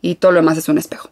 y 0.00 0.14
todo 0.14 0.32
lo 0.32 0.40
demás 0.40 0.56
es 0.56 0.70
un 0.70 0.78
espejo. 0.78 1.10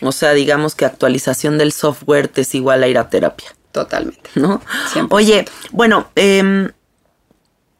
O 0.00 0.12
sea, 0.12 0.32
digamos 0.32 0.74
que 0.74 0.84
actualización 0.84 1.58
del 1.58 1.72
software 1.72 2.28
te 2.28 2.42
es 2.42 2.54
igual 2.54 2.82
a 2.82 2.88
ir 2.88 2.98
a 2.98 3.10
terapia. 3.10 3.54
Totalmente. 3.72 4.30
¿No? 4.34 4.62
Oye, 5.10 5.44
bueno, 5.72 6.08
em, 6.14 6.70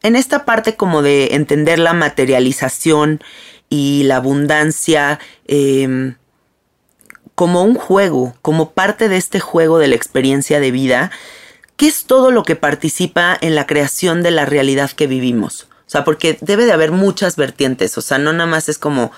en 0.03 0.15
esta 0.15 0.45
parte 0.45 0.75
como 0.75 1.01
de 1.01 1.35
entender 1.35 1.79
la 1.79 1.93
materialización 1.93 3.21
y 3.69 4.03
la 4.03 4.17
abundancia 4.17 5.19
em, 5.47 6.15
como 7.35 7.63
un 7.63 7.75
juego, 7.75 8.35
como 8.41 8.71
parte 8.71 9.07
de 9.07 9.17
este 9.17 9.39
juego 9.39 9.79
de 9.79 9.87
la 9.87 9.95
experiencia 9.95 10.59
de 10.59 10.71
vida, 10.71 11.11
¿qué 11.77 11.87
es 11.87 12.05
todo 12.05 12.31
lo 12.31 12.43
que 12.43 12.55
participa 12.55 13.37
en 13.39 13.55
la 13.55 13.65
creación 13.65 14.23
de 14.23 14.31
la 14.31 14.45
realidad 14.45 14.91
que 14.91 15.07
vivimos? 15.07 15.67
O 15.87 15.89
sea, 15.89 16.03
porque 16.03 16.37
debe 16.41 16.65
de 16.65 16.73
haber 16.73 16.91
muchas 16.91 17.35
vertientes, 17.35 17.97
o 17.97 18.01
sea, 18.01 18.17
no 18.17 18.33
nada 18.33 18.45
más 18.45 18.69
es 18.69 18.77
como 18.77 19.11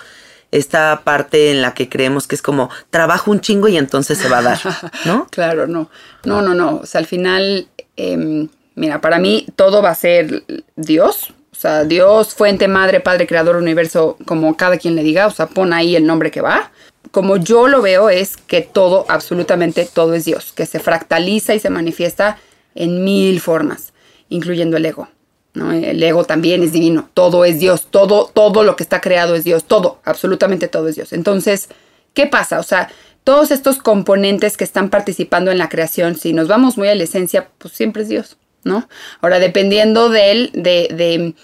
esta 0.52 1.00
parte 1.02 1.50
en 1.50 1.62
la 1.62 1.74
que 1.74 1.88
creemos 1.88 2.28
que 2.28 2.36
es 2.36 2.42
como 2.42 2.70
trabajo 2.90 3.30
un 3.30 3.40
chingo 3.40 3.68
y 3.68 3.78
entonces 3.78 4.18
se 4.18 4.28
va 4.28 4.38
a 4.38 4.42
dar, 4.42 4.60
¿no? 5.04 5.26
claro, 5.30 5.66
no. 5.66 5.90
No, 6.24 6.42
no, 6.42 6.54
no. 6.54 6.76
O 6.76 6.86
sea, 6.86 7.00
al 7.00 7.06
final, 7.06 7.66
em, 7.96 8.48
mira, 8.76 9.00
para 9.00 9.18
mí 9.18 9.46
todo 9.56 9.82
va 9.82 9.90
a 9.90 9.94
ser 9.94 10.44
Dios. 10.76 11.32
O 11.50 11.56
sea, 11.62 11.84
Dios, 11.84 12.34
fuente, 12.34 12.68
madre, 12.68 13.00
padre, 13.00 13.26
creador, 13.26 13.56
universo, 13.56 14.16
como 14.26 14.56
cada 14.56 14.78
quien 14.78 14.94
le 14.94 15.02
diga. 15.02 15.26
O 15.26 15.30
sea, 15.30 15.46
pon 15.46 15.72
ahí 15.72 15.96
el 15.96 16.06
nombre 16.06 16.30
que 16.30 16.40
va. 16.40 16.70
Como 17.10 17.36
yo 17.36 17.66
lo 17.66 17.82
veo 17.82 18.10
es 18.10 18.36
que 18.36 18.60
todo, 18.60 19.06
absolutamente 19.08 19.88
todo 19.92 20.14
es 20.14 20.24
Dios, 20.24 20.52
que 20.52 20.66
se 20.66 20.80
fractaliza 20.80 21.54
y 21.54 21.60
se 21.60 21.70
manifiesta 21.70 22.38
en 22.74 23.04
mil 23.04 23.40
formas, 23.40 23.92
incluyendo 24.28 24.76
el 24.76 24.86
ego. 24.86 25.08
El 25.54 26.02
ego 26.02 26.24
también 26.24 26.62
es 26.62 26.72
divino, 26.72 27.10
todo 27.12 27.44
es 27.44 27.60
Dios, 27.60 27.86
todo, 27.90 28.30
todo 28.32 28.62
lo 28.62 28.74
que 28.74 28.82
está 28.82 29.02
creado 29.02 29.34
es 29.34 29.44
Dios, 29.44 29.64
todo, 29.64 30.00
absolutamente 30.04 30.66
todo 30.66 30.88
es 30.88 30.96
Dios. 30.96 31.12
Entonces, 31.12 31.68
¿qué 32.14 32.26
pasa? 32.26 32.58
O 32.58 32.62
sea, 32.62 32.88
todos 33.22 33.50
estos 33.50 33.78
componentes 33.78 34.56
que 34.56 34.64
están 34.64 34.88
participando 34.88 35.50
en 35.50 35.58
la 35.58 35.68
creación, 35.68 36.16
si 36.16 36.32
nos 36.32 36.48
vamos 36.48 36.78
muy 36.78 36.88
a 36.88 36.94
la 36.94 37.04
esencia, 37.04 37.48
pues 37.58 37.74
siempre 37.74 38.02
es 38.02 38.08
Dios, 38.08 38.38
¿no? 38.64 38.88
Ahora, 39.20 39.38
dependiendo 39.38 40.08
de 40.08 40.30
él, 40.30 40.50
de, 40.54 40.88
de 40.90 41.34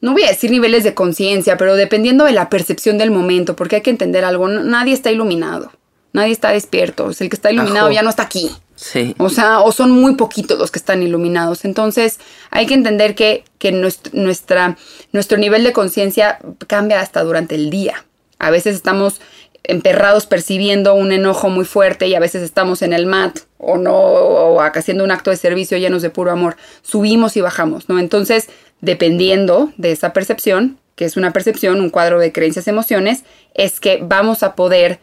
no 0.00 0.12
voy 0.12 0.22
a 0.22 0.28
decir 0.28 0.50
niveles 0.50 0.82
de 0.82 0.94
conciencia, 0.94 1.58
pero 1.58 1.76
dependiendo 1.76 2.24
de 2.24 2.32
la 2.32 2.48
percepción 2.48 2.96
del 2.96 3.10
momento, 3.10 3.54
porque 3.54 3.76
hay 3.76 3.82
que 3.82 3.90
entender 3.90 4.24
algo, 4.24 4.48
nadie 4.48 4.94
está 4.94 5.10
iluminado, 5.10 5.72
nadie 6.18 6.32
está 6.32 6.52
despierto, 6.52 7.08
el 7.08 7.16
que 7.16 7.36
está 7.36 7.50
iluminado 7.50 7.90
ya 7.90 8.02
no 8.02 8.10
está 8.10 8.24
aquí. 8.24 8.50
Sí. 8.76 9.14
O 9.18 9.28
sea, 9.28 9.60
o 9.60 9.72
son 9.72 9.90
muy 9.90 10.14
poquitos 10.14 10.58
los 10.58 10.70
que 10.70 10.78
están 10.78 11.02
iluminados. 11.02 11.64
Entonces, 11.64 12.20
hay 12.50 12.66
que 12.66 12.74
entender 12.74 13.14
que, 13.14 13.44
que 13.58 13.72
nuestra, 13.72 14.76
nuestro 15.12 15.38
nivel 15.38 15.64
de 15.64 15.72
conciencia 15.72 16.38
cambia 16.66 17.00
hasta 17.00 17.22
durante 17.24 17.56
el 17.56 17.70
día. 17.70 18.04
A 18.38 18.50
veces 18.50 18.76
estamos 18.76 19.20
emperrados 19.64 20.26
percibiendo 20.26 20.94
un 20.94 21.12
enojo 21.12 21.50
muy 21.50 21.64
fuerte 21.64 22.06
y 22.06 22.14
a 22.14 22.20
veces 22.20 22.42
estamos 22.42 22.82
en 22.82 22.92
el 22.92 23.06
mat 23.06 23.40
o 23.58 23.76
no, 23.76 23.96
o 23.96 24.60
haciendo 24.60 25.04
un 25.04 25.10
acto 25.10 25.30
de 25.30 25.36
servicio 25.36 25.76
llenos 25.76 26.02
de 26.02 26.10
puro 26.10 26.30
amor. 26.30 26.56
Subimos 26.82 27.36
y 27.36 27.40
bajamos, 27.40 27.88
¿no? 27.88 27.98
Entonces, 27.98 28.48
dependiendo 28.80 29.72
de 29.76 29.92
esa 29.92 30.12
percepción, 30.12 30.78
que 30.94 31.04
es 31.04 31.16
una 31.16 31.32
percepción, 31.32 31.80
un 31.80 31.90
cuadro 31.90 32.18
de 32.18 32.32
creencias, 32.32 32.66
emociones, 32.66 33.24
es 33.54 33.78
que 33.80 34.00
vamos 34.02 34.42
a 34.42 34.54
poder 34.54 35.00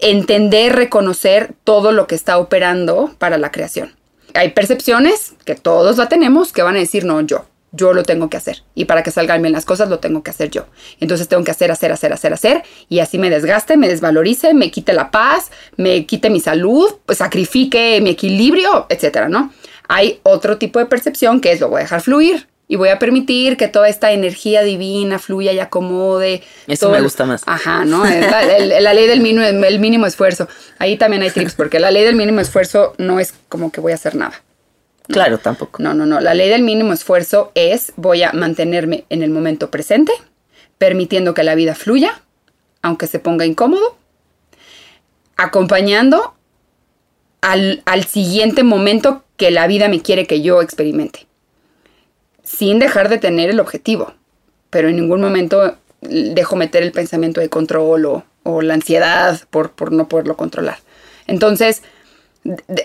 entender, 0.00 0.74
reconocer 0.74 1.52
todo 1.64 1.92
lo 1.92 2.06
que 2.06 2.14
está 2.14 2.38
operando 2.38 3.14
para 3.18 3.38
la 3.38 3.50
creación. 3.50 3.94
Hay 4.34 4.50
percepciones 4.50 5.34
que 5.44 5.54
todos 5.54 5.96
la 5.96 6.08
tenemos 6.08 6.52
que 6.52 6.62
van 6.62 6.76
a 6.76 6.80
decir, 6.80 7.04
no, 7.04 7.20
yo, 7.22 7.46
yo 7.72 7.92
lo 7.92 8.02
tengo 8.02 8.30
que 8.30 8.36
hacer. 8.36 8.62
Y 8.74 8.84
para 8.84 9.02
que 9.02 9.10
salgan 9.10 9.42
bien 9.42 9.52
las 9.52 9.64
cosas, 9.64 9.88
lo 9.88 9.98
tengo 9.98 10.22
que 10.22 10.30
hacer 10.30 10.50
yo. 10.50 10.66
Entonces 11.00 11.28
tengo 11.28 11.44
que 11.44 11.50
hacer, 11.50 11.70
hacer, 11.70 11.92
hacer, 11.92 12.12
hacer, 12.12 12.32
hacer. 12.32 12.62
Y 12.88 13.00
así 13.00 13.18
me 13.18 13.30
desgaste, 13.30 13.76
me 13.76 13.88
desvalorice, 13.88 14.54
me 14.54 14.70
quite 14.70 14.92
la 14.92 15.10
paz, 15.10 15.50
me 15.76 16.06
quite 16.06 16.30
mi 16.30 16.40
salud, 16.40 16.96
pues 17.06 17.18
sacrifique 17.18 18.00
mi 18.02 18.10
equilibrio, 18.10 18.86
etcétera, 18.88 19.28
¿no? 19.28 19.52
Hay 19.88 20.20
otro 20.22 20.58
tipo 20.58 20.78
de 20.78 20.86
percepción 20.86 21.40
que 21.40 21.52
es 21.52 21.60
lo 21.60 21.68
voy 21.68 21.80
a 21.80 21.84
dejar 21.84 22.02
fluir 22.02 22.46
y 22.68 22.76
voy 22.76 22.90
a 22.90 22.98
permitir 22.98 23.56
que 23.56 23.66
toda 23.66 23.88
esta 23.88 24.12
energía 24.12 24.62
divina 24.62 25.18
fluya 25.18 25.52
y 25.52 25.58
acomode. 25.58 26.42
Eso 26.66 26.90
me 26.90 27.00
gusta 27.00 27.24
más. 27.24 27.42
Ajá, 27.46 27.86
¿no? 27.86 28.04
La, 28.04 28.80
la, 28.80 28.94
ley 28.94 29.06
del 29.06 29.20
mínimo, 29.20 29.44
el 29.44 29.80
mínimo 29.80 30.06
esfuerzo. 30.06 30.48
Ahí 30.78 30.98
también 30.98 31.22
hay 31.22 31.30
tips, 31.30 31.54
porque 31.54 31.80
la 31.80 31.90
ley 31.90 32.04
del 32.04 32.14
mínimo 32.14 32.40
esfuerzo 32.40 32.94
no 32.98 33.18
es 33.18 33.34
como 33.48 33.72
que 33.72 33.80
voy 33.80 33.92
a 33.92 33.94
hacer 33.94 34.14
nada. 34.14 34.42
Claro, 35.08 35.38
tampoco. 35.38 35.82
No, 35.82 35.94
no, 35.94 36.04
no. 36.04 36.20
La 36.20 36.34
ley 36.34 36.50
del 36.50 36.62
mínimo 36.62 36.92
esfuerzo 36.92 37.50
es 37.54 37.92
voy 37.96 38.22
a 38.22 38.32
mantenerme 38.32 39.04
en 39.08 39.22
el 39.22 39.30
momento 39.30 39.70
presente, 39.70 40.12
permitiendo 40.76 41.32
que 41.32 41.44
la 41.44 41.54
vida 41.54 41.74
fluya, 41.74 42.20
aunque 42.82 43.06
se 43.06 43.18
ponga 43.18 43.46
incómodo, 43.46 43.96
acompañando 45.36 46.34
al, 47.40 47.82
al 47.86 48.04
siguiente 48.04 48.62
momento 48.62 49.24
que 49.38 49.50
la 49.50 49.66
vida 49.66 49.88
me 49.88 50.02
quiere 50.02 50.26
que 50.26 50.42
yo 50.42 50.60
experimente, 50.60 51.27
sin 52.48 52.78
dejar 52.78 53.08
de 53.08 53.18
tener 53.18 53.50
el 53.50 53.60
objetivo, 53.60 54.14
pero 54.70 54.88
en 54.88 54.96
ningún 54.96 55.20
momento 55.20 55.76
dejo 56.00 56.56
meter 56.56 56.82
el 56.82 56.92
pensamiento 56.92 57.40
de 57.40 57.48
control 57.50 58.06
o, 58.06 58.24
o 58.42 58.62
la 58.62 58.74
ansiedad 58.74 59.38
por, 59.50 59.72
por 59.72 59.92
no 59.92 60.08
poderlo 60.08 60.36
controlar. 60.36 60.78
Entonces, 61.26 61.82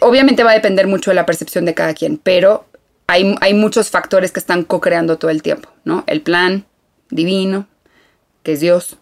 obviamente 0.02 0.44
va 0.44 0.52
a 0.52 0.56
depender 0.56 0.88
mucho 0.88 1.12
de 1.12 1.16
la 1.16 1.26
percepción 1.26 1.66
de 1.66 1.74
cada 1.74 1.94
quien, 1.94 2.18
pero 2.18 2.66
hay, 3.08 3.36
hay 3.42 3.54
muchos 3.54 3.90
factores 3.90 4.32
que 4.32 4.40
están 4.40 4.64
co-creando 4.64 5.18
todo 5.18 5.32
el 5.32 5.42
tiempo, 5.42 5.70
¿no? 5.86 6.04
El 6.08 6.22
plan 6.22 6.66
divino, 7.10 7.68
que 8.44 8.54
es 8.54 8.60
Dios, 8.60 8.98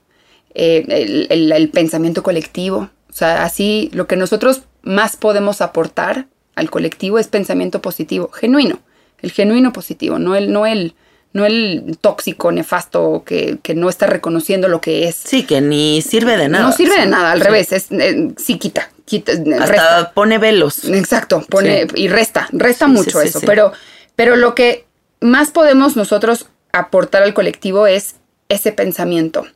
eh, 0.54 0.86
el- 1.30 1.52
el 1.52 1.70
pensamiento 1.70 2.22
colectivo, 2.22 2.90
o 3.10 3.14
sea, 3.14 3.44
así 3.44 3.90
lo 3.94 4.06
que 4.08 4.16
nosotros 4.16 4.64
más 4.84 5.16
podemos 5.18 5.62
aportar 5.62 6.28
al 6.56 6.70
colectivo 6.70 7.18
es 7.18 7.28
pensamiento 7.28 7.82
positivo, 7.82 8.30
genuino, 8.32 8.80
el 9.22 9.32
genuino 9.32 9.72
positivo, 9.74 10.20
no 10.20 10.36
el, 10.36 10.52
no 10.52 10.66
el, 10.66 10.96
no 11.34 11.46
el 11.46 11.98
tóxico, 12.02 12.52
nefasto, 12.52 13.24
que, 13.26 13.60
que 13.64 13.74
no 13.76 13.90
está 13.90 14.06
reconociendo 14.08 14.68
lo 14.68 14.82
que 14.82 15.08
es. 15.08 15.16
Sí, 15.16 15.44
que 15.44 15.62
ni 15.62 16.02
sirve 16.02 16.38
de 16.38 16.50
nada. 16.50 16.66
no 16.66 16.72
sirve 16.72 17.00
de 17.00 17.06
nada, 17.06 17.32
al 17.32 17.40
Sí. 17.40 17.46
revés, 17.46 17.72
es, 17.72 17.88
eh, 17.92 18.34
sí 18.38 18.58
quita, 18.58 18.90
quita, 19.06 19.32
Hasta 19.34 19.66
resta. 19.66 20.12
pone 20.14 20.38
velos. 20.38 20.86
Exacto, 20.86 21.46
pone 21.50 21.84
Sí. 21.84 21.88
y 21.96 22.08
resta, 22.10 22.48
resta 22.52 22.88
mucho 22.88 23.22
eso, 23.22 23.40
pero 23.46 23.72
pero 24.16 24.36
lo 24.36 24.54
que 24.56 24.86
más 25.22 25.52
podemos 25.52 25.96
nosotros 25.96 26.48
aportar 26.74 27.24
al 27.24 27.34
colectivo 27.34 27.88
es 27.88 28.16
ese 28.50 28.72
pensamiento. 28.72 29.48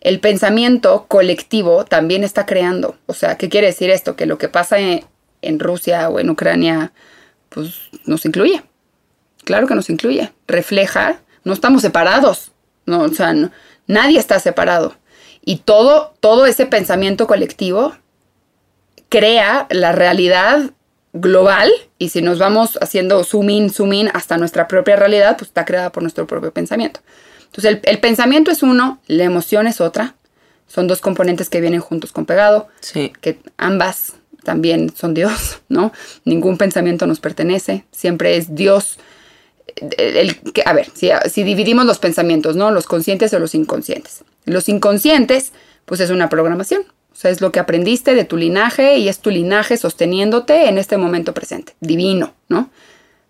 El 0.00 0.18
pensamiento 0.18 1.04
colectivo 1.08 1.84
también 1.84 2.24
está 2.24 2.44
creando, 2.46 2.96
o 3.06 3.14
sea, 3.14 3.36
¿qué 3.36 3.48
quiere 3.48 3.66
decir 3.68 3.90
esto? 3.90 4.16
Que 4.16 4.26
lo 4.26 4.38
que 4.38 4.48
pasa 4.48 4.78
en, 4.78 5.04
en 5.42 5.58
Rusia 5.60 6.08
o 6.08 6.18
en 6.18 6.30
Ucrania 6.30 6.92
pues 7.50 7.74
nos 8.06 8.24
incluye. 8.24 8.62
Claro 9.50 9.66
que 9.66 9.74
nos 9.74 9.90
incluye. 9.90 10.30
Refleja, 10.46 11.18
no 11.42 11.52
estamos 11.52 11.82
separados. 11.82 12.52
No, 12.86 13.00
o 13.02 13.08
sea, 13.08 13.32
no- 13.32 13.50
nadie 13.88 14.20
está 14.20 14.38
separado. 14.38 14.94
Y 15.44 15.56
todo, 15.56 16.14
todo 16.20 16.46
ese 16.46 16.66
pensamiento 16.66 17.26
colectivo 17.26 17.94
crea 19.08 19.66
la 19.70 19.90
realidad 19.92 20.70
global 21.12 21.68
y 21.98 22.10
si 22.10 22.22
nos 22.22 22.38
vamos 22.38 22.78
haciendo 22.80 23.24
zoom 23.24 23.50
in, 23.50 23.70
zoom 23.70 23.92
in 23.92 24.10
hasta 24.14 24.36
nuestra 24.38 24.68
propia 24.68 24.94
realidad, 24.96 25.36
pues 25.36 25.48
está 25.48 25.64
creada 25.64 25.90
por 25.90 26.04
nuestro 26.04 26.26
propio 26.28 26.52
pensamiento. 26.52 27.00
Entonces 27.46 27.64
el, 27.72 27.80
el 27.82 27.98
pensamiento 27.98 28.52
es 28.52 28.62
uno, 28.62 29.00
la 29.08 29.24
emoción 29.24 29.66
es 29.66 29.80
otra. 29.80 30.14
Son 30.68 30.86
dos 30.86 31.00
componentes 31.00 31.48
que 31.48 31.60
vienen 31.60 31.80
juntos 31.80 32.12
con 32.12 32.26
pegado, 32.26 32.68
Sí. 32.80 33.12
que 33.20 33.40
ambas 33.56 34.12
también 34.44 34.94
son 34.94 35.14
Dios, 35.14 35.60
¿no? 35.68 35.92
Ningún 36.24 36.56
pensamiento 36.58 37.08
nos 37.08 37.18
pertenece, 37.18 37.84
siempre 37.90 38.36
es 38.36 38.54
Dios. 38.54 38.98
El, 39.96 40.36
que, 40.52 40.62
a 40.64 40.72
ver, 40.72 40.88
si, 40.94 41.10
si 41.30 41.42
dividimos 41.42 41.86
los 41.86 41.98
pensamientos, 41.98 42.56
¿no? 42.56 42.70
Los 42.70 42.86
conscientes 42.86 43.32
o 43.34 43.38
los 43.38 43.54
inconscientes. 43.54 44.24
Los 44.44 44.68
inconscientes, 44.68 45.52
pues 45.84 46.00
es 46.00 46.10
una 46.10 46.28
programación. 46.28 46.82
O 47.12 47.16
sea, 47.16 47.30
es 47.30 47.40
lo 47.40 47.52
que 47.52 47.60
aprendiste 47.60 48.14
de 48.14 48.24
tu 48.24 48.36
linaje 48.36 48.98
y 48.98 49.08
es 49.08 49.18
tu 49.18 49.30
linaje 49.30 49.76
sosteniéndote 49.76 50.68
en 50.68 50.78
este 50.78 50.96
momento 50.96 51.34
presente. 51.34 51.74
Divino, 51.80 52.34
¿no? 52.48 52.70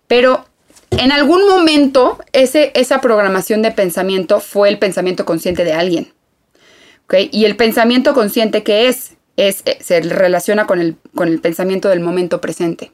Pero 0.06 0.44
en 0.90 1.12
algún 1.12 1.48
momento 1.48 2.18
ese, 2.32 2.72
esa 2.74 3.00
programación 3.00 3.62
de 3.62 3.70
pensamiento 3.70 4.40
fue 4.40 4.68
el 4.68 4.78
pensamiento 4.78 5.24
consciente 5.24 5.64
de 5.64 5.72
alguien. 5.72 6.12
¿ok? 7.04 7.14
Y 7.30 7.44
el 7.44 7.56
pensamiento 7.56 8.14
consciente 8.14 8.62
que 8.62 8.88
es, 8.88 9.14
es 9.36 9.62
eh, 9.66 9.78
se 9.80 10.00
relaciona 10.00 10.66
con 10.66 10.80
el, 10.80 10.96
con 11.14 11.28
el 11.28 11.40
pensamiento 11.40 11.88
del 11.88 12.00
momento 12.00 12.40
presente. 12.40 12.92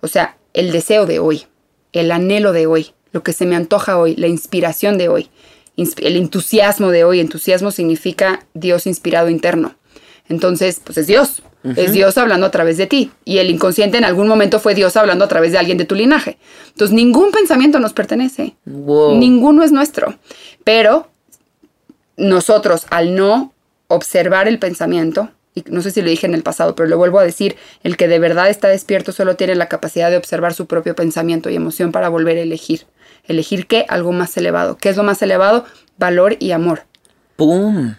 O 0.00 0.08
sea, 0.08 0.36
el 0.52 0.70
deseo 0.70 1.06
de 1.06 1.18
hoy, 1.18 1.46
el 1.94 2.12
anhelo 2.12 2.52
de 2.52 2.66
hoy, 2.66 2.88
lo 3.12 3.22
que 3.22 3.32
se 3.32 3.46
me 3.46 3.56
antoja 3.56 3.96
hoy, 3.98 4.16
la 4.16 4.26
inspiración 4.26 4.98
de 4.98 5.08
hoy, 5.08 5.30
el 5.76 6.16
entusiasmo 6.16 6.90
de 6.90 7.04
hoy. 7.04 7.20
Entusiasmo 7.20 7.70
significa 7.70 8.44
Dios 8.54 8.86
inspirado 8.86 9.28
interno. 9.28 9.74
Entonces, 10.28 10.80
pues 10.84 10.98
es 10.98 11.06
Dios. 11.06 11.42
Es 11.76 11.92
Dios 11.92 12.18
hablando 12.18 12.46
a 12.46 12.50
través 12.50 12.76
de 12.76 12.86
ti. 12.86 13.10
Y 13.24 13.38
el 13.38 13.48
inconsciente 13.48 13.96
en 13.96 14.04
algún 14.04 14.28
momento 14.28 14.60
fue 14.60 14.74
Dios 14.74 14.96
hablando 14.96 15.24
a 15.24 15.28
través 15.28 15.52
de 15.52 15.58
alguien 15.58 15.78
de 15.78 15.86
tu 15.86 15.94
linaje. 15.94 16.36
Entonces, 16.68 16.94
ningún 16.94 17.30
pensamiento 17.30 17.80
nos 17.80 17.94
pertenece. 17.94 18.54
Wow. 18.66 19.16
Ninguno 19.16 19.62
es 19.62 19.72
nuestro. 19.72 20.18
Pero 20.62 21.08
nosotros, 22.18 22.86
al 22.90 23.14
no 23.14 23.52
observar 23.88 24.46
el 24.46 24.58
pensamiento, 24.58 25.30
y 25.54 25.64
no 25.68 25.82
sé 25.82 25.90
si 25.90 26.02
lo 26.02 26.08
dije 26.08 26.26
en 26.26 26.34
el 26.34 26.42
pasado, 26.42 26.74
pero 26.74 26.88
lo 26.88 26.98
vuelvo 26.98 27.18
a 27.18 27.24
decir, 27.24 27.56
el 27.82 27.96
que 27.96 28.08
de 28.08 28.18
verdad 28.18 28.48
está 28.50 28.68
despierto 28.68 29.12
solo 29.12 29.36
tiene 29.36 29.54
la 29.54 29.68
capacidad 29.68 30.10
de 30.10 30.16
observar 30.16 30.52
su 30.52 30.66
propio 30.66 30.94
pensamiento 30.94 31.48
y 31.48 31.56
emoción 31.56 31.92
para 31.92 32.08
volver 32.08 32.38
a 32.38 32.40
elegir. 32.40 32.86
¿Elegir 33.26 33.66
qué? 33.66 33.86
Algo 33.88 34.12
más 34.12 34.36
elevado. 34.36 34.76
¿Qué 34.76 34.88
es 34.88 34.96
lo 34.96 35.02
más 35.02 35.22
elevado? 35.22 35.64
Valor 35.96 36.36
y 36.40 36.50
amor. 36.50 36.82
¡Pum! 37.36 37.94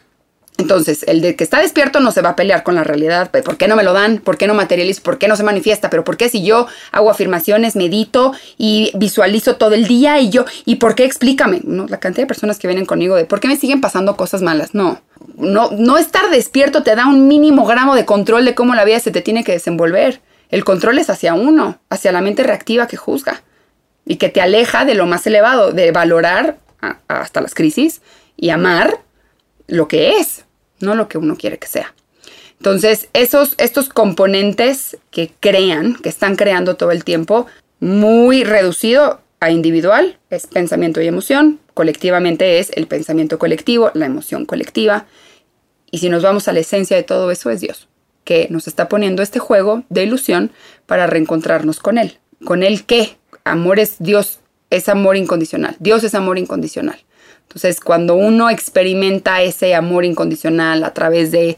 Entonces, 0.58 1.04
el 1.08 1.22
de 1.22 1.36
que 1.36 1.44
está 1.44 1.60
despierto 1.60 2.00
no 2.00 2.12
se 2.12 2.22
va 2.22 2.30
a 2.30 2.36
pelear 2.36 2.64
con 2.64 2.76
la 2.76 2.84
realidad. 2.84 3.30
¿Por 3.30 3.58
qué 3.58 3.68
no 3.68 3.76
me 3.76 3.84
lo 3.84 3.92
dan? 3.92 4.20
¿Por 4.20 4.38
qué 4.38 4.48
no 4.48 4.54
materializo? 4.54 5.02
¿Por 5.04 5.18
qué 5.18 5.28
no 5.28 5.36
se 5.36 5.44
manifiesta? 5.44 5.90
Pero 5.90 6.04
¿por 6.04 6.16
qué 6.16 6.30
si 6.30 6.46
yo 6.46 6.68
hago 6.92 7.10
afirmaciones, 7.10 7.76
medito 7.76 8.34
y 8.58 8.92
visualizo 8.96 9.58
todo 9.58 9.74
el 9.74 9.86
día 9.86 10.20
y 10.20 10.30
yo, 10.30 10.46
¿y 10.64 10.76
por 10.76 10.96
qué 10.96 11.04
explícame? 11.04 11.62
No, 11.64 11.88
la 11.88 12.00
cantidad 12.00 12.24
de 12.24 12.28
personas 12.28 12.58
que 12.58 12.68
vienen 12.68 12.86
conmigo 12.86 13.16
de 13.16 13.26
¿por 13.26 13.42
qué 13.42 13.50
me 13.50 13.58
siguen 13.58 13.82
pasando 13.82 14.16
cosas 14.16 14.42
malas? 14.42 14.74
No. 14.74 15.02
No, 15.38 15.72
no 15.72 15.98
estar 15.98 16.30
despierto 16.30 16.84
te 16.84 16.96
da 16.96 17.08
un 17.08 17.28
mínimo 17.28 17.66
gramo 17.66 17.96
de 17.96 18.06
control 18.06 18.46
de 18.46 18.56
cómo 18.56 18.74
la 18.74 18.86
vida 18.86 19.00
se 19.00 19.12
te 19.12 19.22
tiene 19.22 19.44
que 19.44 19.52
desenvolver. 19.52 20.22
El 20.50 20.64
control 20.64 21.00
es 21.00 21.10
hacia 21.10 21.34
uno, 21.34 21.80
hacia 21.90 22.12
la 22.12 22.22
mente 22.22 22.44
reactiva 22.44 22.88
que 22.88 22.98
juzga 22.98 23.42
y 24.06 24.18
que 24.18 24.30
te 24.30 24.42
aleja 24.42 24.86
de 24.86 24.94
lo 24.94 25.08
más 25.08 25.26
elevado, 25.28 25.72
de 25.72 25.92
valorar 25.92 26.60
hasta 27.08 27.42
las 27.42 27.54
crisis 27.54 28.02
y 28.38 28.50
amar 28.50 29.00
lo 29.68 29.88
que 29.88 30.18
es, 30.18 30.46
no 30.80 30.96
lo 30.96 31.08
que 31.08 31.18
uno 31.18 31.36
quiere 31.36 31.58
que 31.58 31.68
sea. 31.68 31.94
Entonces, 32.60 33.10
esos, 33.14 33.56
estos 33.58 33.90
componentes 33.90 34.98
que 35.12 35.32
crean, 35.40 35.96
que 35.96 36.10
están 36.10 36.36
creando 36.36 36.76
todo 36.76 36.92
el 36.92 37.04
tiempo, 37.04 37.48
muy 37.80 38.44
reducido 38.44 39.22
a 39.40 39.52
individual, 39.52 40.18
es 40.30 40.48
pensamiento 40.48 41.02
y 41.02 41.08
emoción, 41.08 41.60
colectivamente 41.76 42.58
es 42.58 42.72
el 42.74 42.88
pensamiento 42.88 43.38
colectivo, 43.38 43.92
la 43.94 44.08
emoción 44.08 44.46
colectiva, 44.46 45.06
y 45.92 46.00
si 46.00 46.10
nos 46.10 46.24
vamos 46.24 46.48
a 46.48 46.54
la 46.54 46.62
esencia 46.62 46.98
de 46.98 47.04
todo 47.04 47.30
eso 47.30 47.52
es 47.52 47.62
Dios, 47.62 47.88
que 48.24 48.48
nos 48.50 48.68
está 48.68 48.90
poniendo 48.90 49.22
este 49.22 49.38
juego 49.38 49.84
de 49.90 50.04
ilusión 50.04 50.52
para 50.88 51.06
reencontrarnos 51.06 51.80
con 51.80 52.00
Él. 52.00 52.18
¿Con 52.44 52.64
Él 52.64 52.86
qué? 52.86 53.18
Amor 53.44 53.80
es 53.80 53.98
Dios, 54.00 54.40
es 54.72 54.90
amor 54.90 55.16
incondicional. 55.16 55.76
Dios 55.80 56.04
es 56.04 56.16
amor 56.16 56.40
incondicional. 56.40 57.06
Entonces, 57.44 57.80
cuando 57.80 58.16
uno 58.16 58.50
experimenta 58.50 59.42
ese 59.44 59.76
amor 59.76 60.04
incondicional 60.04 60.84
a 60.84 60.94
través 60.94 61.32
de 61.32 61.58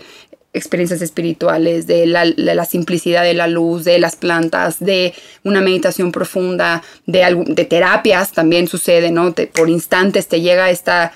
experiencias 0.58 1.02
espirituales, 1.02 1.88
de 1.88 2.06
la, 2.06 2.65
simplicidad 2.65 3.24
de 3.24 3.34
la 3.34 3.48
luz, 3.48 3.84
de 3.84 4.00
las 4.00 4.15
plantas, 4.15 4.80
de 4.80 5.13
una 5.43 5.62
meditación 5.62 6.12
profunda, 6.12 6.84
de, 7.06 7.43
de 7.48 7.65
terapias, 7.65 8.32
también 8.32 8.67
sucede, 8.67 9.12
¿no? 9.12 9.34
Por 9.54 9.70
instantes 9.70 10.28
te 10.28 10.41
llega 10.41 10.70
esta, 10.70 11.13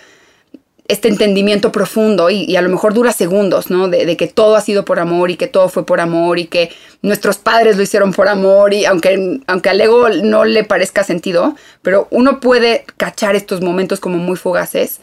este 0.88 1.08
entendimiento 1.08 1.72
profundo 1.72 2.30
y, 2.30 2.44
y 2.44 2.58
a 2.58 2.62
lo 2.62 2.68
mejor 2.68 2.94
dura 2.94 3.14
segundos, 3.14 3.70
¿no? 3.70 3.88
De, 3.88 4.06
de 4.06 4.18
que 4.18 4.28
todo 4.28 4.56
ha 4.58 4.62
sido 4.62 4.84
por 4.84 5.00
amor 5.00 5.32
y 5.32 5.38
que 5.38 5.48
todo 5.48 5.70
fue 5.70 5.86
por 5.86 6.02
amor 6.02 6.38
y 6.38 6.48
que 6.48 6.70
nuestros 7.02 7.38
padres 7.38 7.78
lo 7.78 7.84
hicieron 7.84 8.12
por 8.12 8.28
amor 8.28 8.74
y 8.74 8.84
aunque, 8.84 9.40
aunque 9.48 9.70
al 9.70 9.80
ego 9.80 10.10
no 10.10 10.44
le 10.44 10.64
parezca 10.64 11.04
sentido, 11.04 11.56
pero 11.82 12.08
uno 12.12 12.40
puede 12.40 12.84
cachar 12.98 13.36
estos 13.36 13.62
momentos 13.62 14.00
como 14.02 14.18
muy 14.18 14.36
fugaces 14.36 15.00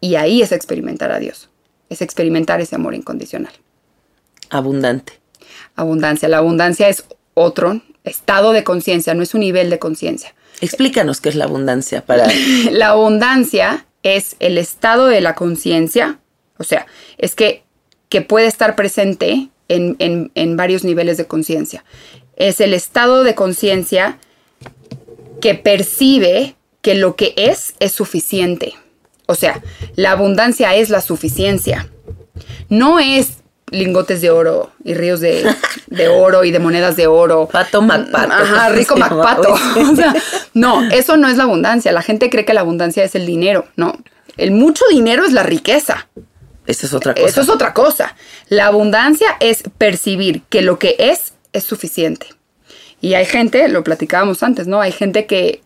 y 0.00 0.14
ahí 0.14 0.42
es 0.42 0.52
experimentar 0.52 1.12
a 1.12 1.18
Dios, 1.18 1.50
es 1.88 2.00
experimentar 2.00 2.60
ese 2.60 2.76
amor 2.76 2.94
incondicional. 2.94 3.52
Abundante. 4.50 5.14
Abundancia, 5.74 6.28
la 6.28 6.38
abundancia 6.38 6.88
es 6.88 7.04
otro 7.34 7.82
estado 8.04 8.52
de 8.52 8.64
conciencia, 8.64 9.14
no 9.14 9.22
es 9.22 9.34
un 9.34 9.40
nivel 9.40 9.68
de 9.70 9.78
conciencia. 9.78 10.34
Explícanos 10.60 11.20
qué 11.20 11.28
es 11.28 11.34
la 11.34 11.44
abundancia 11.44 12.04
para... 12.04 12.26
La 12.70 12.88
abundancia 12.90 13.86
es 14.02 14.36
el 14.38 14.56
estado 14.58 15.06
de 15.06 15.20
la 15.20 15.34
conciencia, 15.34 16.18
o 16.58 16.64
sea, 16.64 16.86
es 17.18 17.34
que, 17.34 17.64
que 18.08 18.22
puede 18.22 18.46
estar 18.46 18.74
presente 18.76 19.48
en, 19.68 19.96
en- 19.98 20.30
en 20.34 20.56
varios 20.56 20.84
niveles 20.84 21.16
de 21.18 21.26
conciencia. 21.26 21.84
Es 22.36 22.60
el 22.60 22.72
estado 22.72 23.24
de 23.24 23.34
conciencia 23.34 24.18
que 25.40 25.54
percibe 25.54 26.54
que 26.80 26.94
lo 26.94 27.16
que 27.16 27.34
es 27.36 27.74
es 27.80 27.92
suficiente. 27.92 28.74
O 29.26 29.34
sea, 29.34 29.60
la 29.96 30.12
abundancia 30.12 30.74
es 30.76 30.88
la 30.88 31.00
suficiencia. 31.00 31.90
No 32.68 32.98
es 33.00 33.38
lingotes 33.70 34.20
de 34.20 34.30
oro 34.30 34.70
y 34.84 34.94
ríos 34.94 35.20
de, 35.20 35.44
de 35.88 36.08
oro 36.08 36.44
y 36.44 36.50
de 36.50 36.58
monedas 36.58 36.96
de 36.96 37.06
oro. 37.06 37.48
Pato 37.50 37.82
Macpato. 37.82 38.32
Ajá, 38.32 38.68
rico. 38.70 38.96
Macpato. 38.98 39.54
O 39.76 39.96
sea, 39.96 40.14
no, 40.54 40.82
eso 40.90 41.16
no 41.16 41.28
es 41.28 41.36
la 41.36 41.44
abundancia. 41.44 41.92
La 41.92 42.02
gente 42.02 42.30
cree 42.30 42.44
que 42.44 42.54
la 42.54 42.60
abundancia 42.60 43.04
es 43.04 43.14
el 43.14 43.26
dinero. 43.26 43.66
No, 43.76 43.96
el 44.36 44.50
mucho 44.50 44.84
dinero 44.90 45.24
es 45.24 45.32
la 45.32 45.42
riqueza. 45.42 46.08
Esa 46.66 46.86
es 46.86 46.94
otra 46.94 47.14
cosa. 47.14 47.26
Eso 47.26 47.40
es 47.42 47.48
otra 47.48 47.74
cosa. 47.74 48.16
La 48.48 48.66
abundancia 48.66 49.36
es 49.40 49.62
percibir 49.78 50.42
que 50.48 50.62
lo 50.62 50.78
que 50.78 50.96
es 50.98 51.32
es 51.52 51.64
suficiente. 51.64 52.26
Y 53.00 53.14
hay 53.14 53.24
gente, 53.24 53.68
lo 53.68 53.84
platicábamos 53.84 54.42
antes, 54.42 54.66
¿no? 54.66 54.80
Hay 54.80 54.92
gente 54.92 55.26
que, 55.26 55.62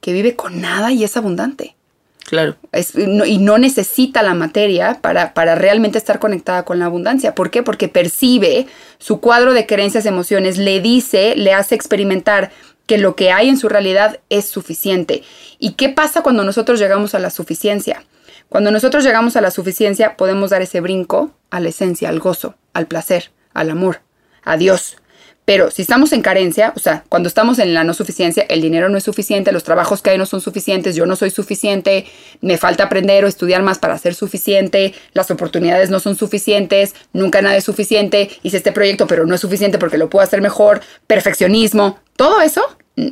que 0.00 0.12
vive 0.12 0.34
con 0.34 0.60
nada 0.60 0.92
y 0.92 1.04
es 1.04 1.16
abundante. 1.16 1.76
Claro. 2.24 2.56
Es- 2.72 2.94
y 2.94 3.38
no 3.38 3.58
necesita 3.58 4.22
la 4.22 4.34
materia 4.34 4.98
para, 5.00 5.34
para 5.34 5.54
realmente 5.54 5.98
estar 5.98 6.18
conectada 6.18 6.64
con 6.64 6.78
la 6.78 6.86
abundancia. 6.86 7.34
¿Por 7.34 7.50
qué? 7.50 7.62
Porque 7.62 7.88
percibe 7.88 8.66
su 8.98 9.20
cuadro 9.20 9.52
de 9.52 9.66
creencias, 9.66 10.06
emociones, 10.06 10.56
le 10.58 10.80
dice, 10.80 11.36
le 11.36 11.52
hace 11.52 11.74
experimentar 11.74 12.50
que 12.86 12.98
lo 12.98 13.14
que 13.16 13.30
hay 13.30 13.48
en 13.48 13.58
su 13.58 13.68
realidad 13.68 14.20
es 14.30 14.46
suficiente. 14.46 15.22
¿Y 15.58 15.72
qué 15.72 15.88
pasa 15.90 16.22
cuando 16.22 16.44
nosotros 16.44 16.78
llegamos 16.80 17.14
a 17.14 17.18
la 17.18 17.30
suficiencia? 17.30 18.04
Cuando 18.48 18.70
nosotros 18.70 19.04
llegamos 19.04 19.36
a 19.36 19.40
la 19.40 19.50
suficiencia 19.50 20.16
podemos 20.16 20.50
dar 20.50 20.62
ese 20.62 20.80
brinco 20.80 21.30
a 21.50 21.60
la 21.60 21.70
esencia, 21.70 22.08
al 22.08 22.20
gozo, 22.20 22.54
al 22.72 22.86
placer, 22.86 23.30
al 23.52 23.70
amor, 23.70 24.00
a 24.44 24.56
Dios. 24.56 24.96
Pero 25.44 25.70
si 25.70 25.82
estamos 25.82 26.12
en 26.12 26.22
carencia, 26.22 26.72
o 26.74 26.80
sea, 26.80 27.04
cuando 27.10 27.28
estamos 27.28 27.58
en 27.58 27.74
la 27.74 27.84
no 27.84 27.92
suficiencia, 27.92 28.46
el 28.48 28.62
dinero 28.62 28.88
no 28.88 28.96
es 28.96 29.04
suficiente, 29.04 29.52
los 29.52 29.62
trabajos 29.62 30.00
que 30.00 30.10
hay 30.10 30.18
no 30.18 30.24
son 30.24 30.40
suficientes, 30.40 30.96
yo 30.96 31.04
no 31.04 31.16
soy 31.16 31.30
suficiente, 31.30 32.06
me 32.40 32.56
falta 32.56 32.84
aprender 32.84 33.24
o 33.24 33.28
estudiar 33.28 33.62
más 33.62 33.78
para 33.78 33.98
ser 33.98 34.14
suficiente, 34.14 34.94
las 35.12 35.30
oportunidades 35.30 35.90
no 35.90 36.00
son 36.00 36.16
suficientes, 36.16 36.94
nunca 37.12 37.42
nada 37.42 37.56
es 37.56 37.64
suficiente, 37.64 38.30
hice 38.42 38.56
este 38.56 38.72
proyecto 38.72 39.06
pero 39.06 39.26
no 39.26 39.34
es 39.34 39.40
suficiente 39.42 39.78
porque 39.78 39.98
lo 39.98 40.08
puedo 40.08 40.24
hacer 40.24 40.40
mejor, 40.40 40.80
perfeccionismo, 41.06 41.98
todo 42.16 42.40
eso 42.40 42.62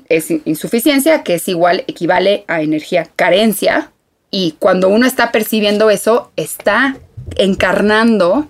es 0.08 0.30
in- 0.30 0.42
insuficiencia 0.46 1.22
que 1.24 1.34
es 1.34 1.48
igual, 1.48 1.84
equivale 1.86 2.44
a 2.48 2.62
energía, 2.62 3.08
carencia. 3.14 3.90
Y 4.30 4.54
cuando 4.58 4.88
uno 4.88 5.06
está 5.06 5.32
percibiendo 5.32 5.90
eso, 5.90 6.32
está 6.36 6.96
encarnando 7.36 8.48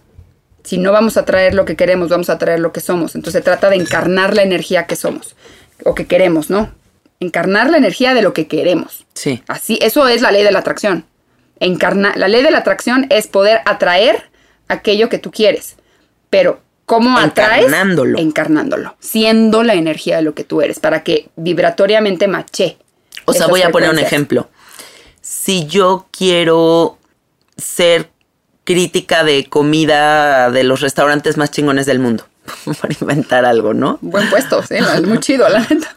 si 0.65 0.79
no 0.79 0.93
vamos 0.93 1.17
a 1.17 1.25
traer 1.25 1.55
lo 1.55 1.65
que 1.65 1.77
queremos, 1.77 2.09
vamos 2.09 2.31
a 2.31 2.39
traer 2.39 2.61
lo 2.61 2.73
que 2.73 2.81
somos. 2.81 3.15
Entonces 3.15 3.41
se 3.41 3.45
trata 3.45 3.71
de 3.71 3.77
encarnar 3.77 4.35
la 4.35 4.43
energía 4.43 4.87
que 4.87 4.97
somos 4.97 5.35
o 5.85 5.95
que 5.95 6.07
queremos, 6.07 6.51
¿no? 6.51 6.71
Encarnar 7.21 7.71
la 7.71 7.79
energía 7.79 8.15
de 8.15 8.23
lo 8.23 8.33
que 8.33 8.47
queremos. 8.47 9.05
Sí. 9.15 9.43
Así, 9.49 9.79
eso 9.83 10.09
es 10.09 10.23
la 10.23 10.33
ley 10.33 10.43
de 10.43 10.53
la 10.53 10.61
atracción. 10.61 11.05
Encarna, 11.61 12.15
la 12.17 12.29
ley 12.29 12.43
de 12.43 12.51
la 12.51 12.59
atracción 12.59 13.07
es 13.11 13.27
poder 13.27 13.61
atraer 13.65 14.31
aquello 14.69 15.09
que 15.09 15.19
tú 15.19 15.31
quieres. 15.31 15.77
Pero, 16.31 16.61
¿cómo 16.87 17.17
atraes? 17.19 17.67
Encarnándolo. 17.67 18.19
Encarnándolo. 18.19 18.97
Siendo 19.01 19.63
la 19.63 19.75
energía 19.75 20.17
de 20.17 20.23
lo 20.23 20.35
que 20.35 20.45
tú 20.45 20.63
eres, 20.63 20.81
para 20.81 21.05
que 21.05 21.29
vibratoriamente 21.37 22.27
mache. 22.27 22.79
O 23.25 23.33
sea, 23.33 23.47
voy 23.47 23.63
a 23.63 23.71
poner 23.71 23.91
un 23.91 23.99
ejemplo. 23.99 24.49
Si 25.21 25.67
yo 25.67 26.07
quiero 26.11 26.99
ser 27.57 28.12
crítica 28.65 29.25
de 29.25 29.47
comida 29.49 30.51
de 30.51 30.63
los 30.65 30.81
restaurantes 30.81 31.37
más 31.37 31.51
chingones 31.51 31.87
del 31.87 31.99
mundo, 31.99 32.27
para 32.81 32.95
inventar 33.01 33.45
algo, 33.45 33.75
¿no? 33.75 33.99
Buen 34.01 34.29
puesto, 34.31 34.63
sí, 34.63 34.77
muy 35.05 35.19
chido, 35.19 35.49
la 35.49 35.61
neta. 35.61 35.97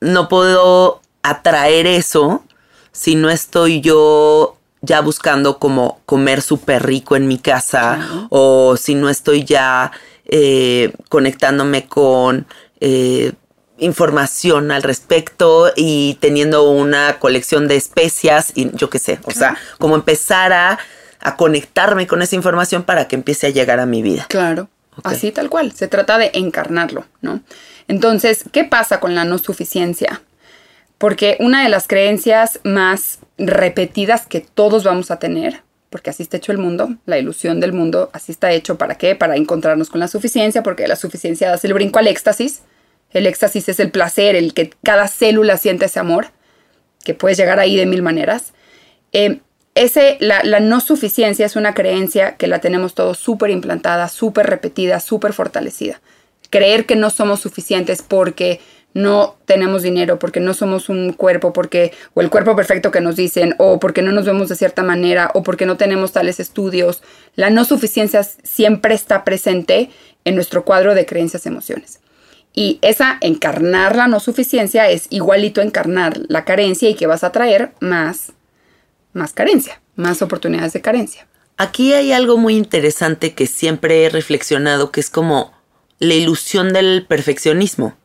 No 0.00 0.28
puedo 0.28 1.00
atraer 1.22 1.86
eso 1.86 2.44
si 2.92 3.14
no 3.16 3.30
estoy 3.30 3.80
yo 3.80 4.56
ya 4.82 5.00
buscando 5.00 5.58
como 5.58 6.00
comer 6.04 6.42
súper 6.42 6.84
rico 6.84 7.16
en 7.16 7.26
mi 7.26 7.38
casa 7.38 7.96
Claro. 7.96 8.26
o 8.28 8.76
si 8.76 8.94
no 8.94 9.08
estoy 9.08 9.44
ya 9.44 9.90
eh, 10.26 10.92
conectándome 11.08 11.86
con 11.86 12.46
eh, 12.80 13.32
información 13.78 14.70
al 14.70 14.82
respecto 14.82 15.72
y 15.74 16.18
teniendo 16.20 16.68
una 16.70 17.18
colección 17.18 17.66
de 17.66 17.76
especias 17.76 18.52
y 18.54 18.70
yo 18.76 18.90
qué 18.90 18.98
sé, 18.98 19.18
o 19.24 19.30
sea, 19.30 19.56
como 19.78 19.94
empezar 19.96 20.52
a, 20.52 20.78
a 21.24 21.36
conectarme 21.36 22.06
con 22.06 22.22
esa 22.22 22.36
información 22.36 22.84
para 22.84 23.08
que 23.08 23.16
empiece 23.16 23.48
a 23.48 23.50
llegar 23.50 23.80
a 23.80 23.86
mi 23.86 24.02
vida. 24.02 24.26
Claro, 24.28 24.68
así 25.02 25.32
tal 25.32 25.50
cual. 25.50 25.72
Se 25.72 25.88
trata 25.88 26.18
de 26.18 26.30
encarnarlo, 26.34 27.06
¿no? 27.22 27.40
Entonces, 27.88 28.44
¿qué 28.52 28.64
pasa 28.64 29.00
con 29.00 29.14
la 29.14 29.24
no 29.24 29.38
suficiencia? 29.38 30.22
Porque 30.98 31.36
una 31.40 31.62
de 31.62 31.70
las 31.70 31.88
creencias 31.88 32.60
más 32.62 33.18
repetidas 33.38 34.26
que 34.26 34.40
todos 34.40 34.84
vamos 34.84 35.10
a 35.10 35.18
tener, 35.18 35.62
porque 35.90 36.10
así 36.10 36.22
está 36.22 36.36
hecho 36.36 36.52
el 36.52 36.58
mundo, 36.58 36.94
la 37.06 37.18
ilusión 37.18 37.58
del 37.58 37.72
mundo, 37.72 38.10
así 38.12 38.30
está 38.30 38.52
hecho, 38.52 38.76
¿para 38.76 38.96
qué? 38.96 39.14
Para 39.14 39.36
encontrarnos 39.36 39.90
con 39.90 40.00
la 40.00 40.08
suficiencia, 40.08 40.62
porque 40.62 40.86
la 40.86 40.96
suficiencia 40.96 41.52
hace 41.52 41.66
el 41.66 41.74
brinco 41.74 41.98
al 41.98 42.06
éxtasis. 42.06 42.62
El 43.10 43.26
éxtasis 43.26 43.68
es 43.68 43.80
el 43.80 43.90
placer, 43.90 44.36
el 44.36 44.52
que 44.52 44.72
cada 44.82 45.08
célula 45.08 45.56
siente 45.56 45.86
ese 45.86 46.00
amor, 46.00 46.28
que 47.02 47.14
puedes 47.14 47.38
llegar 47.38 47.60
ahí 47.60 47.76
de 47.76 47.86
mil 47.86 48.02
maneras. 48.02 48.52
Eh, 49.12 49.40
ese, 49.74 50.16
la, 50.20 50.42
la 50.44 50.60
no 50.60 50.80
suficiencia 50.80 51.46
es 51.46 51.56
una 51.56 51.74
creencia 51.74 52.36
que 52.36 52.46
la 52.46 52.60
tenemos 52.60 52.94
todos 52.94 53.18
súper 53.18 53.50
implantada, 53.50 54.08
súper 54.08 54.46
repetida, 54.46 55.00
súper 55.00 55.32
fortalecida. 55.32 56.00
Creer 56.50 56.86
que 56.86 56.94
no 56.94 57.10
somos 57.10 57.40
suficientes 57.40 58.02
porque 58.02 58.60
no 58.94 59.34
tenemos 59.44 59.82
dinero, 59.82 60.20
porque 60.20 60.38
no 60.38 60.54
somos 60.54 60.88
un 60.88 61.12
cuerpo, 61.12 61.52
porque 61.52 61.92
o 62.14 62.20
el 62.20 62.30
cuerpo 62.30 62.54
perfecto 62.54 62.92
que 62.92 63.00
nos 63.00 63.16
dicen, 63.16 63.56
o 63.58 63.80
porque 63.80 64.02
no 64.02 64.12
nos 64.12 64.24
vemos 64.24 64.48
de 64.48 64.54
cierta 64.54 64.84
manera, 64.84 65.32
o 65.34 65.42
porque 65.42 65.66
no 65.66 65.76
tenemos 65.76 66.12
tales 66.12 66.38
estudios. 66.38 67.02
La 67.34 67.50
no 67.50 67.64
suficiencia 67.64 68.22
siempre 68.22 68.94
está 68.94 69.24
presente 69.24 69.90
en 70.24 70.36
nuestro 70.36 70.64
cuadro 70.64 70.94
de 70.94 71.06
creencias, 71.06 71.46
emociones. 71.46 71.98
Y 72.54 72.78
esa 72.82 73.18
encarnar 73.20 73.96
la 73.96 74.06
no 74.06 74.20
suficiencia 74.20 74.88
es 74.88 75.08
igualito 75.10 75.60
encarnar 75.60 76.20
la 76.28 76.44
carencia 76.44 76.88
y 76.88 76.94
que 76.94 77.08
vas 77.08 77.24
a 77.24 77.32
traer 77.32 77.72
más 77.80 78.32
más 79.14 79.32
carencia, 79.32 79.80
más 79.96 80.20
oportunidades 80.20 80.74
de 80.74 80.82
carencia. 80.82 81.26
Aquí 81.56 81.94
hay 81.94 82.12
algo 82.12 82.36
muy 82.36 82.56
interesante 82.56 83.32
que 83.32 83.46
siempre 83.46 84.04
he 84.04 84.08
reflexionado, 84.10 84.90
que 84.90 85.00
es 85.00 85.08
como 85.08 85.54
la 85.98 86.14
ilusión 86.14 86.72
del 86.72 87.06
perfeccionismo. 87.06 87.96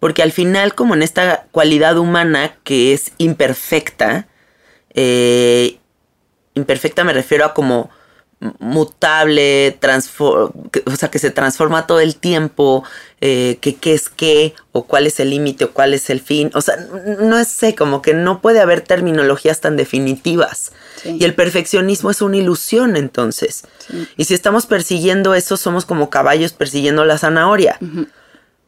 Porque 0.00 0.22
al 0.22 0.32
final, 0.32 0.74
como 0.74 0.94
en 0.94 1.02
esta 1.02 1.46
cualidad 1.50 1.96
humana 1.96 2.56
que 2.64 2.92
es 2.92 3.12
imperfecta, 3.16 4.28
eh, 4.90 5.78
imperfecta 6.54 7.04
me 7.04 7.12
refiero 7.12 7.44
a 7.44 7.54
como 7.54 7.90
mutable, 8.58 9.78
o 10.86 10.96
sea, 10.96 11.10
que 11.10 11.18
se 11.18 11.30
transforma 11.30 11.86
todo 11.86 12.00
el 12.00 12.16
tiempo, 12.16 12.84
eh, 13.20 13.58
que 13.60 13.76
qué 13.76 13.94
es 13.94 14.08
qué, 14.08 14.54
o 14.72 14.84
cuál 14.84 15.06
es 15.06 15.20
el 15.20 15.30
límite, 15.30 15.64
o 15.64 15.72
cuál 15.72 15.94
es 15.94 16.10
el 16.10 16.20
fin. 16.20 16.50
O 16.54 16.60
sea, 16.60 16.76
no 17.20 17.42
sé, 17.44 17.74
como 17.74 18.02
que 18.02 18.14
no 18.14 18.40
puede 18.40 18.60
haber 18.60 18.80
terminologías 18.82 19.60
tan 19.60 19.76
definitivas. 19.76 20.72
Sí. 21.02 21.16
Y 21.20 21.24
el 21.24 21.34
perfeccionismo 21.34 22.10
es 22.10 22.22
una 22.22 22.36
ilusión, 22.36 22.96
entonces. 22.96 23.64
Sí. 23.78 24.08
Y 24.16 24.24
si 24.24 24.34
estamos 24.34 24.66
persiguiendo 24.66 25.34
eso, 25.34 25.56
somos 25.56 25.84
como 25.86 26.10
caballos 26.10 26.52
persiguiendo 26.52 27.04
la 27.04 27.18
zanahoria. 27.18 27.78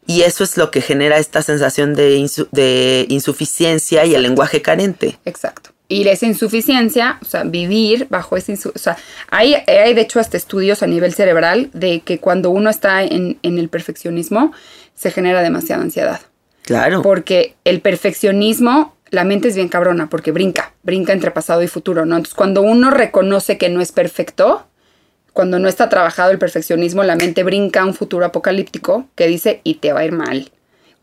Y 0.07 0.23
eso 0.23 0.45
es 0.45 0.57
lo 0.57 0.71
que 0.71 0.81
genera 0.81 1.19
esta 1.19 1.43
sensación 1.43 1.95
de, 1.95 2.17
insu- 2.17 2.49
de 2.53 3.07
insuficiencia 3.09 4.05
y 4.05 4.15
el 4.15 4.23
lenguaje 4.23 4.63
carente. 4.63 5.19
Exacto. 5.25 5.71
Y 5.89 6.07
esa 6.09 6.27
insuficiencia, 6.27 7.19
o 7.23 7.25
sea, 7.25 7.45
vivir 7.45 8.09
bajo 8.11 8.37
esa 8.37 8.53
insuficiencia, 8.53 8.93
o 8.93 8.97
sea, 8.97 9.05
hay, 9.31 9.55
hay 9.55 9.95
de 9.95 10.01
hecho 10.01 10.19
hasta 10.19 10.37
estudios 10.37 10.83
a 10.83 10.87
nivel 10.87 11.15
cerebral 11.15 11.71
de 11.73 12.01
que 12.01 12.19
cuando 12.19 12.51
uno 12.51 12.71
está 12.71 13.05
en, 13.05 13.39
en 13.43 13.59
el 13.59 13.69
perfeccionismo, 13.69 14.53
se 14.95 15.11
genera 15.11 15.43
demasiada 15.43 15.83
ansiedad. 15.83 16.21
Claro. 16.63 17.03
Porque 17.03 17.55
el 17.65 17.81
perfeccionismo, 17.81 18.97
la 19.11 19.23
mente 19.23 19.49
es 19.49 19.55
bien 19.55 19.69
cabrona, 19.69 20.09
porque 20.09 20.33
brinca, 20.33 20.73
brinca 20.83 21.13
entre 21.13 21.31
pasado 21.31 21.63
y 21.63 21.69
futuro, 21.69 22.05
¿no? 22.05 22.17
Entonces, 22.17 22.35
cuando 22.35 22.63
uno 22.63 22.91
reconoce 22.91 23.57
que 23.57 23.69
no 23.69 23.81
es 23.81 23.93
perfecto, 23.93 24.67
cuando 25.33 25.59
no 25.59 25.69
está 25.69 25.89
trabajado 25.89 26.33
el 26.33 26.39
perfeccionismo, 26.39 27.05
la 27.05 27.15
mente 27.15 27.45
brinca 27.45 27.83
a 27.83 27.85
un 27.85 27.95
futuro 27.95 28.25
apocalíptico 28.25 29.07
que 29.15 29.29
dice, 29.29 29.61
y 29.63 29.75
te 29.75 29.93
va 29.93 30.01
a 30.01 30.05
ir 30.05 30.13
mal. 30.13 30.51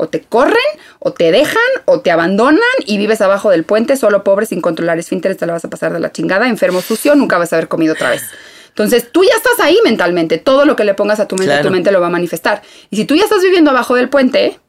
O 0.04 0.08
te 0.10 0.22
corren, 0.22 0.56
o 1.00 1.14
te 1.14 1.32
dejan, 1.32 1.62
o 1.86 2.02
te 2.02 2.12
abandonan 2.12 2.60
y 2.86 2.98
vives 2.98 3.22
abajo 3.22 3.50
del 3.50 3.64
puente, 3.64 3.96
solo 3.98 4.24
pobre, 4.24 4.46
sin 4.46 4.62
controlar 4.62 5.00
esfínteres, 5.00 5.38
te 5.38 5.46
la 5.46 5.54
vas 5.54 5.64
a 5.66 5.70
pasar 5.70 5.94
de 5.94 6.00
la 6.00 6.12
chingada, 6.12 6.48
enfermo, 6.48 6.82
sucio, 6.82 7.16
nunca 7.16 7.38
vas 7.38 7.54
a 7.54 7.56
haber 7.56 7.68
comido 7.68 7.94
otra 7.94 8.10
vez. 8.10 8.24
Entonces, 8.70 9.12
tú 9.12 9.24
ya 9.24 9.34
estás 9.36 9.60
ahí 9.62 9.78
mentalmente. 9.84 10.40
Todo 10.40 10.66
lo 10.66 10.76
que 10.76 10.84
le 10.84 10.94
pongas 10.96 11.20
a 11.20 11.28
tu 11.28 11.36
mente, 11.36 11.52
Claro. 11.54 11.68
tu 11.68 11.72
mente 11.72 11.92
lo 11.92 12.02
va 12.02 12.08
a 12.08 12.10
manifestar. 12.10 12.64
Y 12.90 12.96
si 12.98 13.06
tú 13.06 13.16
ya 13.16 13.24
estás 13.24 13.42
viviendo 13.44 13.70
abajo 13.72 13.96
del 13.96 14.10
puente, 14.10 14.60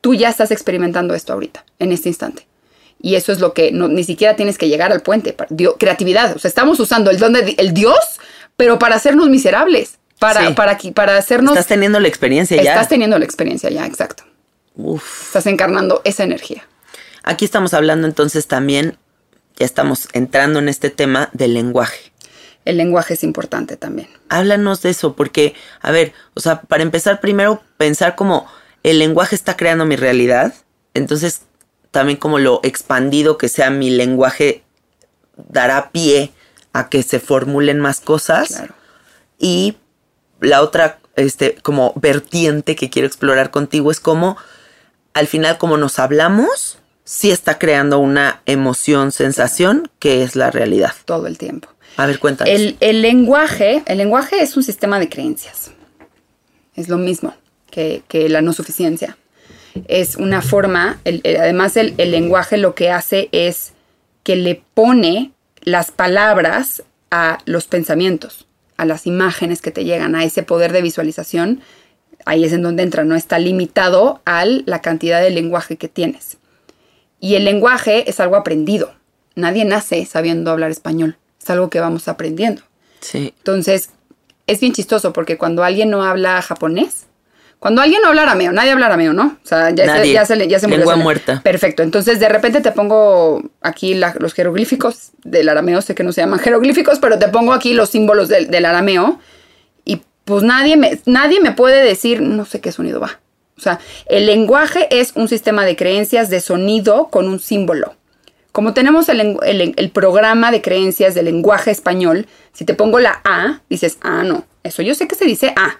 tú 0.00 0.14
ya 0.14 0.28
estás 0.30 0.50
experimentando 0.50 1.14
esto 1.14 1.32
ahorita, 1.32 1.64
en 1.78 1.92
este 1.92 2.08
instante. 2.08 2.46
Y 3.02 3.14
eso 3.14 3.32
es 3.32 3.40
lo 3.40 3.52
que 3.54 3.70
no- 3.70 3.88
ni 3.88 4.02
siquiera 4.04 4.34
tienes 4.36 4.58
que 4.58 4.68
llegar 4.68 4.92
al 4.92 5.02
puente. 5.02 5.32
pa- 5.32 5.46
dio- 5.50 5.76
creatividad. 5.78 6.34
O 6.34 6.38
sea, 6.38 6.48
estamos 6.48 6.80
usando 6.80 7.10
el 7.10 7.18
don 7.18 7.32
de 7.34 7.54
el 7.58 7.72
Dios, 7.74 7.98
pero 8.56 8.78
para 8.78 8.96
hacernos 8.96 9.28
miserables. 9.28 9.98
Para, 10.20 10.46
Sí. 10.46 10.52
para, 10.54 10.78
para 10.94 11.16
hacernos. 11.16 11.52
Estás 11.54 11.66
teniendo 11.66 11.98
la 11.98 12.06
experiencia 12.06 12.62
ya. 12.62 12.74
estás 12.74 12.88
teniendo 12.88 13.18
la 13.18 13.24
experiencia 13.24 13.68
ya, 13.70 13.84
exacto. 13.86 14.22
Uf. 14.76 15.26
Estás 15.26 15.46
encarnando 15.46 16.00
esa 16.04 16.22
energía. 16.22 16.62
Aquí 17.24 17.44
estamos 17.44 17.74
hablando 17.74 18.06
entonces 18.06 18.46
también, 18.46 18.96
ya 19.56 19.66
estamos 19.66 20.08
entrando 20.12 20.58
en 20.60 20.68
este 20.68 20.90
tema 20.90 21.28
del 21.32 21.54
lenguaje. 21.54 22.12
el 22.66 22.76
lenguaje 22.76 23.14
es 23.14 23.24
importante 23.24 23.76
también. 23.76 24.08
Háblanos 24.28 24.82
de 24.82 24.90
eso, 24.90 25.16
porque, 25.16 25.54
a 25.80 25.90
ver, 25.90 26.12
o 26.34 26.40
sea, 26.40 26.60
para 26.60 26.82
empezar, 26.84 27.18
primero 27.20 27.62
pensar 27.78 28.14
como 28.14 28.46
el 28.82 28.98
lenguaje 28.98 29.34
está 29.34 29.56
creando 29.56 29.86
mi 29.86 29.96
realidad, 29.96 30.54
entonces 30.94 31.40
también 31.90 32.18
como 32.18 32.38
lo 32.38 32.60
expandido 32.62 33.38
que 33.38 33.48
sea 33.48 33.70
mi 33.70 33.88
lenguaje 33.90 34.62
dará 35.48 35.90
pie 35.90 36.32
a 36.74 36.88
que 36.90 37.02
se 37.02 37.18
formulen 37.18 37.80
más 37.80 38.00
cosas. 38.00 38.48
Claro. 38.48 38.74
Y 39.38 39.76
la 40.40 40.62
otra, 40.62 40.98
este, 41.16 41.54
como 41.62 41.92
vertiente 41.96 42.76
que 42.76 42.90
quiero 42.90 43.06
explorar 43.06 43.50
contigo 43.50 43.90
es 43.90 44.00
cómo 44.00 44.36
al 45.14 45.26
final, 45.26 45.58
como 45.58 45.76
nos 45.76 45.98
hablamos, 45.98 46.78
sí 47.04 47.30
está 47.30 47.58
creando 47.58 47.98
una 47.98 48.42
emoción, 48.46 49.10
sensación 49.12 49.90
que 49.98 50.22
es 50.22 50.36
la 50.36 50.50
realidad. 50.50 50.92
Todo 51.04 51.26
el 51.26 51.36
tiempo. 51.38 51.68
A 51.96 52.06
ver, 52.06 52.18
cuéntanos. 52.20 52.52
El, 52.54 52.76
el 52.80 53.02
lenguaje, 53.02 53.82
el 53.86 53.98
lenguaje 53.98 54.40
es 54.42 54.56
un 54.56 54.62
sistema 54.62 55.00
de 55.00 55.08
creencias. 55.08 55.72
Es 56.76 56.88
lo 56.88 56.96
mismo 56.98 57.34
que, 57.70 58.02
que 58.08 58.28
la 58.28 58.40
no 58.42 58.52
suficiencia. 58.52 59.16
Es 59.88 60.16
una 60.16 60.42
forma, 60.42 61.00
el- 61.04 61.20
el- 61.24 61.36
además 61.38 61.76
el, 61.76 61.94
el 61.98 62.12
lenguaje 62.12 62.56
lo 62.56 62.74
que 62.74 62.90
hace 62.90 63.28
es 63.32 63.72
que 64.22 64.36
le 64.36 64.62
pone 64.74 65.32
las 65.62 65.90
palabras 65.90 66.82
a 67.10 67.38
los 67.44 67.66
pensamientos, 67.66 68.46
a 68.80 68.86
las 68.86 69.06
imágenes 69.06 69.60
que 69.60 69.70
te 69.70 69.84
llegan, 69.84 70.14
a 70.14 70.24
ese 70.24 70.42
poder 70.42 70.72
de 70.72 70.80
visualización. 70.80 71.60
Ahí 72.24 72.44
es 72.44 72.52
en 72.52 72.62
donde 72.62 72.82
entra, 72.82 73.04
no 73.04 73.14
está 73.14 73.38
limitado 73.38 74.22
a 74.24 74.46
la 74.46 74.80
cantidad 74.80 75.20
de 75.20 75.28
lenguaje 75.28 75.76
que 75.76 75.88
tienes. 75.88 76.38
Y 77.20 77.34
el 77.34 77.44
lenguaje 77.44 78.08
es 78.08 78.20
algo 78.20 78.36
aprendido. 78.36 78.94
Nadie 79.34 79.66
nace 79.66 80.06
sabiendo 80.06 80.50
hablar 80.50 80.70
español. 80.70 81.18
Es 81.42 81.50
algo 81.50 81.68
que 81.68 81.78
vamos 81.78 82.08
aprendiendo. 82.08 82.62
Sí. 83.00 83.34
Entonces, 83.36 83.90
es 84.46 84.60
bien 84.60 84.72
chistoso 84.72 85.12
porque 85.12 85.36
cuando 85.36 85.62
alguien 85.62 85.90
no 85.90 86.02
habla 86.02 86.40
japonés, 86.40 87.06
cuando 87.60 87.82
alguien 87.82 88.02
habla 88.04 88.22
arameo, 88.22 88.50
nadie 88.52 88.72
habla 88.72 88.86
arameo, 88.86 89.12
¿no? 89.12 89.36
O 89.44 89.46
sea, 89.46 89.70
ya, 89.70 89.84
se, 89.84 89.90
Nadie. 89.92 90.12
ya 90.14 90.24
se, 90.26 90.34
le- 90.34 90.48
ya 90.48 90.58
se 90.58 90.66
murió 90.66 90.78
Lengua 90.80 90.96
muerta. 90.96 91.40
Perfecto. 91.44 91.82
Entonces, 91.82 92.18
de 92.18 92.28
repente 92.28 92.60
te 92.62 92.72
pongo 92.72 93.42
aquí 93.60 93.94
la- 93.94 94.16
los 94.18 94.32
jeroglíficos 94.34 95.10
del 95.24 95.48
arameo. 95.48 95.80
Sé 95.82 95.94
que 95.94 96.02
no 96.02 96.10
se 96.12 96.22
llaman 96.22 96.40
jeroglíficos, 96.40 96.98
pero 96.98 97.18
te 97.18 97.28
pongo 97.28 97.52
aquí 97.52 97.74
los 97.74 97.90
símbolos 97.90 98.28
del, 98.28 98.50
del 98.50 98.64
arameo. 98.64 99.20
Y 99.84 100.02
pues 100.24 100.42
nadie 100.42 100.76
me, 100.76 100.98
nadie 101.06 101.40
me 101.40 101.52
puede 101.52 101.84
decir, 101.84 102.20
no 102.22 102.44
sé 102.46 102.60
qué 102.60 102.72
sonido 102.72 102.98
va. 102.98 103.20
O 103.56 103.60
sea, 103.60 103.78
el 104.06 104.24
lenguaje 104.24 104.88
es 104.90 105.12
un 105.14 105.28
sistema 105.28 105.66
de 105.66 105.76
creencias 105.76 106.30
de 106.30 106.40
sonido 106.40 107.08
con 107.10 107.28
un 107.28 107.38
símbolo. 107.40 107.94
Como 108.52 108.72
tenemos 108.72 109.10
el- 109.10 109.38
el 109.76 109.90
programa 109.90 110.50
de 110.50 110.62
creencias 110.62 111.14
del 111.14 111.26
lenguaje 111.26 111.70
español, 111.70 112.26
si 112.54 112.64
te 112.64 112.72
pongo 112.72 112.98
la 113.00 113.20
A, 113.24 113.60
dices, 113.68 113.98
ah, 114.00 114.22
no, 114.24 114.44
eso 114.62 114.80
yo 114.80 114.94
sé 114.94 115.06
que 115.06 115.14
se 115.14 115.26
dice 115.26 115.52
A. 115.56 115.76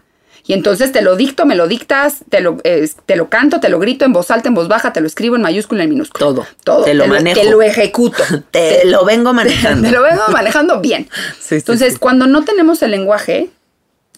Y 0.47 0.53
entonces 0.55 0.91
te 0.93 1.03
lo 1.03 1.16
dicto, 1.16 1.47
me 1.47 1.55
lo 1.55 1.68
dictas, 1.68 2.24
te 2.28 2.41
lo, 2.41 2.59
eh, 2.64 2.88
te 3.07 3.16
lo 3.16 3.28
canto, 3.28 3.61
te 3.61 3.68
lo 3.68 3.78
grito 3.78 4.05
en 4.05 4.12
voz 4.12 4.30
alta, 4.30 4.49
en 4.49 4.55
voz 4.55 4.68
baja, 4.68 4.93
te 4.93 5.01
lo 5.01 5.07
escribo 5.07 5.36
en 5.36 5.43
mayúscula, 5.43 5.84
en 5.84 5.91
minúscula. 5.91 6.18
Todo. 6.18 6.47
Todo. 6.64 6.84
Te 6.84 6.95
lo 6.95 7.07
manejo. 7.07 7.41
Te 7.41 7.51
lo 7.51 7.62
ejecuto. 7.62 8.22
Te 8.51 8.84
lo 8.86 9.05
vengo 9.05 9.32
manejando. 9.32 9.88
Te 9.88 9.95
lo 9.95 10.03
vengo 10.03 10.22
manejando 10.32 10.80
bien. 10.80 11.09
Sí, 11.41 11.57
Entonces, 11.57 11.95
sí. 11.95 11.99
cuando 11.99 12.26
no 12.26 12.45
tenemos 12.45 12.82
el 12.82 12.91
lenguaje, 12.93 13.51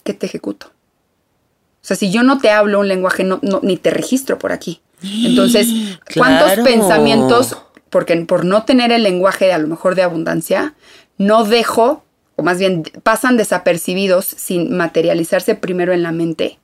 ¿qué 0.05 0.13
te 0.15 0.27
ejecuto? 0.27 0.67
O 0.67 1.85
sea, 1.85 1.97
si 1.97 2.11
yo 2.13 2.23
no 2.23 2.39
te 2.39 2.51
hablo 2.51 2.79
un 2.81 2.89
lenguaje, 2.89 3.25
no, 3.25 3.39
no- 3.43 3.61
ni 3.63 3.77
te 3.77 3.91
registro 3.91 4.39
por 4.39 4.53
aquí. 4.53 4.81
Entonces, 5.03 5.67
¿cuántos 6.17 6.53
Claro. 6.53 6.65
pensamientos, 6.65 7.57
porque 7.91 8.15
por 8.19 8.45
no 8.45 8.65
tener 8.65 8.93
el 8.93 9.03
lenguaje 9.03 9.53
a 9.53 9.59
lo 9.59 9.67
mejor 9.67 9.95
de 9.97 10.03
abundancia, 10.03 10.75
no 11.19 11.45
dejo, 11.45 12.05
más 12.43 12.59
bien 12.59 12.83
pasan 13.03 13.37
desapercibidos 13.37 14.27
sin 14.27 14.77
materializarse 14.77 15.55
primero 15.55 15.93
en 15.93 16.03
la 16.03 16.13
mente, 16.13 16.59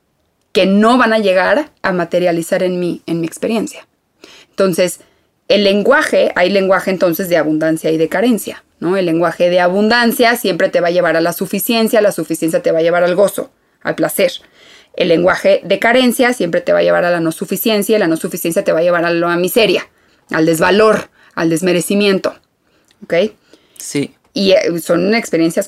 que 0.52 0.66
no 0.66 0.98
van 0.98 1.12
a 1.12 1.18
llegar 1.18 1.70
a 1.82 1.92
materializar 1.92 2.62
en 2.62 2.80
mí, 2.80 3.02
en 3.06 3.20
mi 3.20 3.26
experiencia? 3.26 3.86
Entonces, 4.50 5.00
el 5.48 5.64
lenguaje, 5.64 6.32
hay 6.34 6.50
lenguaje 6.50 6.90
entonces 6.90 7.28
de 7.28 7.36
abundancia 7.36 7.90
y 7.90 7.96
de 7.96 8.08
carencia, 8.08 8.64
¿no? 8.80 8.96
El 8.96 9.06
lenguaje 9.06 9.48
de 9.48 9.60
abundancia 9.60 10.36
siempre 10.36 10.68
te 10.68 10.80
va 10.80 10.88
a 10.88 10.90
llevar 10.90 11.16
a 11.16 11.20
la 11.20 11.32
suficiencia, 11.32 12.02
la 12.02 12.12
suficiencia 12.12 12.62
te 12.62 12.70
va 12.70 12.80
a 12.80 12.82
llevar 12.82 13.02
al 13.02 13.14
gozo, 13.14 13.50
al 13.82 13.94
placer. 13.94 14.32
El 14.94 15.08
lenguaje 15.08 15.60
de 15.64 15.78
carencia 15.78 16.32
siempre 16.32 16.60
te 16.60 16.72
va 16.72 16.80
a 16.80 16.82
llevar 16.82 17.04
a 17.04 17.10
la 17.10 17.20
no 17.20 17.32
suficiencia 17.32 17.96
y 17.96 17.98
la 17.98 18.08
no 18.08 18.16
suficiencia 18.16 18.64
te 18.64 18.72
va 18.72 18.80
a 18.80 18.82
llevar 18.82 19.04
a 19.04 19.10
la 19.10 19.36
miseria, 19.36 19.88
al 20.30 20.44
desvalor, 20.44 21.08
al 21.34 21.50
desmerecimiento, 21.50 22.34
¿ok? 23.04 23.14
Sí. 23.78 24.14
Y 24.38 24.52
eh, 24.52 24.78
son 24.80 25.14
experiencias, 25.14 25.66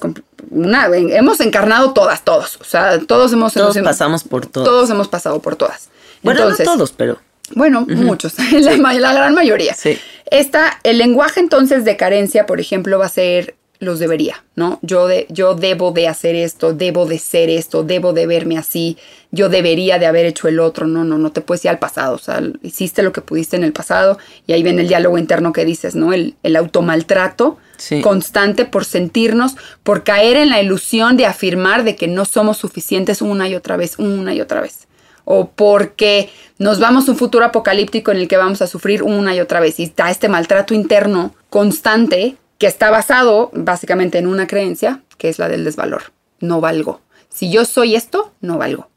una, 0.50 0.86
hemos 0.94 1.40
encarnado 1.40 1.92
todas, 1.92 2.24
todos, 2.24 2.56
o 2.60 2.64
sea, 2.64 3.00
todos 3.00 3.32
hemos... 3.32 3.52
Todos 3.52 3.74
hemos- 3.74 3.88
pasamos 3.90 4.22
por 4.22 4.46
todo. 4.46 4.62
Todos 4.64 4.88
hemos 4.90 5.08
pasado 5.08 5.40
por 5.40 5.56
todas. 5.56 5.88
Bueno, 6.22 6.42
Entonces, 6.42 6.66
no 6.66 6.74
todos, 6.74 6.92
pero 6.92 7.18
bueno, 7.56 7.84
muchos, 7.88 8.34
la, 8.52 8.92
la 8.92 9.12
gran 9.12 9.34
mayoría. 9.34 9.74
Sí. 9.74 9.98
Esta, 10.30 10.78
el 10.84 10.98
lenguaje 10.98 11.40
entonces 11.40 11.84
de 11.84 11.96
carencia, 11.96 12.46
por 12.46 12.60
ejemplo, 12.60 12.96
va 13.00 13.06
a 13.06 13.08
ser 13.08 13.56
los 13.80 13.98
debería, 13.98 14.44
¿no? 14.56 14.78
Yo, 14.82 15.08
de, 15.08 15.26
yo 15.30 15.54
debo 15.54 15.90
de 15.90 16.06
hacer 16.06 16.36
esto, 16.36 16.72
debo 16.74 17.06
de 17.06 17.18
ser 17.18 17.48
esto, 17.48 17.82
debo 17.82 18.12
de 18.12 18.26
verme 18.26 18.58
así, 18.58 18.96
yo 19.32 19.48
debería 19.48 19.98
de 19.98 20.06
haber 20.06 20.26
hecho 20.26 20.48
el 20.48 20.60
otro, 20.60 20.86
no, 20.86 21.02
no, 21.02 21.18
no 21.18 21.32
te 21.32 21.40
puedes 21.40 21.64
ir 21.64 21.70
al 21.70 21.78
pasado, 21.78 22.14
o 22.14 22.18
sea, 22.18 22.42
hiciste 22.62 23.02
lo 23.02 23.12
que 23.12 23.22
pudiste 23.22 23.56
en 23.56 23.64
el 23.64 23.72
pasado 23.72 24.18
y 24.46 24.52
ahí 24.52 24.62
viene 24.62 24.82
el 24.82 24.88
diálogo 24.88 25.16
interno 25.18 25.52
que 25.52 25.64
dices, 25.64 25.94
¿no? 25.96 26.12
El, 26.12 26.36
el 26.42 26.56
automaltrato 26.56 27.58
Sí. 27.78 28.02
constante 28.02 28.66
por 28.66 28.84
sentirnos, 28.84 29.56
por 29.82 30.04
caer 30.04 30.36
en 30.36 30.50
la 30.50 30.60
ilusión 30.60 31.16
de 31.16 31.24
afirmar 31.24 31.82
de 31.82 31.96
que 31.96 32.08
no 32.08 32.26
somos 32.26 32.58
suficientes 32.58 33.22
una 33.22 33.48
y 33.48 33.54
otra 33.54 33.78
vez, 33.78 33.98
una 33.98 34.34
y 34.34 34.42
otra 34.42 34.60
vez 34.60 34.86
o 35.24 35.48
porque 35.48 36.28
nos 36.58 36.80
vamos 36.80 37.06
a 37.08 37.12
un 37.12 37.16
futuro 37.16 37.44
apocalíptico 37.44 38.10
en 38.10 38.18
el 38.18 38.28
que 38.28 38.36
vamos 38.36 38.62
a 38.62 38.66
sufrir 38.66 39.02
una 39.04 39.34
y 39.34 39.40
otra 39.40 39.60
vez. 39.60 39.78
Y 39.78 39.84
está 39.84 40.10
este 40.10 40.28
maltrato 40.28 40.74
interno 40.74 41.34
constante 41.50 42.36
que 42.60 42.66
está 42.66 42.90
basado 42.90 43.50
básicamente 43.54 44.18
en 44.18 44.26
una 44.26 44.46
creencia, 44.46 45.00
que 45.16 45.30
es 45.30 45.38
la 45.38 45.48
del 45.48 45.64
desvalor. 45.64 46.12
No 46.40 46.60
valgo. 46.60 47.00
Si 47.30 47.50
yo 47.50 47.64
soy 47.64 47.96
esto, 47.96 48.34
no 48.42 48.58
valgo. 48.58 48.90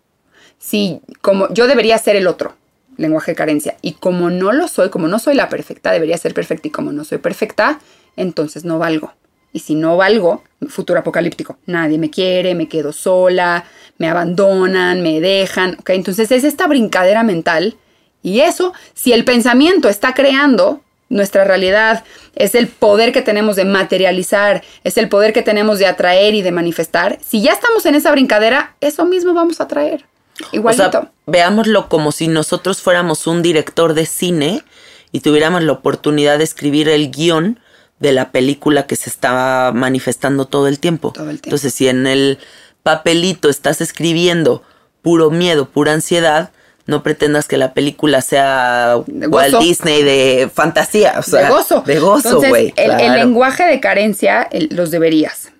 Si 0.59 0.99
como 1.21 1.47
yo 1.53 1.65
debería 1.65 1.97
ser 1.97 2.17
el 2.17 2.27
otro, 2.27 2.55
lenguaje 2.97 3.31
de 3.31 3.35
carencia, 3.37 3.77
y 3.81 3.93
como 3.93 4.29
no 4.29 4.51
lo 4.51 4.67
soy, 4.67 4.89
como 4.89 5.07
no 5.07 5.17
soy 5.17 5.35
la 5.35 5.47
perfecta, 5.47 5.93
debería 5.93 6.17
ser 6.17 6.33
perfecta 6.33 6.67
y 6.67 6.71
como 6.71 6.91
no 6.91 7.05
soy 7.05 7.19
perfecta, 7.19 7.79
entonces 8.17 8.65
no 8.65 8.79
valgo. 8.79 9.13
Y 9.53 9.59
si 9.59 9.75
no 9.75 9.95
valgo, 9.95 10.43
futuro 10.67 10.99
apocalíptico, 10.99 11.57
nadie 11.65 11.97
me 11.97 12.09
quiere, 12.09 12.55
me 12.55 12.67
quedo 12.67 12.91
sola, 12.91 13.63
me 13.97 14.09
abandonan, 14.09 15.01
me 15.01 15.21
dejan, 15.21 15.77
¿ok? 15.79 15.91
Entonces 15.91 16.33
es 16.33 16.43
esta 16.43 16.67
brincadera 16.67 17.23
mental 17.23 17.77
y 18.21 18.41
eso, 18.41 18.73
si 18.93 19.13
el 19.13 19.23
pensamiento 19.23 19.87
está 19.87 20.13
creando 20.13 20.81
nuestra 21.13 21.43
realidad, 21.43 22.03
es 22.35 22.55
el 22.55 22.67
poder 22.67 23.13
que 23.13 23.21
tenemos 23.21 23.55
de 23.55 23.65
materializar, 23.65 24.63
es 24.83 24.97
el 24.97 25.09
poder 25.09 25.33
que 25.33 25.41
tenemos 25.41 25.79
de 25.79 25.85
atraer 25.85 26.33
y 26.33 26.41
de 26.41 26.51
manifestar, 26.51 27.19
si 27.25 27.41
ya 27.41 27.53
estamos 27.53 27.85
en 27.85 27.95
esa 27.95 28.11
brincadera, 28.11 28.75
eso 28.81 29.05
mismo 29.05 29.33
vamos 29.33 29.61
a 29.61 29.67
traer. 29.67 30.05
Igualito. 30.51 30.87
O 30.87 30.91
sea, 30.91 31.11
veámoslo 31.27 31.89
como 31.89 32.11
si 32.11 32.27
nosotros 32.27 32.81
fuéramos 32.81 33.27
un 33.27 33.41
director 33.41 33.93
de 33.93 34.05
cine 34.05 34.63
y 35.11 35.19
tuviéramos 35.19 35.63
la 35.63 35.73
oportunidad 35.73 36.39
de 36.39 36.43
escribir 36.43 36.89
el 36.89 37.11
guion 37.11 37.59
de 37.99 38.11
la 38.11 38.31
película 38.31 38.87
que 38.87 38.95
se 38.95 39.09
estaba 39.09 39.71
manifestando 39.71 40.45
todo 40.45 40.67
el 40.67 40.79
tiempo. 40.79 41.11
Todo 41.13 41.29
el 41.29 41.39
tiempo. 41.39 41.47
Entonces, 41.47 41.73
si 41.73 41.87
en 41.87 42.07
el 42.07 42.39
papelito 42.81 43.47
estás 43.49 43.79
escribiendo 43.79 44.63
puro 45.03 45.29
miedo, 45.29 45.69
pura 45.69 45.93
ansiedad, 45.93 46.51
no 46.85 47.03
pretendas 47.03 47.47
que 47.47 47.57
la 47.57 47.73
película 47.73 48.21
sea 48.21 48.97
Walt. 49.07 49.59
Disney 49.59 50.03
de 50.03 50.49
fantasía. 50.53 51.15
O 51.17 51.23
sea, 51.23 51.43
de 51.43 51.49
gozo. 51.49 51.81
De 51.85 51.99
gozo, 51.99 52.41
güey. 52.41 52.73
el, 52.75 53.13
lenguaje 53.13 53.63
de 53.63 53.79
carencia, 53.79 54.43
el- 54.51 54.69
los 54.71 54.91
deberías, 54.91 55.51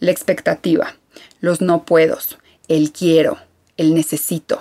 la 0.00 0.10
expectativa, 0.10 0.94
los 1.40 1.60
no 1.60 1.84
puedos, 1.84 2.38
el 2.68 2.92
quiero, 2.92 3.38
el 3.76 3.94
necesito. 3.94 4.60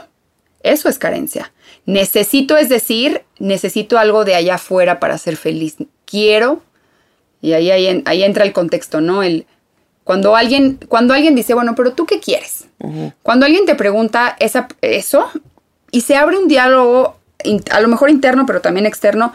Eso 0.62 0.90
es 0.90 1.00
carencia. 1.00 1.52
Necesito 1.86 2.58
es 2.58 2.70
decir, 2.70 3.24
necesito 3.40 3.98
algo 3.98 4.26
de 4.26 4.36
allá 4.36 4.56
afuera 4.56 5.00
para 5.00 5.18
ser 5.18 5.38
feliz. 5.38 5.76
Quiero, 6.06 6.62
y 7.42 7.54
ahí, 7.54 7.72
ahí, 7.72 8.04
ahí 8.06 8.24
entra 8.24 8.44
el 8.44 8.54
contexto, 8.54 9.00
¿no? 9.02 9.24
El, 9.24 9.46
cuando, 10.04 10.36
alguien, 10.36 10.80
cuando 10.88 11.14
alguien 11.14 11.36
dice, 11.36 11.54
bueno, 11.54 11.76
pero 11.76 11.94
tú 11.94 12.06
qué 12.06 12.20
quieres? 12.20 12.68
Cuando 13.22 13.46
alguien 13.46 13.66
te 13.66 13.76
pregunta 13.76 14.36
esa, 14.40 14.68
eso 14.82 15.30
y 15.92 16.02
se 16.02 16.16
abre 16.16 16.38
un 16.38 16.48
diálogo, 16.48 17.18
a 17.72 17.80
lo 17.82 17.88
mejor 17.88 18.10
interno, 18.10 18.46
pero 18.46 18.62
también 18.62 18.86
externo, 18.86 19.34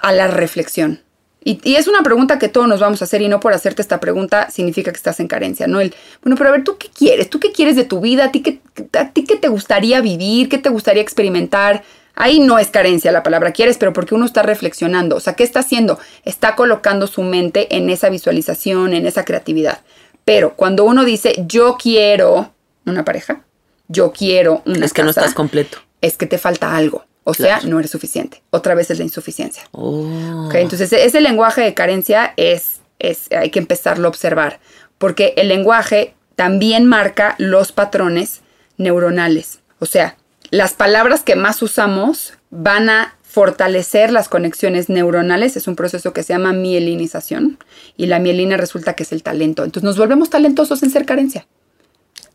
a 0.00 0.12
la 0.12 0.26
reflexión. 0.28 1.00
Y, 1.44 1.60
y 1.62 1.76
es 1.76 1.86
una 1.86 2.02
pregunta 2.02 2.38
que 2.38 2.48
todos 2.48 2.68
nos 2.68 2.80
vamos 2.80 3.00
a 3.00 3.04
hacer 3.04 3.22
y 3.22 3.28
no 3.28 3.40
por 3.40 3.52
hacerte 3.52 3.80
esta 3.80 4.00
pregunta 4.00 4.50
significa 4.50 4.90
que 4.90 4.96
estás 4.96 5.20
en 5.20 5.28
carencia, 5.28 5.66
¿no? 5.66 5.80
El, 5.80 5.94
bueno, 6.22 6.36
pero 6.36 6.50
a 6.50 6.52
ver, 6.52 6.64
¿tú 6.64 6.76
qué 6.78 6.88
quieres? 6.88 7.30
¿Tú 7.30 7.40
qué 7.40 7.52
quieres 7.52 7.76
de 7.76 7.84
tu 7.84 8.00
vida? 8.00 8.24
¿A 8.24 8.32
ti 8.32 8.42
qué, 8.42 8.60
a 8.98 9.10
ti 9.10 9.24
qué 9.24 9.36
te 9.36 9.48
gustaría 9.48 10.00
vivir? 10.00 10.48
¿Qué 10.48 10.58
te 10.58 10.68
gustaría 10.68 11.02
experimentar? 11.02 11.84
Ahí 12.14 12.40
no 12.40 12.58
es 12.58 12.68
carencia 12.68 13.12
la 13.12 13.22
palabra 13.22 13.52
quieres, 13.52 13.78
pero 13.78 13.92
porque 13.92 14.16
uno 14.16 14.26
está 14.26 14.42
reflexionando. 14.42 15.14
O 15.14 15.20
sea, 15.20 15.34
¿qué 15.34 15.44
está 15.44 15.60
haciendo? 15.60 16.00
Está 16.24 16.56
colocando 16.56 17.06
su 17.06 17.22
mente 17.22 17.76
en 17.76 17.88
esa 17.90 18.08
visualización, 18.08 18.92
en 18.92 19.06
esa 19.06 19.24
creatividad. 19.24 19.82
Pero 20.24 20.54
cuando 20.54 20.84
uno 20.84 21.04
dice 21.04 21.44
yo 21.46 21.76
quiero 21.80 22.52
una 22.84 23.04
pareja, 23.04 23.44
yo 23.86 24.12
quiero 24.12 24.62
una 24.66 24.84
Es 24.84 24.92
que 24.92 25.02
no 25.02 25.08
casa", 25.08 25.20
estás 25.20 25.34
completo. 25.34 25.78
Es 26.00 26.16
que 26.16 26.26
te 26.26 26.38
falta 26.38 26.76
algo. 26.76 27.04
O 27.24 27.34
sea, 27.34 27.60
no 27.60 27.78
eres 27.78 27.90
suficiente. 27.90 28.42
Otra 28.50 28.74
vez 28.74 28.90
es 28.90 28.98
la 28.98 29.04
insuficiencia. 29.04 29.62
Oh. 29.72 30.46
¿ok? 30.46 30.54
Entonces, 30.54 30.90
e- 30.94 31.04
ese 31.04 31.20
lenguaje 31.20 31.60
de 31.60 31.74
carencia 31.74 32.32
es, 32.38 32.80
es, 32.98 33.30
hay 33.32 33.50
que 33.50 33.58
empezarlo 33.58 34.06
a 34.06 34.08
observar, 34.08 34.60
porque 34.96 35.34
el 35.36 35.48
lenguaje 35.48 36.14
también 36.36 36.86
marca 36.86 37.34
los 37.36 37.72
patrones 37.72 38.40
neuronales. 38.78 39.60
O 39.78 39.84
sea, 39.84 40.16
las 40.50 40.72
palabras 40.72 41.22
que 41.22 41.36
más 41.36 41.60
usamos 41.60 42.32
van 42.50 42.88
a 42.88 43.18
fortalecer 43.22 44.10
las 44.10 44.28
conexiones 44.28 44.88
neuronales. 44.88 45.56
Es 45.56 45.68
un 45.68 45.76
proceso 45.76 46.14
que 46.14 46.22
se 46.22 46.32
llama 46.32 46.54
mielinización. 46.54 47.58
Y 47.96 48.06
la 48.06 48.18
mielina 48.18 48.56
resulta 48.56 48.94
que 48.94 49.02
es 49.02 49.12
el 49.12 49.22
talento. 49.22 49.64
Entonces 49.64 49.84
nos 49.84 49.98
volvemos 49.98 50.30
talentosos 50.30 50.82
en 50.82 50.90
ser 50.90 51.04
carencia. 51.04 51.46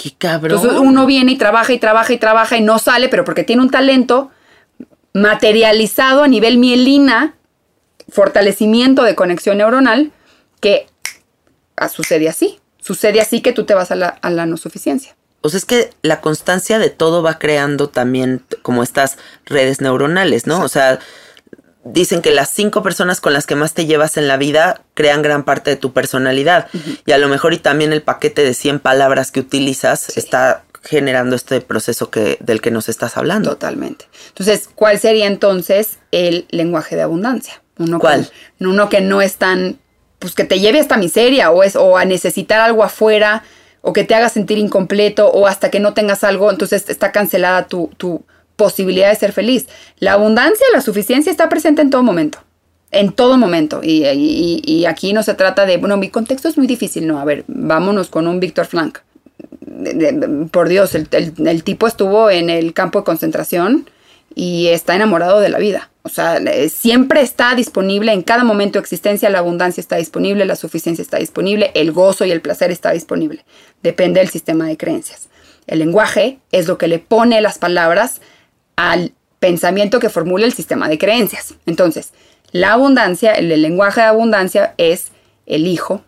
Qué 0.03 0.11
cabrón. 0.11 0.59
Entonces 0.59 0.81
uno 0.81 1.05
viene 1.05 1.31
y 1.31 1.37
trabaja 1.37 1.71
y 1.71 1.79
trabaja 1.79 2.11
y 2.11 2.17
trabaja 2.17 2.57
y 2.57 2.61
no 2.61 2.77
sale, 2.77 3.07
pero 3.07 3.23
porque 3.23 3.45
tiene 3.45 3.61
un 3.61 3.69
talento 3.69 4.31
materializado 5.13 6.23
a 6.23 6.27
nivel 6.27 6.57
mielina, 6.57 7.35
fortalecimiento 8.09 9.03
de 9.03 9.15
conexión 9.15 9.59
neuronal, 9.59 10.11
que 10.59 10.87
ah, 11.77 11.87
sucede 11.87 12.27
así. 12.27 12.59
Sucede 12.81 13.21
así 13.21 13.39
que 13.39 13.53
tú 13.53 13.63
te 13.63 13.75
vas 13.75 13.91
a 13.91 13.95
la, 13.95 14.09
a 14.09 14.29
la 14.29 14.45
no 14.45 14.57
suficiencia. 14.57 15.15
O 15.39 15.47
sea, 15.47 15.57
es 15.57 15.63
que 15.63 15.91
la 16.01 16.19
constancia 16.19 16.79
de 16.79 16.89
todo 16.89 17.23
va 17.23 17.39
creando 17.39 17.87
también 17.87 18.43
como 18.61 18.83
estas 18.83 19.17
redes 19.45 19.79
neuronales, 19.79 20.47
¿no? 20.47 20.61
O 20.61 20.67
sea, 20.67 20.99
dicen 21.85 22.21
que 22.21 22.31
las 22.31 22.49
cinco 22.49 22.83
personas 22.83 23.21
con 23.21 23.33
las 23.33 23.45
que 23.45 23.55
más 23.55 23.73
te 23.73 23.85
llevas 23.85 24.17
en 24.17 24.27
la 24.27 24.37
vida 24.37 24.81
crean 24.93 25.21
gran 25.21 25.43
parte 25.43 25.71
de 25.71 25.75
tu 25.75 25.93
personalidad. 25.93 26.67
Y 27.05 27.11
a 27.11 27.17
lo 27.17 27.27
mejor 27.27 27.53
y 27.53 27.57
también 27.57 27.93
el 27.93 28.01
paquete 28.01 28.43
de 28.43 28.53
100 28.53 28.79
palabras 28.79 29.31
que 29.31 29.39
utilizas 29.39 30.17
está 30.17 30.63
generando 30.83 31.35
este 31.35 31.61
proceso 31.61 32.09
que, 32.09 32.37
del 32.41 32.61
que 32.61 32.71
nos 32.71 32.89
estás 32.89 33.17
hablando. 33.17 33.51
Totalmente. 33.51 34.05
Entonces, 34.29 34.69
¿cuál 34.73 34.99
sería 34.99 35.27
entonces 35.27 35.97
el 36.11 36.45
lenguaje 36.49 36.95
de 36.95 37.03
abundancia? 37.03 37.61
Uno 37.77 37.99
¿Cuál? 37.99 38.29
Uno 38.59 38.89
que 38.89 39.01
no 39.01 39.21
es 39.21 39.37
tan, 39.37 39.79
pues 40.19 40.35
que 40.35 40.43
te 40.43 40.59
lleve 40.59 40.79
hasta 40.79 40.97
miseria 40.97 41.51
o, 41.51 41.63
es, 41.63 41.75
o 41.75 41.97
a 41.97 42.05
necesitar 42.05 42.59
algo 42.59 42.83
afuera 42.83 43.43
o 43.81 43.91
que 43.91 44.03
te 44.03 44.15
haga 44.15 44.29
sentir 44.29 44.57
incompleto 44.57 45.27
o 45.27 45.47
hasta 45.47 45.69
que 45.69 45.81
no 45.81 45.93
tengas 45.93 46.23
algo, 46.23 46.49
entonces 46.49 46.85
está 46.87 47.11
cancelada 47.11 47.67
tu, 47.67 47.91
tu 47.97 48.23
posibilidad 48.55 49.09
de 49.09 49.15
ser 49.15 49.31
feliz. 49.31 49.67
La 49.99 50.13
abundancia, 50.13 50.65
la 50.73 50.81
suficiencia 50.81 51.31
está 51.31 51.49
presente 51.49 51.81
en 51.81 51.89
todo 51.89 52.03
momento. 52.03 52.39
En 52.91 53.11
todo 53.11 53.37
momento. 53.37 53.81
Y, 53.83 54.05
y- 54.07 54.61
y 54.65 54.85
aquí 54.85 55.13
no 55.13 55.23
se 55.23 55.33
trata 55.33 55.65
de, 55.65 55.77
bueno, 55.77 55.97
mi 55.97 56.09
contexto 56.09 56.47
es 56.47 56.57
muy 56.57 56.67
difícil. 56.67 57.07
No, 57.07 57.19
a 57.19 57.25
ver, 57.25 57.43
vámonos 57.47 58.09
con 58.09 58.27
un 58.27 58.39
Víctor 58.39 58.65
Frank. 58.67 58.99
Por 60.51 60.69
Dios, 60.69 60.93
el, 60.95 61.07
el- 61.11 61.33
el 61.47 61.63
tipo 61.63 61.87
estuvo 61.87 62.29
en 62.29 62.49
el 62.49 62.73
campo 62.73 62.99
de 62.99 63.05
concentración 63.05 63.89
y 64.35 64.67
está 64.67 64.95
enamorado 64.95 65.39
de 65.39 65.49
la 65.49 65.57
vida. 65.57 65.89
O 66.03 66.09
sea, 66.09 66.37
eh, 66.37 66.69
siempre 66.69 67.21
está 67.21 67.55
disponible, 67.55 68.11
en 68.11 68.23
cada 68.23 68.43
momento 68.43 68.77
de 68.77 68.81
existencia 68.83 69.29
la 69.29 69.39
abundancia 69.39 69.79
está 69.81 69.95
disponible, 69.95 70.45
la 70.45 70.55
suficiencia 70.55 71.01
está 71.01 71.17
disponible, 71.17 71.71
el 71.75 71.91
gozo 71.91 72.25
y 72.25 72.31
el 72.31 72.41
placer 72.41 72.71
está 72.71 72.91
disponible. 72.91 73.45
Depende 73.83 74.19
del 74.19 74.29
sistema 74.29 74.67
de 74.67 74.75
creencias. 74.77 75.29
El 75.65 75.79
lenguaje 75.79 76.39
es 76.51 76.67
lo 76.67 76.77
que 76.77 76.87
le 76.89 76.99
pone 76.99 77.39
las 77.41 77.57
palabras 77.57 78.19
al 78.75 79.13
pensamiento 79.39 79.99
que 79.99 80.09
formula 80.09 80.45
el 80.45 80.53
sistema 80.53 80.87
de 80.87 80.97
creencias. 80.97 81.55
Entonces, 81.65 82.11
la 82.51 82.73
abundancia, 82.73 83.33
el, 83.33 83.51
el 83.51 83.61
lenguaje 83.61 84.01
de 84.01 84.07
abundancia 84.07 84.73
es 84.77 85.07
elijo, 85.45 86.03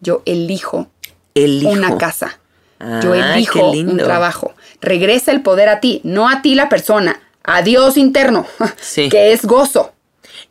yo 0.00 0.22
elijo 0.24 0.88
Elijo. 1.34 1.70
una 1.70 1.98
casa. 1.98 2.38
Yo 3.02 3.12
qué 3.12 3.20
elijo 3.20 3.70
un 3.70 3.96
trabajo. 3.96 4.54
Regresa 4.80 5.32
el 5.32 5.42
poder 5.42 5.68
a 5.68 5.80
ti, 5.80 6.00
no 6.04 6.28
a 6.28 6.42
ti 6.42 6.54
la 6.54 6.68
persona, 6.68 7.20
a 7.42 7.62
Dios 7.62 7.96
interno, 7.96 8.46
Sí. 8.80 9.08
que 9.08 9.32
es 9.32 9.44
gozo. 9.44 9.92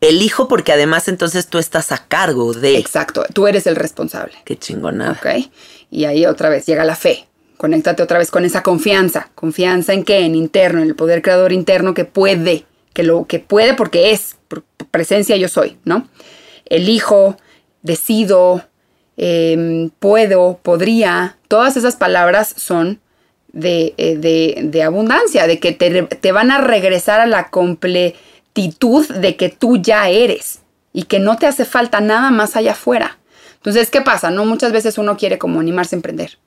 Elijo 0.02 0.48
porque 0.48 0.74
además 0.74 1.08
entonces 1.08 1.48
tú 1.48 1.58
estás 1.60 1.92
a 1.92 2.00
cargo 2.08 2.54
de... 2.54 2.78
Exacto, 2.78 3.24
tú 3.34 3.48
eres 3.48 3.66
el 3.68 3.76
responsable. 3.76 4.34
Qué 4.44 4.58
chingonada. 4.58 5.14
¿Ok? 5.14 5.48
Y 5.92 6.06
ahí 6.06 6.26
otra 6.26 6.50
vez 6.50 6.66
llega 6.66 6.84
la 6.84 6.96
fe. 6.96 7.28
Conéctate 7.66 8.04
otra 8.04 8.20
vez 8.20 8.30
con 8.30 8.46
esa 8.46 8.62
confianza. 8.62 9.30
¿Confianza 9.34 9.92
en 9.94 10.04
qué? 10.04 10.20
En 10.20 10.36
interno, 10.36 10.84
en 10.84 10.88
el 10.88 10.96
poder 10.96 11.24
creador 11.24 11.52
interno 11.52 11.96
que 11.96 12.06
puede, 12.06 12.64
que 12.94 13.02
lo 13.02 13.26
que 13.26 13.40
puede 13.40 13.74
porque 13.74 14.12
es, 14.12 14.36
por 14.48 14.62
presencia 14.92 15.36
yo 15.36 15.48
soy, 15.48 15.76
¿no? 15.84 16.08
Elijo, 16.68 17.38
decido, 17.82 18.62
em, 19.18 19.90
puedo, 19.98 20.60
podría. 20.62 21.38
Todas 21.48 21.76
esas 21.76 21.96
palabras 21.96 22.54
son 22.56 23.00
de, 23.52 23.96
eh, 23.98 24.16
de- 24.16 24.60
de 24.66 24.84
abundancia, 24.84 25.48
de 25.48 25.60
que 25.60 25.72
te, 25.72 26.32
van 26.32 26.52
a 26.52 26.60
regresar 26.60 27.20
a 27.20 27.26
la 27.26 27.50
completitud 27.50 29.08
de 29.08 29.38
que 29.38 29.50
tú 29.50 29.78
ya 29.78 30.08
eres 30.10 30.60
y 30.94 31.04
que 31.06 31.18
no 31.18 31.38
te 31.38 31.48
hace 31.48 31.66
falta 31.66 32.00
nada 32.00 32.30
más 32.30 32.56
allá 32.56 32.74
afuera. 32.74 33.18
Entonces, 33.56 33.90
¿qué 33.90 34.02
pasa? 34.02 34.30
No 34.30 34.46
muchas 34.46 34.72
veces 34.72 35.00
uno 35.00 35.18
quiere 35.18 35.40
como 35.40 35.60
animarse 35.60 35.96
a 35.96 35.98
emprender, 35.98 36.38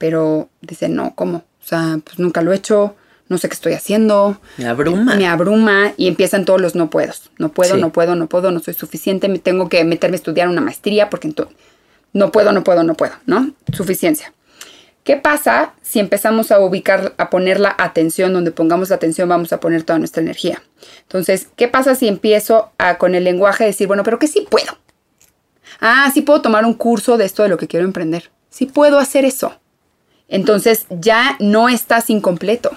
pero 0.00 0.48
dice, 0.62 0.88
no, 0.88 1.14
¿cómo? 1.14 1.38
O 1.62 1.66
sea, 1.66 1.98
pues 2.02 2.18
nunca 2.18 2.40
lo 2.40 2.52
he 2.54 2.56
hecho, 2.56 2.96
no 3.28 3.36
sé 3.36 3.48
qué 3.50 3.54
estoy 3.54 3.74
haciendo. 3.74 4.40
Me 4.56 4.66
abruma. 4.66 5.14
Me 5.14 5.28
abruma 5.28 5.92
y 5.98 6.08
empiezan 6.08 6.46
todos 6.46 6.58
los 6.58 6.74
no 6.74 6.88
puedos. 6.88 7.30
No 7.36 7.50
puedo, 7.50 7.74
Sí. 7.74 7.80
no 7.82 7.92
puedo, 7.92 8.16
no 8.16 8.26
puedo, 8.26 8.50
no 8.50 8.60
soy 8.60 8.72
suficiente, 8.72 9.28
me 9.28 9.38
tengo 9.38 9.68
que 9.68 9.84
meterme 9.84 10.14
a 10.14 10.16
estudiar 10.16 10.48
una 10.48 10.62
maestría 10.62 11.10
porque 11.10 11.28
entonces 11.28 11.54
no 12.14 12.32
puedo, 12.32 12.52
no 12.52 12.64
puedo, 12.64 12.82
no 12.82 12.94
puedo, 12.94 13.12
¿no? 13.26 13.52
Suficiencia. 13.74 14.32
¿Qué 15.04 15.16
pasa 15.16 15.74
si 15.82 15.98
empezamos 16.00 16.50
a 16.50 16.60
ubicar, 16.60 17.14
a 17.18 17.28
poner 17.28 17.60
la 17.60 17.74
atención, 17.78 18.32
donde 18.32 18.52
pongamos 18.52 18.88
la 18.88 18.96
atención 18.96 19.28
vamos 19.28 19.52
a 19.52 19.60
poner 19.60 19.82
toda 19.82 19.98
nuestra 19.98 20.22
energía? 20.22 20.62
Entonces, 21.02 21.48
¿qué 21.56 21.68
pasa 21.68 21.94
si 21.94 22.08
empiezo 22.08 22.70
a 22.78 22.96
con 22.96 23.14
el 23.14 23.24
lenguaje 23.24 23.64
decir, 23.64 23.86
bueno, 23.86 24.02
pero 24.02 24.18
que 24.18 24.28
sí 24.28 24.46
puedo? 24.50 24.78
Ah, 25.80 26.10
sí 26.12 26.22
puedo 26.22 26.40
tomar 26.42 26.64
un 26.64 26.74
curso 26.74 27.16
de 27.16 27.26
esto 27.26 27.42
de 27.42 27.48
lo 27.50 27.58
que 27.58 27.68
quiero 27.68 27.84
emprender. 27.86 28.30
Sí 28.50 28.66
puedo 28.66 28.98
hacer 28.98 29.24
eso. 29.24 29.54
Entonces 30.30 30.86
ya 30.88 31.36
no 31.40 31.68
estás 31.68 32.08
incompleto. 32.08 32.70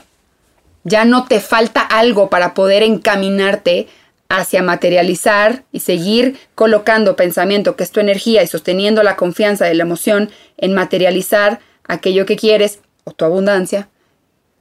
Ya 0.84 1.06
no 1.06 1.26
te 1.26 1.40
falta 1.40 1.82
algo 1.82 2.30
para 2.30 2.54
poder 2.54 2.84
encaminarte 2.84 3.88
hacia 4.28 4.64
materializar 4.64 5.64
y 5.72 5.80
seguir 5.80 6.38
colocando 6.56 7.16
pensamiento, 7.16 7.76
que 7.76 7.84
es 7.84 7.92
tu 7.92 8.00
energía, 8.00 8.42
y 8.44 8.48
sosteniendo 8.48 9.04
la 9.04 9.16
confianza 9.16 9.66
de 9.66 9.76
la 9.76 9.84
emoción 9.84 10.32
en 10.58 10.74
materializar 10.74 11.60
aquello 11.88 12.26
que 12.26 12.36
quieres 12.36 12.80
o 13.04 13.12
tu 13.12 13.24
abundancia, 13.24 13.88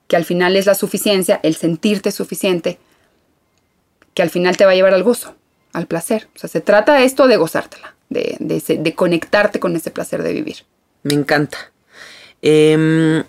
que 0.06 0.16
al 0.16 0.26
final 0.26 0.54
es 0.56 0.66
la 0.66 0.74
suficiencia, 0.74 1.40
el 1.42 1.56
sentirte 1.56 2.12
suficiente, 2.12 2.78
que 4.12 4.22
al 4.22 4.28
final 4.28 4.58
te 4.58 4.66
va 4.66 4.72
a 4.72 4.74
llevar 4.74 4.92
al 4.92 5.02
gozo, 5.02 5.34
al 5.72 5.86
placer. 5.86 6.28
O 6.36 6.38
sea, 6.38 6.50
se 6.50 6.60
trata 6.60 7.02
esto 7.02 7.26
de 7.26 7.38
gozártela, 7.38 7.94
de, 8.10 8.36
de 8.38 8.60
de 8.76 8.94
conectarte 8.94 9.58
con 9.58 9.74
ese 9.74 9.90
placer 9.90 10.22
de 10.22 10.34
vivir. 10.34 10.56
Me 11.02 11.14
encanta. 11.14 11.72
Em, 12.42 13.24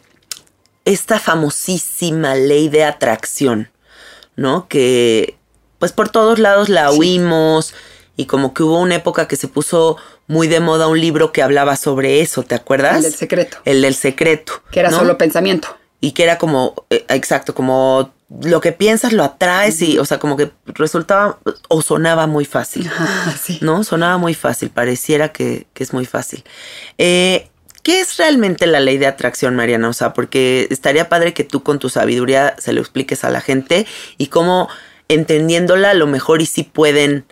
esta 0.86 1.20
famosísima 1.20 2.36
ley 2.36 2.68
de 2.68 2.84
atracción, 2.84 3.70
¿no? 4.36 4.68
Que 4.68 5.38
pues 5.80 5.92
por 5.92 6.10
todos 6.10 6.40
lados 6.40 6.70
la 6.70 6.90
oímos 6.92 7.74
y 8.16 8.26
como 8.26 8.54
que 8.54 8.64
hubo 8.64 8.80
una 8.80 8.96
época 8.96 9.28
que 9.28 9.36
se 9.36 9.48
puso 9.48 9.98
muy 10.28 10.48
de 10.48 10.60
moda 10.60 10.88
un 10.88 11.00
libro 11.00 11.32
que 11.32 11.42
hablaba 11.42 11.76
sobre 11.76 12.22
eso, 12.22 12.44
¿te 12.44 12.56
acuerdas? 12.56 12.98
El 12.98 13.04
del 13.04 13.14
secreto. 13.14 13.58
El 13.66 13.82
del 13.82 13.96
secreto. 13.96 14.64
Que 14.72 14.80
era 14.80 14.90
¿no? 14.90 14.98
solo 14.98 15.18
pensamiento. 15.18 15.78
y 16.00 16.12
que 16.12 16.24
era 16.24 16.38
como, 16.38 16.86
eh, 16.90 17.06
exacto, 17.10 17.54
como 17.54 18.12
lo 18.42 18.62
que 18.62 18.72
piensas 18.72 19.14
lo 19.14 19.24
atraes 19.24 19.82
y, 19.82 20.00
o 20.00 20.06
sea, 20.06 20.20
como 20.20 20.36
que 20.38 20.52
resultaba 20.66 21.40
o 21.70 21.82
sonaba 21.82 22.28
muy 22.28 22.46
fácil. 22.46 22.90
Ah, 23.00 23.34
sí. 23.42 23.60
¿no? 23.62 23.84
Sonaba 23.84 24.18
muy 24.18 24.34
fácil, 24.34 24.70
pareciera 24.70 25.32
que, 25.32 25.68
que 25.74 25.84
es 25.84 25.94
muy 25.94 26.06
fácil. 26.06 26.44
Eh, 26.98 27.50
¿Qué 27.84 28.00
es 28.00 28.18
realmente 28.18 28.66
la 28.66 28.80
ley 28.80 28.98
de 28.98 29.08
atracción, 29.08 29.56
Mariana? 29.56 29.90
O 29.90 29.94
sea, 29.94 30.14
porque 30.14 30.68
estaría 30.72 31.10
padre 31.10 31.34
que 31.34 31.44
tú 31.44 31.64
con 31.64 31.80
tu 31.80 31.90
sabiduría 31.90 32.56
se 32.58 32.72
lo 32.72 32.80
expliques 32.80 33.26
a 33.26 33.30
la 33.30 33.42
gente 33.42 33.86
y 34.18 34.28
cómo 34.28 34.70
entendiéndola 35.10 35.92
a 35.92 35.94
lo 35.94 36.08
mejor 36.08 36.42
y 36.42 36.46
sí 36.46 36.64
pueden 36.64 37.26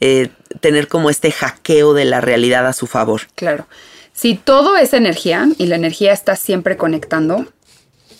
eh, 0.00 0.28
tener 0.60 0.88
como 0.88 1.08
este 1.08 1.32
hackeo 1.32 1.94
de 1.94 2.04
la 2.04 2.20
realidad 2.20 2.66
a 2.66 2.74
su 2.74 2.86
favor. 2.86 3.22
Claro. 3.34 3.66
Si 4.12 4.34
todo 4.34 4.76
es 4.76 4.92
energía 4.92 5.48
y 5.56 5.66
la 5.66 5.76
energía 5.76 6.12
está 6.12 6.36
siempre 6.36 6.76
conectando, 6.76 7.46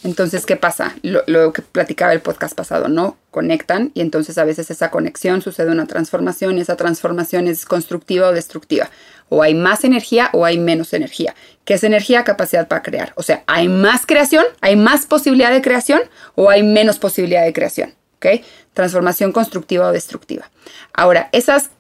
entonces, 0.05 0.45
¿qué 0.47 0.57
pasa? 0.57 0.97
Lo, 1.03 1.23
lo 1.27 1.53
que 1.53 1.63
platicaba 1.63 2.13
el 2.13 2.21
podcast 2.21 2.55
pasado, 2.55 2.89
¿no? 2.89 3.17
Conectan 3.31 3.91
y 3.95 4.01
entonces 4.01 4.39
a 4.39 4.45
veces 4.45 4.71
esa 4.71 4.91
conexión 4.91 5.43
sucede 5.43 5.71
una 5.71 5.87
transformación 5.87 6.59
y 6.59 6.63
esa 6.63 6.77
transformación 6.77 7.47
es 7.47 7.67
constructiva 7.67 8.29
o 8.29 8.33
destructiva. 8.33 8.91
O 9.29 9.43
hay 9.43 9.55
más 9.55 9.85
energía 9.85 10.31
o 10.33 10.45
hay 10.45 10.59
menos 10.59 10.93
energía. 10.93 11.35
¿Qué 11.65 11.75
es 11.75 11.85
energía? 11.85 12.25
Capacidad 12.25 12.69
para 12.69 12.83
crear. 12.83 13.13
O 13.17 13.23
sea, 13.23 13.43
¿hay 13.47 13.69
más 13.69 14.07
creación? 14.07 14.45
¿Hay 14.61 14.77
más 14.77 15.07
posibilidad 15.07 15.51
de 15.51 15.63
creación? 15.63 16.03
¿O 16.35 16.51
hay 16.51 16.63
menos 16.63 16.99
posibilidad 16.99 17.45
de 17.45 17.53
creación? 17.53 17.95
¿Ok? 18.17 18.45
Transformación 18.75 19.33
constructiva 19.33 19.89
o 19.89 19.93
destructiva. 19.93 20.51
Ahora, 20.93 21.31
esas, 21.33 21.71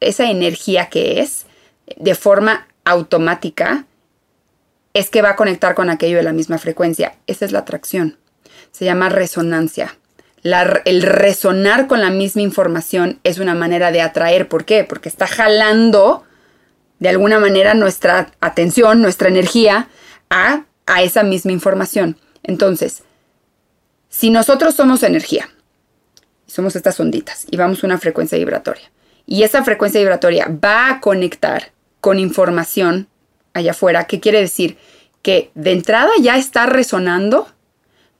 esa 0.00 0.30
energía 0.30 0.88
que 0.88 1.20
es, 1.20 1.46
de 1.96 2.14
forma 2.14 2.68
automática, 2.84 3.86
es 4.92 5.10
que 5.10 5.22
va 5.22 5.30
a 5.30 5.36
conectar 5.36 5.74
con 5.74 5.90
aquello 5.90 6.16
de 6.18 6.22
la 6.22 6.32
misma 6.32 6.58
frecuencia. 6.58 7.16
Esa 7.26 7.44
es 7.44 7.52
la 7.52 7.60
atracción. 7.60 8.16
Se 8.70 8.84
llama 8.84 9.08
resonancia. 9.08 9.96
el 10.84 11.02
resonar 11.02 11.88
con 11.88 12.00
la 12.00 12.10
misma 12.10 12.42
información 12.42 13.18
es 13.24 13.38
una 13.38 13.54
manera 13.54 13.90
de 13.90 14.00
atraer. 14.00 14.48
¿Por 14.48 14.64
qué? 14.64 14.84
Porque 14.84 15.08
está 15.08 15.26
jalando 15.26 16.24
de 16.98 17.08
alguna 17.08 17.38
manera 17.38 17.74
nuestra 17.74 18.32
atención, 18.40 19.02
nuestra 19.02 19.28
energía 19.28 19.88
a, 20.30 20.64
a 20.86 21.02
esa 21.02 21.22
misma 21.22 21.52
información. 21.52 22.18
Entonces, 22.42 23.02
si 24.08 24.30
nosotros 24.30 24.74
somos 24.74 25.02
energía, 25.02 25.48
somos 26.46 26.76
estas 26.76 26.98
onditas 27.00 27.46
y 27.50 27.56
vamos 27.56 27.82
a 27.82 27.86
una 27.86 27.98
frecuencia 27.98 28.38
vibratoria, 28.38 28.90
y 29.26 29.42
esa 29.42 29.64
frecuencia 29.64 30.00
vibratoria 30.00 30.46
va 30.48 30.90
a 30.90 31.00
conectar 31.00 31.72
con 32.00 32.18
información 32.18 33.08
allá 33.54 33.70
afuera, 33.70 34.04
¿qué 34.04 34.20
quiere 34.20 34.40
decir? 34.40 34.76
Que 35.22 35.50
de 35.54 35.72
entrada 35.72 36.10
ya 36.20 36.36
está 36.36 36.66
resonando 36.66 37.48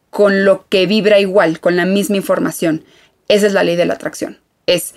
con 0.08 0.44
lo 0.44 0.66
que 0.68 0.86
vibra 0.86 1.18
igual, 1.18 1.60
con 1.60 1.76
la 1.76 1.84
misma 1.84 2.16
información. 2.16 2.84
Esa 3.28 3.46
es 3.46 3.52
la 3.52 3.64
ley 3.64 3.76
de 3.76 3.84
la 3.84 3.94
atracción. 3.94 4.38
Es, 4.66 4.94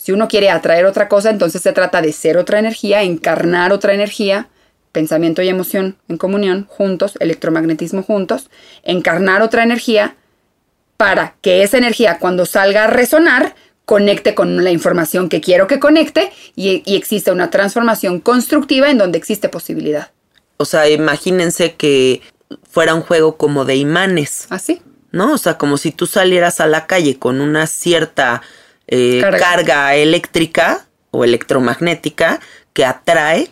si 0.00 0.12
uno 0.12 0.28
quiere 0.28 0.48
atraer 0.48 0.86
otra 0.86 1.08
cosa, 1.08 1.28
entonces 1.28 1.60
se 1.60 1.72
trata 1.72 2.00
de 2.00 2.14
ser 2.14 2.38
otra 2.38 2.58
energía, 2.58 3.02
encarnar 3.02 3.70
otra 3.70 3.92
energía, 3.92 4.48
pensamiento 4.92 5.42
y 5.42 5.48
emoción 5.50 5.98
en 6.08 6.16
comunión, 6.16 6.64
juntos, 6.70 7.18
electromagnetismo 7.20 8.02
juntos, 8.02 8.48
encarnar 8.82 9.42
otra 9.42 9.62
energía 9.62 10.16
para 10.96 11.34
que 11.42 11.62
esa 11.62 11.76
energía 11.76 12.18
cuando 12.18 12.46
salga 12.46 12.84
a 12.84 12.86
resonar 12.86 13.54
conecte 13.84 14.34
con 14.34 14.64
la 14.64 14.70
información 14.70 15.28
que 15.28 15.42
quiero 15.42 15.66
que 15.66 15.78
conecte 15.78 16.32
y, 16.56 16.82
existe 16.94 17.30
una 17.30 17.50
transformación 17.50 18.20
constructiva 18.20 18.90
en 18.90 18.96
donde 18.96 19.18
existe 19.18 19.50
posibilidad. 19.50 20.12
O 20.56 20.64
sea, 20.64 20.88
imagínense 20.88 21.74
que 21.74 22.22
fuera 22.70 22.94
un 22.94 23.02
juego 23.02 23.36
como 23.36 23.66
de 23.66 23.76
imanes. 23.76 24.46
Así. 24.48 24.80
¿Ah, 24.80 24.86
¿No? 25.12 25.32
O 25.34 25.38
sea, 25.38 25.58
como 25.58 25.76
si 25.76 25.90
tú 25.90 26.06
salieras 26.06 26.60
a 26.60 26.66
la 26.66 26.86
calle 26.86 27.18
con 27.18 27.42
una 27.42 27.66
cierta 27.66 28.42
eh, 28.90 29.22
carga. 29.38 29.94
eléctrica 29.94 30.86
o 31.10 31.24
electromagnética 31.24 32.40
que 32.72 32.84
atrae 32.84 33.50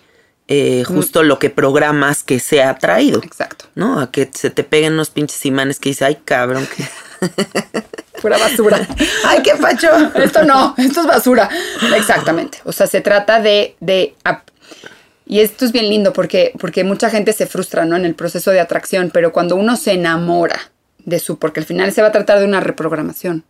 eh, 0.48 0.84
mm. 0.86 0.92
justo 0.92 1.22
lo 1.22 1.38
que 1.38 1.50
programas 1.50 2.22
que 2.22 2.40
sea 2.40 2.70
atraído. 2.70 3.20
Exacto. 3.24 3.66
¿No? 3.74 4.00
A 4.00 4.10
que 4.10 4.30
se 4.32 4.50
te 4.50 4.64
peguen 4.64 4.94
unos 4.94 5.10
pinches 5.10 5.46
imanes 5.46 5.78
que 5.78 5.88
dice, 5.88 6.04
ay 6.04 6.18
cabrón, 6.24 6.68
que 6.76 6.84
Pura 8.20 8.36
basura. 8.38 8.86
Ay, 9.24 9.42
qué 9.42 9.54
facho. 9.56 9.88
Esto 10.14 10.44
no, 10.44 10.74
esto 10.76 11.02
es 11.02 11.06
basura. 11.06 11.48
Exactamente. 11.96 12.58
O 12.64 12.72
sea, 12.72 12.86
se 12.86 13.00
trata 13.00 13.40
de, 13.40 13.76
de 13.80 14.14
y 15.26 15.40
esto 15.40 15.66
es 15.66 15.72
bien 15.72 15.88
lindo 15.88 16.12
porque, 16.12 16.52
porque 16.58 16.84
mucha 16.84 17.10
gente 17.10 17.32
se 17.32 17.46
frustra, 17.46 17.84
¿no? 17.84 17.96
En 17.96 18.06
el 18.06 18.14
proceso 18.14 18.50
de 18.50 18.60
atracción, 18.60 19.10
pero 19.12 19.30
cuando 19.30 19.56
uno 19.56 19.76
se 19.76 19.92
enamora 19.92 20.58
de 21.04 21.18
su, 21.18 21.38
porque 21.38 21.60
al 21.60 21.66
final 21.66 21.92
se 21.92 22.00
va 22.00 22.08
a 22.08 22.12
tratar 22.12 22.38
de 22.38 22.46
una 22.46 22.60
reprogramación. 22.60 23.44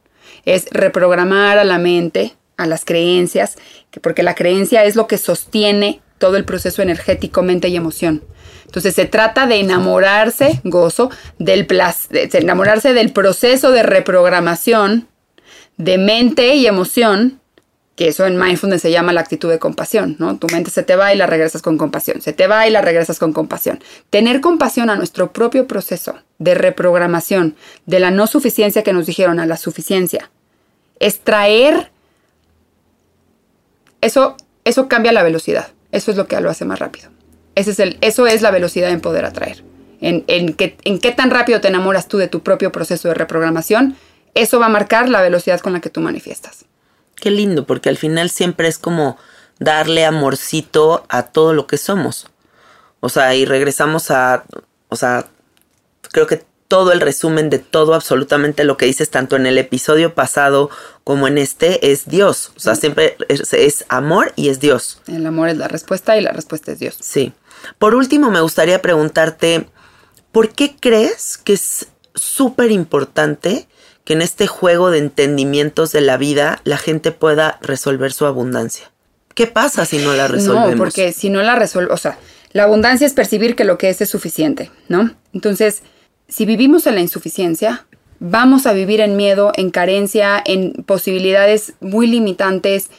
Es 0.48 0.66
reprogramar 0.70 1.58
a 1.58 1.64
la 1.64 1.78
mente, 1.78 2.34
a 2.56 2.66
las 2.66 2.86
creencias, 2.86 3.56
que 3.90 4.00
porque 4.00 4.22
la 4.22 4.34
creencia 4.34 4.84
es 4.84 4.96
lo 4.96 5.06
que 5.06 5.18
sostiene 5.18 6.00
todo 6.16 6.38
el 6.38 6.46
proceso 6.46 6.80
energético, 6.80 7.42
mente 7.42 7.68
y 7.68 7.76
emoción. 7.76 8.24
Entonces 8.64 8.94
se 8.94 9.04
trata 9.04 9.46
de 9.46 9.60
enamorarse, 9.60 10.62
gozo, 10.64 11.10
del 11.38 11.66
enamorarse 12.32 12.94
del 12.94 13.12
proceso 13.12 13.72
de 13.72 13.82
reprogramación 13.82 15.08
de 15.76 15.98
mente 15.98 16.54
y 16.54 16.66
emoción, 16.66 17.40
que 17.94 18.08
eso 18.08 18.26
en 18.26 18.38
mindfulness 18.38 18.80
se 18.80 18.90
llama 18.90 19.12
la 19.12 19.20
actitud 19.20 19.50
de 19.50 19.58
compasión, 19.58 20.16
¿no? 20.18 20.38
Tu 20.38 20.46
mente 20.48 20.70
se 20.70 20.82
te 20.82 20.96
va 20.96 21.12
y 21.12 21.16
la 21.18 21.26
regresas 21.26 21.60
con 21.60 21.76
compasión, 21.76 22.22
se 22.22 22.32
te 22.32 22.46
va 22.46 22.66
y 22.66 22.70
la 22.70 22.80
regresas 22.80 23.18
con 23.18 23.34
compasión. 23.34 23.80
Tener 24.08 24.40
compasión 24.40 24.88
a 24.88 24.96
nuestro 24.96 25.32
propio 25.32 25.66
proceso 25.66 26.16
de 26.38 26.54
reprogramación, 26.54 27.54
de 27.84 28.00
la 28.00 28.10
no 28.10 28.26
suficiencia 28.26 28.82
que 28.82 28.92
nos 28.94 29.06
dijeron 29.06 29.40
a 29.40 29.46
la 29.46 29.56
suficiencia, 29.56 30.30
es 31.00 31.20
traer, 31.20 31.90
eso, 34.00 34.36
eso 34.64 34.88
cambia 34.88 35.12
la 35.12 35.22
velocidad, 35.22 35.68
eso 35.92 36.10
es 36.10 36.16
lo 36.16 36.26
que 36.26 36.40
lo 36.40 36.50
hace 36.50 36.64
más 36.64 36.78
rápido 36.78 37.10
es 37.66 37.80
el, 37.80 37.98
eso 38.00 38.26
es 38.26 38.42
la 38.42 38.50
velocidad 38.50 38.90
en 38.90 39.00
poder 39.00 39.24
atraer. 39.24 39.64
En, 40.00 40.24
en, 40.28 40.54
en 40.58 40.98
qué 41.00 41.10
tan 41.10 41.30
rápido 41.30 41.60
te 41.60 41.68
enamoras 41.68 42.06
tú 42.06 42.18
de 42.18 42.28
tu 42.28 42.42
propio 42.42 42.70
proceso 42.70 43.08
de 43.08 43.14
reprogramación, 43.14 43.96
eso 44.34 44.60
va 44.60 44.66
a 44.66 44.70
marcar 44.70 45.08
la 45.08 45.20
velocidad 45.20 45.60
con 45.60 45.72
la 45.72 45.80
que 45.80 45.90
tú 45.90 46.00
manifiestas. 46.00 46.66
Qué 47.16 47.30
lindo, 47.32 47.66
porque 47.66 47.88
al 47.88 47.96
final 47.96 48.30
siempre 48.30 48.68
es 48.68 48.78
como 48.78 49.16
darle 49.58 50.04
amorcito 50.04 51.04
a 51.08 51.24
todo 51.24 51.52
lo 51.52 51.66
que 51.66 51.78
somos. 51.78 52.28
O 53.00 53.08
sea, 53.08 53.34
y 53.34 53.44
regresamos 53.44 54.12
a, 54.12 54.44
o 54.88 54.94
sea, 54.94 55.26
creo 56.12 56.28
que 56.28 56.44
todo 56.68 56.92
el 56.92 57.00
resumen 57.00 57.48
de 57.48 57.58
todo, 57.58 57.94
absolutamente 57.94 58.64
lo 58.64 58.76
que 58.76 58.86
dices, 58.86 59.08
tanto 59.08 59.36
en 59.36 59.46
el 59.46 59.56
episodio 59.56 60.14
pasado 60.14 60.68
como 61.02 61.26
en 61.26 61.38
este, 61.38 61.90
es 61.90 62.06
Dios. 62.06 62.52
O 62.56 62.60
sea, 62.60 62.74
siempre 62.74 63.16
es, 63.28 63.52
es 63.54 63.86
amor 63.88 64.32
y 64.36 64.50
es 64.50 64.60
Dios. 64.60 65.00
El 65.08 65.26
amor 65.26 65.48
es 65.48 65.56
la 65.56 65.66
respuesta 65.66 66.18
y 66.18 66.20
la 66.20 66.30
respuesta 66.30 66.72
es 66.72 66.78
Dios. 66.78 66.96
Sí. 67.00 67.32
Por 67.78 67.94
último, 67.94 68.30
me 68.30 68.42
gustaría 68.42 68.82
preguntarte, 68.82 69.66
¿por 70.30 70.50
qué 70.50 70.76
crees 70.78 71.38
que 71.38 71.54
es 71.54 71.88
súper 72.14 72.70
importante 72.70 73.66
que 74.04 74.12
en 74.12 74.22
este 74.22 74.46
juego 74.46 74.90
de 74.90 74.98
entendimientos 74.98 75.90
de 75.92 76.02
la 76.02 76.18
vida 76.18 76.60
la 76.64 76.76
gente 76.76 77.12
pueda 77.12 77.58
resolver 77.62 78.12
su 78.12 78.26
abundancia? 78.26 78.90
¿Qué 79.34 79.46
pasa 79.46 79.86
si 79.86 79.98
no 79.98 80.12
la 80.12 80.28
resolvemos? 80.28 80.72
No, 80.72 80.76
porque 80.76 81.12
si 81.12 81.30
no 81.30 81.42
la 81.42 81.54
resuelve, 81.54 81.92
o 81.92 81.96
sea, 81.96 82.18
la 82.52 82.64
abundancia 82.64 83.06
es 83.06 83.14
percibir 83.14 83.56
que 83.56 83.64
lo 83.64 83.78
que 83.78 83.88
es 83.88 84.00
es 84.00 84.10
suficiente, 84.10 84.70
¿no? 84.88 85.14
Entonces, 85.32 85.82
si 86.28 86.44
vivimos 86.46 86.86
en 86.86 86.94
la 86.94 87.00
insuficiencia, 87.00 87.86
vamos 88.20 88.66
a 88.66 88.72
vivir 88.72 89.00
en 89.00 89.16
miedo, 89.16 89.52
en 89.56 89.70
carencia, 89.70 90.42
en 90.44 90.72
posibilidades 90.84 91.74
muy 91.80 92.06
limitantes, 92.06 92.90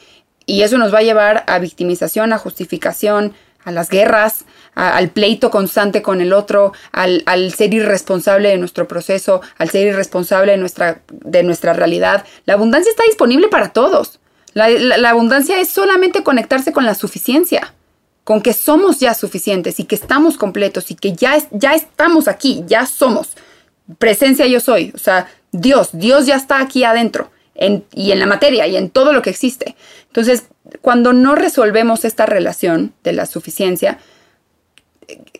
y 0.46 0.62
eso 0.62 0.78
nos 0.78 0.92
va 0.92 0.98
a 0.98 1.02
llevar 1.02 1.44
a 1.46 1.58
victimización, 1.58 2.32
a 2.32 2.38
justificación, 2.38 3.34
a 3.64 3.70
las 3.70 3.88
guerras, 3.88 4.46
al 4.74 5.10
pleito 5.10 5.50
constante 5.50 6.02
con 6.02 6.20
el 6.20 6.32
otro, 6.32 6.72
al, 6.92 7.52
ser 7.52 7.74
irresponsable 7.74 8.48
de 8.48 8.58
nuestro 8.58 8.88
proceso, 8.88 9.42
al 9.58 9.70
ser 9.70 9.86
irresponsable 9.86 10.52
de 10.52 10.58
nuestra, 10.58 11.02
de 11.08 11.42
nuestra 11.42 11.72
realidad. 11.72 12.24
La 12.46 12.54
abundancia 12.54 12.90
está 12.90 13.04
disponible 13.04 13.48
para 13.48 13.70
todos. 13.70 14.18
La, 14.54 15.08
abundancia 15.08 15.60
es 15.60 15.68
solamente 15.68 16.24
conectarse 16.24 16.72
con 16.72 16.84
la 16.84 16.94
suficiencia, 16.94 17.74
con 18.24 18.42
que 18.42 18.52
somos 18.52 19.00
ya 19.00 19.14
suficientes 19.14 19.80
y 19.80 19.84
que 19.84 19.94
estamos 19.94 20.36
completos 20.36 20.90
y 20.90 20.94
que 20.94 21.12
ya, 21.12 21.38
ya 21.50 21.74
estamos 21.74 22.28
aquí, 22.28 22.62
ya 22.66 22.86
somos. 22.86 23.30
Presencia 23.98 24.46
yo 24.46 24.60
soy, 24.60 24.92
o 24.94 24.98
sea, 24.98 25.28
Dios, 25.52 25.90
Dios 25.92 26.26
ya 26.26 26.36
está 26.36 26.60
aquí 26.60 26.84
adentro 26.84 27.30
y 27.94 28.12
en 28.12 28.18
la 28.18 28.26
materia 28.26 28.66
y 28.66 28.76
en 28.76 28.90
todo 28.90 29.12
lo 29.12 29.22
que 29.22 29.30
existe. 29.30 29.76
Entonces, 30.06 30.44
cuando 30.80 31.12
no 31.12 31.34
resolvemos 31.34 32.04
esta 32.04 32.26
relación 32.26 32.94
de 33.04 33.12
la 33.12 33.26
suficiencia, 33.26 33.98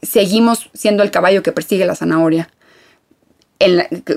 seguimos 0.03 0.71
siendo 0.75 1.03
el 1.03 1.11
caballo 1.11 1.43
que 1.43 1.53
persigue 1.53 1.87
la 1.87 1.97
zanahoria. 1.97 2.51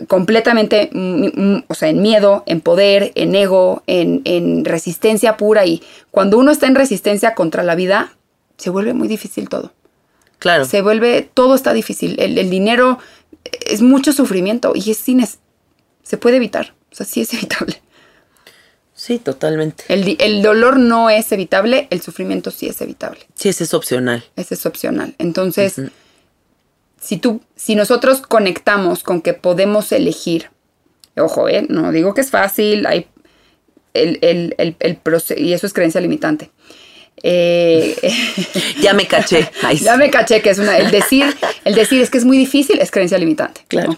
completamente, 0.07 0.89
mm, 0.93 1.25
mm, 1.35 1.63
o 1.67 1.73
sea, 1.75 1.89
en 1.89 2.01
miedo, 2.01 2.43
en 2.45 2.61
poder, 2.61 3.11
en 3.15 3.35
ego, 3.35 3.83
en, 3.87 4.63
resistencia 4.63 5.35
pura. 5.35 5.65
Y 5.65 5.83
cuando 6.11 6.37
uno 6.37 6.49
está 6.49 6.67
en 6.67 6.75
resistencia 6.75 7.35
contra 7.35 7.61
la 7.61 7.75
vida, 7.75 8.13
se 8.63 8.69
vuelve 8.69 8.93
muy 8.93 9.09
difícil 9.09 9.49
todo. 9.49 9.73
Claro. 10.39 10.63
Se 10.63 10.81
vuelve, 10.81 11.29
todo 11.33 11.53
está 11.53 11.73
difícil. 11.73 12.15
El, 12.17 12.49
dinero 12.49 12.97
es 13.65 13.81
mucho 13.81 14.13
sufrimiento 14.13 14.71
y 14.73 14.89
es 14.89 14.97
cines. 14.97 15.39
Se 16.01 16.15
puede 16.15 16.37
evitar. 16.37 16.73
O 16.89 16.95
sea, 16.95 17.05
sí 17.05 17.19
es 17.19 17.33
evitable. 17.33 17.81
Sí, 18.95 19.19
totalmente. 19.19 19.83
El, 19.89 20.41
dolor 20.41 20.77
no 20.77 21.09
es 21.09 21.29
evitable, 21.33 21.87
el 21.89 22.01
sufrimiento 22.01 22.51
sí 22.51 22.67
es 22.67 22.79
evitable. 22.79 23.19
Sí, 23.35 23.49
ese 23.49 23.65
es 23.65 23.73
opcional. 23.73 24.23
Ese 24.37 24.53
es 24.53 24.65
opcional. 24.65 25.13
Entonces, 25.17 25.81
si 27.01 27.17
tú, 27.17 27.41
si 27.57 27.75
nosotros 27.75 28.21
conectamos 28.21 29.03
con 29.03 29.21
que 29.21 29.33
podemos 29.33 29.91
elegir, 29.91 30.51
ojo, 31.17 31.49
eh, 31.49 31.65
no 31.67 31.91
digo 31.91 32.13
que 32.13 32.21
es 32.21 32.29
fácil, 32.29 32.85
hay 32.85 33.07
el, 33.93 34.19
el, 34.21 34.55
el, 34.79 34.99
y 35.35 35.51
eso 35.51 35.67
es 35.67 35.73
creencia 35.73 35.99
limitante. 35.99 36.49
Eh, 37.21 37.95
ya 38.81 38.93
me 38.93 39.07
caché. 39.07 39.49
ya 39.81 39.97
me 39.97 40.09
caché 40.09 40.41
que 40.41 40.49
es 40.49 40.59
una. 40.59 40.77
El 40.77 40.91
decir, 40.91 41.25
el 41.63 41.75
decir 41.75 42.01
es 42.01 42.09
que 42.09 42.17
es 42.17 42.25
muy 42.25 42.37
difícil 42.37 42.79
es 42.79 42.91
creencia 42.91 43.17
limitante. 43.17 43.65
Claro. 43.67 43.95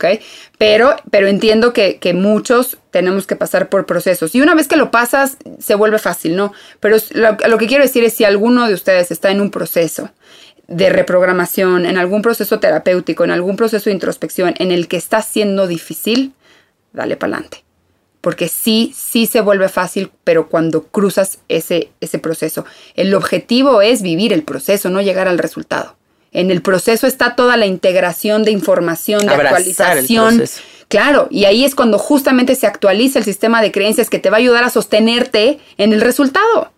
Pero, 0.58 0.96
pero 1.10 1.28
entiendo 1.28 1.74
que, 1.74 2.00
muchos 2.14 2.78
tenemos 2.92 3.28
que 3.28 3.36
pasar 3.36 3.70
por 3.70 3.86
procesos. 3.86 4.36
Y 4.36 4.42
una 4.42 4.56
vez 4.56 4.68
que 4.68 4.78
lo 4.78 4.92
pasas, 4.92 5.38
se 5.60 5.76
vuelve 5.76 6.00
fácil, 6.00 6.36
¿no? 6.36 6.54
Pero 6.80 6.98
lo, 7.12 7.58
que 7.58 7.68
quiero 7.68 7.84
decir 7.84 8.04
es 8.04 8.14
si 8.14 8.24
alguno 8.24 8.68
de 8.68 8.74
ustedes 8.74 9.12
está 9.12 9.32
en 9.32 9.42
un 9.42 9.52
proceso 9.52 10.12
de 10.68 10.90
reprogramación, 10.90 11.86
en 11.86 11.98
algún 11.98 12.22
proceso 12.22 12.60
terapéutico, 12.60 13.24
en 13.24 13.32
algún 13.32 13.56
proceso 13.56 13.90
de 13.90 13.94
introspección 13.94 14.56
en 14.58 14.72
el 14.72 14.88
que 14.88 14.98
está 14.98 15.22
siendo 15.22 15.68
difícil, 15.68 16.34
dale 16.94 17.18
para 17.18 17.34
adelante 17.34 17.65
porque 18.26 18.48
sí, 18.48 18.92
sí 18.98 19.28
se 19.28 19.40
vuelve 19.40 19.70
fácil, 19.70 20.10
pero 20.24 20.50
cuando 20.50 20.88
cruzas 20.88 21.38
ese, 21.48 21.92
ese 22.02 22.18
proceso. 22.18 22.66
El 22.96 23.14
objetivo 23.14 23.84
es 23.84 24.02
vivir 24.02 24.34
el 24.34 24.42
proceso, 24.42 24.90
no 24.90 25.00
llegar 25.00 25.28
al 25.28 25.38
resultado. 25.38 25.96
En 26.32 26.50
el 26.50 26.64
proceso 26.64 27.06
está 27.06 27.36
toda 27.36 27.56
la 27.56 27.68
integración 27.68 28.42
de 28.42 28.50
información, 28.50 29.28
de 29.28 29.32
Abrazar 29.36 29.60
actualización. 30.00 30.44
Claro, 30.88 31.28
y 31.30 31.46
ahí 31.46 31.66
es 31.66 31.76
cuando 31.76 32.00
justamente 32.00 32.56
se 32.56 32.66
actualiza 32.66 33.20
el 33.20 33.26
sistema 33.26 33.62
de 33.62 33.72
creencias 33.72 34.10
que 34.10 34.18
te 34.18 34.32
va 34.32 34.38
a 34.38 34.40
ayudar 34.40 34.64
a 34.64 34.72
sostenerte 34.72 35.60
en 35.78 35.94
el 35.94 36.02
resultado. 36.02 36.72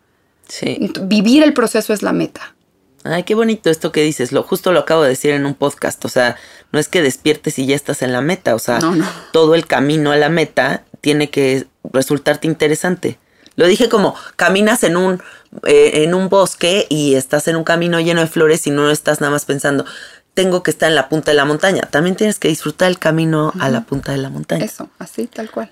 Sí. 0.50 0.91
Vivir 1.04 1.43
el 1.43 1.54
proceso 1.54 1.93
es 1.93 2.04
la 2.04 2.12
meta. 2.12 2.58
Ay, 3.06 3.24
qué 3.24 3.36
bonito 3.36 3.70
esto 3.70 3.91
que 3.91 4.02
dices. 4.02 4.32
Lo 4.32 4.43
justo 4.43 4.74
lo 4.74 4.82
acabo 4.82 5.04
de 5.04 5.10
decir 5.10 5.32
en 5.32 5.45
un 5.45 5.54
podcast. 5.54 6.04
O 6.04 6.10
sea, 6.10 6.36
no 6.72 6.80
es 6.80 6.89
que 6.89 7.02
despiertes 7.02 7.58
y 7.58 7.66
ya 7.66 7.76
estás 7.76 8.02
en 8.02 8.12
la 8.12 8.22
meta. 8.22 8.54
O 8.56 8.60
sea, 8.60 8.80
No, 8.80 8.95
no. 8.95 9.06
todo 9.32 9.56
el 9.56 9.66
camino 9.66 10.12
a 10.12 10.18
la 10.18 10.30
meta 10.30 10.84
tiene 11.08 11.30
que 11.30 11.66
resultarte 11.93 12.47
interesante. 12.47 13.18
Lo 13.55 13.66
dije 13.66 13.88
como 13.88 14.14
caminas 14.36 14.84
en 14.84 14.97
un 14.97 15.22
eh, 15.64 16.03
en 16.03 16.14
un 16.14 16.28
bosque 16.28 16.86
y 16.89 17.16
estás 17.16 17.47
en 17.47 17.55
un 17.55 17.64
camino 17.64 17.97
lleno 18.01 18.20
de 18.20 18.28
flores 18.28 18.68
y 18.68 18.72
no 18.72 18.91
estás 18.91 19.22
nada 19.22 19.32
más 19.32 19.45
pensando 19.45 19.86
tengo 20.34 20.64
que 20.64 20.72
estar 20.72 20.89
en 20.89 20.95
la 20.95 21.08
punta 21.08 21.32
de 21.32 21.38
la 21.38 21.45
montaña. 21.45 21.84
También 21.89 22.18
tienes 22.18 22.39
que 22.39 22.49
disfrutar 22.49 22.89
el 22.89 22.99
camino 22.99 23.53
a 23.58 23.70
la 23.70 23.86
punta 23.86 24.12
de 24.12 24.18
la 24.18 24.30
montaña. 24.30 24.66
Eso, 24.66 24.89
así, 24.99 25.28
tal 25.28 25.49
cual. 25.49 25.72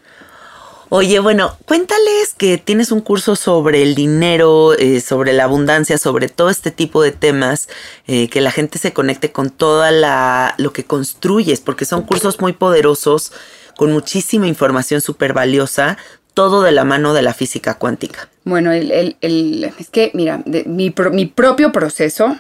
Oye, 0.90 1.20
bueno, 1.20 1.58
cuéntales 1.66 2.34
que 2.38 2.58
tienes 2.58 2.92
un 2.92 3.02
curso 3.02 3.36
sobre 3.36 3.84
el 3.84 3.94
dinero, 3.94 4.74
eh, 4.74 5.02
sobre 5.02 5.34
la 5.34 5.44
abundancia, 5.44 5.98
sobre 5.98 6.30
todo 6.30 6.50
este 6.50 6.72
tipo 6.72 7.04
de 7.04 7.12
temas, 7.12 7.68
eh, 8.08 8.30
que 8.30 8.40
la 8.40 8.52
gente 8.52 8.80
se 8.80 8.94
conecte 8.94 9.34
con 9.34 9.50
toda 9.50 9.92
la 9.92 10.56
lo 10.58 10.72
que 10.72 10.86
construyes, 10.86 11.60
porque 11.60 11.84
son 11.84 12.04
cursos 12.04 12.40
muy 12.40 12.54
poderosos, 12.54 13.34
con 13.76 13.92
muchísima 13.92 14.48
información 14.48 15.02
súper 15.02 15.34
valiosa, 15.34 15.98
todo 16.34 16.62
de 16.64 16.72
la 16.72 16.84
mano 16.84 17.14
de 17.14 17.22
la 17.22 17.34
física 17.34 17.76
cuántica. 17.76 18.30
Bueno, 18.44 18.72
el, 18.72 19.72
es 19.80 19.90
que, 19.90 20.12
mira, 20.14 20.44
mi, 20.66 20.90
pro- 20.90 21.12
mi 21.12 21.26
propio 21.26 21.72
proceso, 21.72 22.38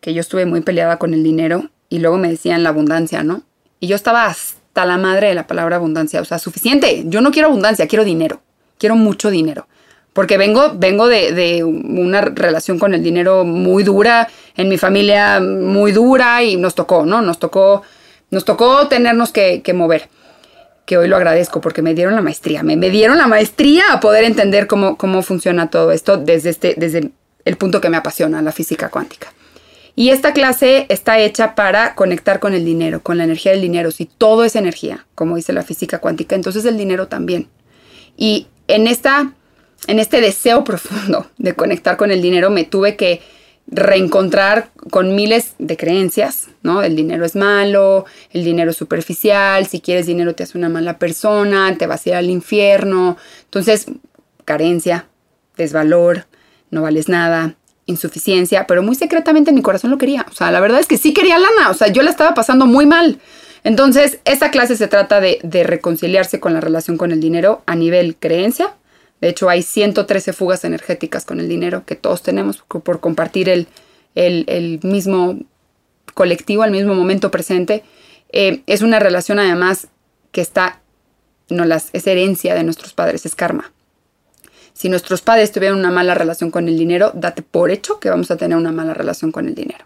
que 0.00 0.14
yo 0.14 0.20
estuve 0.20 0.46
muy 0.46 0.60
peleada 0.60 0.98
con 0.98 1.14
el 1.14 1.22
dinero 1.24 1.70
y 1.88 1.98
luego 2.00 2.18
me 2.18 2.28
decían 2.28 2.62
la 2.62 2.68
abundancia, 2.68 3.22
¿no? 3.22 3.42
Y 3.80 3.86
yo 3.86 3.96
estaba 3.96 4.26
hasta 4.26 4.84
la 4.84 4.98
madre 4.98 5.28
de 5.28 5.34
la 5.34 5.46
palabra 5.46 5.76
abundancia, 5.76 6.20
o 6.20 6.24
sea, 6.24 6.38
suficiente. 6.38 7.04
Yo 7.06 7.20
no 7.20 7.30
quiero 7.30 7.48
abundancia, 7.48 7.88
quiero 7.88 8.04
dinero, 8.04 8.42
quiero 8.78 8.94
mucho 8.94 9.30
dinero. 9.30 9.66
Porque 10.12 10.36
vengo, 10.36 10.72
vengo 10.74 11.08
de, 11.08 11.62
una 11.64 12.20
relación 12.20 12.78
con 12.78 12.92
el 12.92 13.02
dinero 13.02 13.44
muy 13.44 13.84
dura, 13.84 14.28
en 14.56 14.68
mi 14.68 14.76
familia 14.76 15.40
muy 15.40 15.92
dura 15.92 16.42
y 16.42 16.56
nos 16.56 16.74
tocó, 16.74 17.06
¿no? 17.06 17.22
Nos 17.22 17.38
tocó, 17.38 17.82
nos 18.30 18.44
tocó 18.44 18.88
tenernos 18.88 19.32
que 19.32 19.72
mover 19.74 20.08
que 20.88 20.96
hoy 20.96 21.06
lo 21.06 21.16
agradezco 21.16 21.60
porque 21.60 21.82
me 21.82 21.92
dieron 21.92 22.14
la 22.14 22.22
maestría, 22.22 22.62
me, 22.62 22.74
me 22.74 22.88
dieron 22.88 23.18
la 23.18 23.26
maestría 23.26 23.84
a 23.92 24.00
poder 24.00 24.24
entender 24.24 24.66
cómo, 24.66 24.96
cómo 24.96 25.20
funciona 25.20 25.68
todo 25.68 25.92
esto 25.92 26.16
desde, 26.16 26.48
este, 26.48 26.74
desde 26.78 27.10
el 27.44 27.56
punto 27.58 27.82
que 27.82 27.90
me 27.90 27.98
apasiona, 27.98 28.40
la 28.40 28.52
física 28.52 28.88
cuántica. 28.88 29.28
Y 29.94 30.08
esta 30.08 30.32
clase 30.32 30.86
está 30.88 31.18
hecha 31.18 31.54
para 31.54 31.94
conectar 31.94 32.40
con 32.40 32.54
el 32.54 32.64
dinero, 32.64 33.02
con 33.02 33.18
la 33.18 33.24
energía 33.24 33.52
del 33.52 33.60
dinero. 33.60 33.90
Si 33.90 34.06
todo 34.06 34.44
es 34.44 34.56
energía, 34.56 35.04
como 35.14 35.36
dice 35.36 35.52
la 35.52 35.62
física 35.62 35.98
cuántica, 35.98 36.34
entonces 36.34 36.64
el 36.64 36.78
dinero 36.78 37.06
también. 37.06 37.48
Y 38.16 38.46
en, 38.66 38.86
esta, 38.86 39.34
en 39.88 39.98
este 39.98 40.22
deseo 40.22 40.64
profundo 40.64 41.26
de 41.36 41.52
conectar 41.52 41.98
con 41.98 42.10
el 42.10 42.22
dinero 42.22 42.48
me 42.48 42.64
tuve 42.64 42.96
que 42.96 43.20
reencontrar 43.70 44.70
con 44.90 45.14
miles 45.14 45.54
de 45.58 45.76
creencias, 45.76 46.48
¿no? 46.62 46.82
El 46.82 46.96
dinero 46.96 47.24
es 47.24 47.36
malo, 47.36 48.06
el 48.32 48.44
dinero 48.44 48.70
es 48.70 48.76
superficial, 48.76 49.66
si 49.66 49.80
quieres 49.80 50.06
dinero 50.06 50.34
te 50.34 50.42
hace 50.42 50.56
una 50.56 50.68
mala 50.68 50.98
persona, 50.98 51.76
te 51.76 51.86
vas 51.86 52.06
a 52.06 52.08
ir 52.08 52.14
al 52.14 52.30
infierno. 52.30 53.18
Entonces, 53.44 53.86
carencia, 54.44 55.06
desvalor, 55.56 56.26
no 56.70 56.82
vales 56.82 57.08
nada, 57.08 57.56
insuficiencia, 57.84 58.66
pero 58.66 58.82
muy 58.82 58.94
secretamente 58.94 59.50
en 59.50 59.56
mi 59.56 59.62
corazón 59.62 59.90
lo 59.90 59.98
quería. 59.98 60.24
O 60.30 60.34
sea, 60.34 60.50
la 60.50 60.60
verdad 60.60 60.80
es 60.80 60.86
que 60.86 60.96
sí 60.96 61.12
quería 61.12 61.38
lana, 61.38 61.70
o 61.70 61.74
sea, 61.74 61.88
yo 61.88 62.02
la 62.02 62.10
estaba 62.10 62.34
pasando 62.34 62.66
muy 62.66 62.86
mal. 62.86 63.18
Entonces, 63.64 64.20
esta 64.24 64.50
clase 64.50 64.76
se 64.76 64.88
trata 64.88 65.20
de, 65.20 65.40
de 65.42 65.64
reconciliarse 65.64 66.40
con 66.40 66.54
la 66.54 66.60
relación 66.60 66.96
con 66.96 67.12
el 67.12 67.20
dinero 67.20 67.62
a 67.66 67.74
nivel 67.74 68.16
creencia. 68.16 68.74
De 69.20 69.28
hecho, 69.28 69.48
hay 69.48 69.62
113 69.62 70.32
fugas 70.32 70.64
energéticas 70.64 71.24
con 71.24 71.40
el 71.40 71.48
dinero 71.48 71.84
que 71.84 71.96
todos 71.96 72.22
tenemos 72.22 72.58
por, 72.58 72.82
por 72.82 73.00
compartir 73.00 73.48
el, 73.48 73.66
el- 74.14 74.44
el 74.48 74.80
mismo 74.82 75.38
colectivo, 76.14 76.64
el 76.64 76.70
mismo 76.70 76.94
momento 76.94 77.30
presente. 77.30 77.82
Eh, 78.30 78.62
es 78.66 78.82
una 78.82 78.98
relación 78.98 79.38
además 79.38 79.88
que 80.32 80.40
está, 80.40 80.80
no 81.48 81.64
las, 81.64 81.88
es 81.92 82.06
herencia 82.06 82.54
de 82.54 82.62
nuestros 82.64 82.92
padres, 82.92 83.26
es 83.26 83.34
karma. 83.34 83.72
Si 84.72 84.88
nuestros 84.88 85.22
padres 85.22 85.50
tuvieron 85.50 85.78
una 85.80 85.90
mala 85.90 86.14
relación 86.14 86.50
con 86.52 86.68
el 86.68 86.78
dinero, 86.78 87.10
date 87.14 87.42
por 87.42 87.70
hecho 87.72 87.98
que 87.98 88.10
vamos 88.10 88.30
a 88.30 88.36
tener 88.36 88.56
una 88.56 88.70
mala 88.70 88.94
relación 88.94 89.32
con 89.32 89.48
el 89.48 89.54
dinero. 89.56 89.84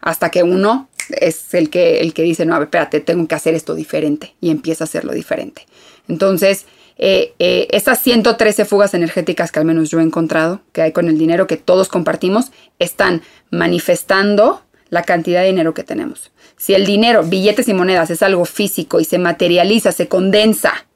Hasta 0.00 0.30
que 0.30 0.42
uno 0.42 0.88
es 1.10 1.54
el 1.54 1.70
que, 1.70 2.00
el 2.00 2.12
que 2.14 2.22
dice, 2.22 2.44
no, 2.44 2.54
a 2.54 2.58
ver, 2.58 2.66
espérate, 2.66 3.00
tengo 3.00 3.28
que 3.28 3.34
hacer 3.36 3.54
esto 3.54 3.74
diferente 3.76 4.34
y 4.40 4.50
empieza 4.50 4.84
a 4.84 4.86
hacerlo 4.86 5.12
diferente. 5.12 5.66
Entonces, 6.08 6.66
eh, 6.96 7.34
eh, 7.38 7.66
estas 7.70 8.00
113 8.02 8.64
fugas 8.64 8.94
energéticas 8.94 9.50
que 9.50 9.58
al 9.58 9.64
menos 9.64 9.90
yo 9.90 10.00
he 10.00 10.02
encontrado, 10.02 10.60
que 10.72 10.82
hay 10.82 10.92
con 10.92 11.08
el 11.08 11.18
dinero 11.18 11.46
que 11.46 11.56
todos 11.56 11.88
compartimos, 11.88 12.52
están 12.78 13.22
manifestando 13.50 14.62
la 14.90 15.02
cantidad 15.02 15.40
de 15.40 15.48
dinero 15.48 15.74
que 15.74 15.82
tenemos. 15.82 16.30
Si 16.56 16.74
el 16.74 16.86
dinero, 16.86 17.24
billetes 17.24 17.68
y 17.68 17.74
monedas, 17.74 18.10
es 18.10 18.22
algo 18.22 18.44
físico 18.44 19.00
y 19.00 19.04
se 19.04 19.18
materializa, 19.18 19.92
se 19.92 20.08
condensa 20.08 20.86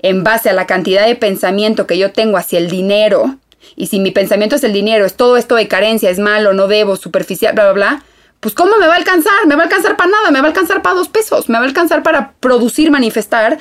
en 0.00 0.24
base 0.24 0.50
a 0.50 0.52
la 0.52 0.66
cantidad 0.66 1.06
de 1.06 1.14
pensamiento 1.14 1.86
que 1.86 1.96
yo 1.96 2.12
tengo 2.12 2.36
hacia 2.36 2.58
el 2.58 2.68
dinero, 2.68 3.38
y 3.74 3.86
si 3.86 3.98
mi 3.98 4.10
pensamiento 4.10 4.56
es 4.56 4.64
el 4.64 4.72
dinero, 4.72 5.06
es 5.06 5.14
todo 5.14 5.36
esto 5.36 5.54
de 5.54 5.68
carencia, 5.68 6.10
es 6.10 6.18
malo, 6.18 6.52
no 6.52 6.68
debo, 6.68 6.96
superficial, 6.96 7.54
bla, 7.54 7.64
bla, 7.64 7.72
bla, 7.72 8.02
pues 8.40 8.54
¿cómo 8.54 8.76
me 8.78 8.86
va 8.86 8.94
a 8.94 8.98
alcanzar? 8.98 9.46
Me 9.46 9.54
va 9.54 9.62
a 9.62 9.64
alcanzar 9.64 9.96
para 9.96 10.10
nada, 10.10 10.30
me 10.30 10.40
va 10.40 10.46
a 10.46 10.48
alcanzar 10.48 10.82
para 10.82 10.94
dos 10.94 11.08
pesos, 11.08 11.48
me 11.48 11.58
va 11.58 11.64
a 11.64 11.68
alcanzar 11.68 12.02
para 12.02 12.32
producir, 12.32 12.90
manifestar, 12.90 13.58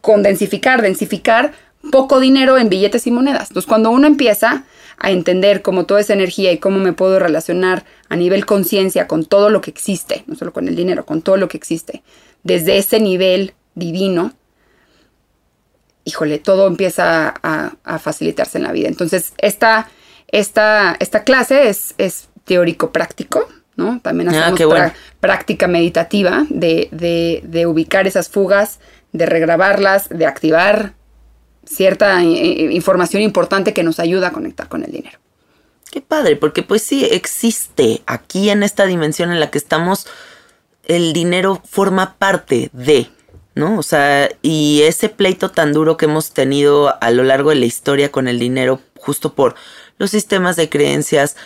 condensificar, 0.00 0.82
densificar 0.82 1.52
poco 1.92 2.20
dinero 2.20 2.58
en 2.58 2.68
billetes 2.68 3.06
y 3.06 3.10
monedas. 3.10 3.48
Entonces 3.50 3.68
cuando 3.68 3.90
uno 3.90 4.06
empieza 4.06 4.64
a 4.98 5.10
entender 5.12 5.62
cómo 5.62 5.86
toda 5.86 6.00
esa 6.00 6.12
energía 6.12 6.50
y 6.52 6.58
cómo 6.58 6.78
me 6.78 6.92
puedo 6.92 7.18
relacionar 7.18 7.84
a 8.08 8.16
nivel 8.16 8.46
conciencia 8.46 9.06
con 9.06 9.24
todo 9.24 9.48
lo 9.48 9.60
que 9.60 9.70
existe, 9.70 10.24
no 10.26 10.34
solo 10.34 10.52
con 10.52 10.66
el 10.68 10.74
dinero, 10.76 11.06
con 11.06 11.22
todo 11.22 11.36
lo 11.36 11.48
que 11.48 11.56
existe, 11.56 12.02
desde 12.42 12.78
ese 12.78 12.98
nivel 12.98 13.54
divino, 13.76 14.32
híjole, 16.04 16.38
todo 16.38 16.66
empieza 16.66 17.34
a, 17.42 17.72
a 17.84 17.98
facilitarse 17.98 18.58
en 18.58 18.64
la 18.64 18.72
vida. 18.72 18.88
Entonces, 18.88 19.32
esta, 19.38 19.88
esta, 20.28 20.96
esta 21.00 21.22
clase 21.24 21.68
es, 21.68 21.94
es 21.98 22.28
teórico-práctico, 22.44 23.46
¿no? 23.76 24.00
También 24.00 24.30
Ah, 24.30 24.48
hacemos 24.48 24.64
bueno. 24.66 24.86
pra- 24.86 24.94
práctica 25.20 25.66
meditativa 25.68 26.46
de, 26.48 26.88
de- 26.92 27.42
de 27.44 27.66
ubicar 27.66 28.06
esas 28.06 28.28
fugas, 28.28 28.80
de 29.12 29.26
regrabarlas, 29.26 30.08
de 30.08 30.26
activar 30.26 30.94
cierta 31.64 32.22
eh, 32.22 32.72
información 32.72 33.22
importante 33.22 33.74
que 33.74 33.82
nos 33.82 34.00
ayuda 34.00 34.28
a 34.28 34.32
conectar 34.32 34.68
con 34.68 34.84
el 34.84 34.92
dinero. 34.92 35.18
Qué 35.90 36.00
padre, 36.00 36.36
porque 36.36 36.62
pues 36.62 36.82
sí 36.82 37.06
existe 37.10 38.02
aquí 38.06 38.50
en 38.50 38.62
esta 38.62 38.86
dimensión 38.86 39.30
en 39.30 39.40
la 39.40 39.50
que 39.50 39.58
estamos, 39.58 40.06
el 40.84 41.12
dinero 41.12 41.62
forma 41.64 42.16
parte 42.18 42.70
de, 42.72 43.10
¿no? 43.54 43.78
O 43.78 43.82
sea, 43.82 44.28
y 44.42 44.82
ese 44.82 45.08
pleito 45.08 45.50
tan 45.50 45.72
duro 45.72 45.96
que 45.96 46.04
hemos 46.04 46.32
tenido 46.32 47.02
a 47.02 47.10
lo 47.10 47.22
largo 47.22 47.50
de 47.50 47.56
la 47.56 47.66
historia 47.66 48.10
con 48.10 48.28
el 48.28 48.38
dinero, 48.38 48.80
justo 48.96 49.34
por 49.34 49.54
los 49.98 50.10
sistemas 50.10 50.56
de 50.56 50.68
creencias, 50.68 51.36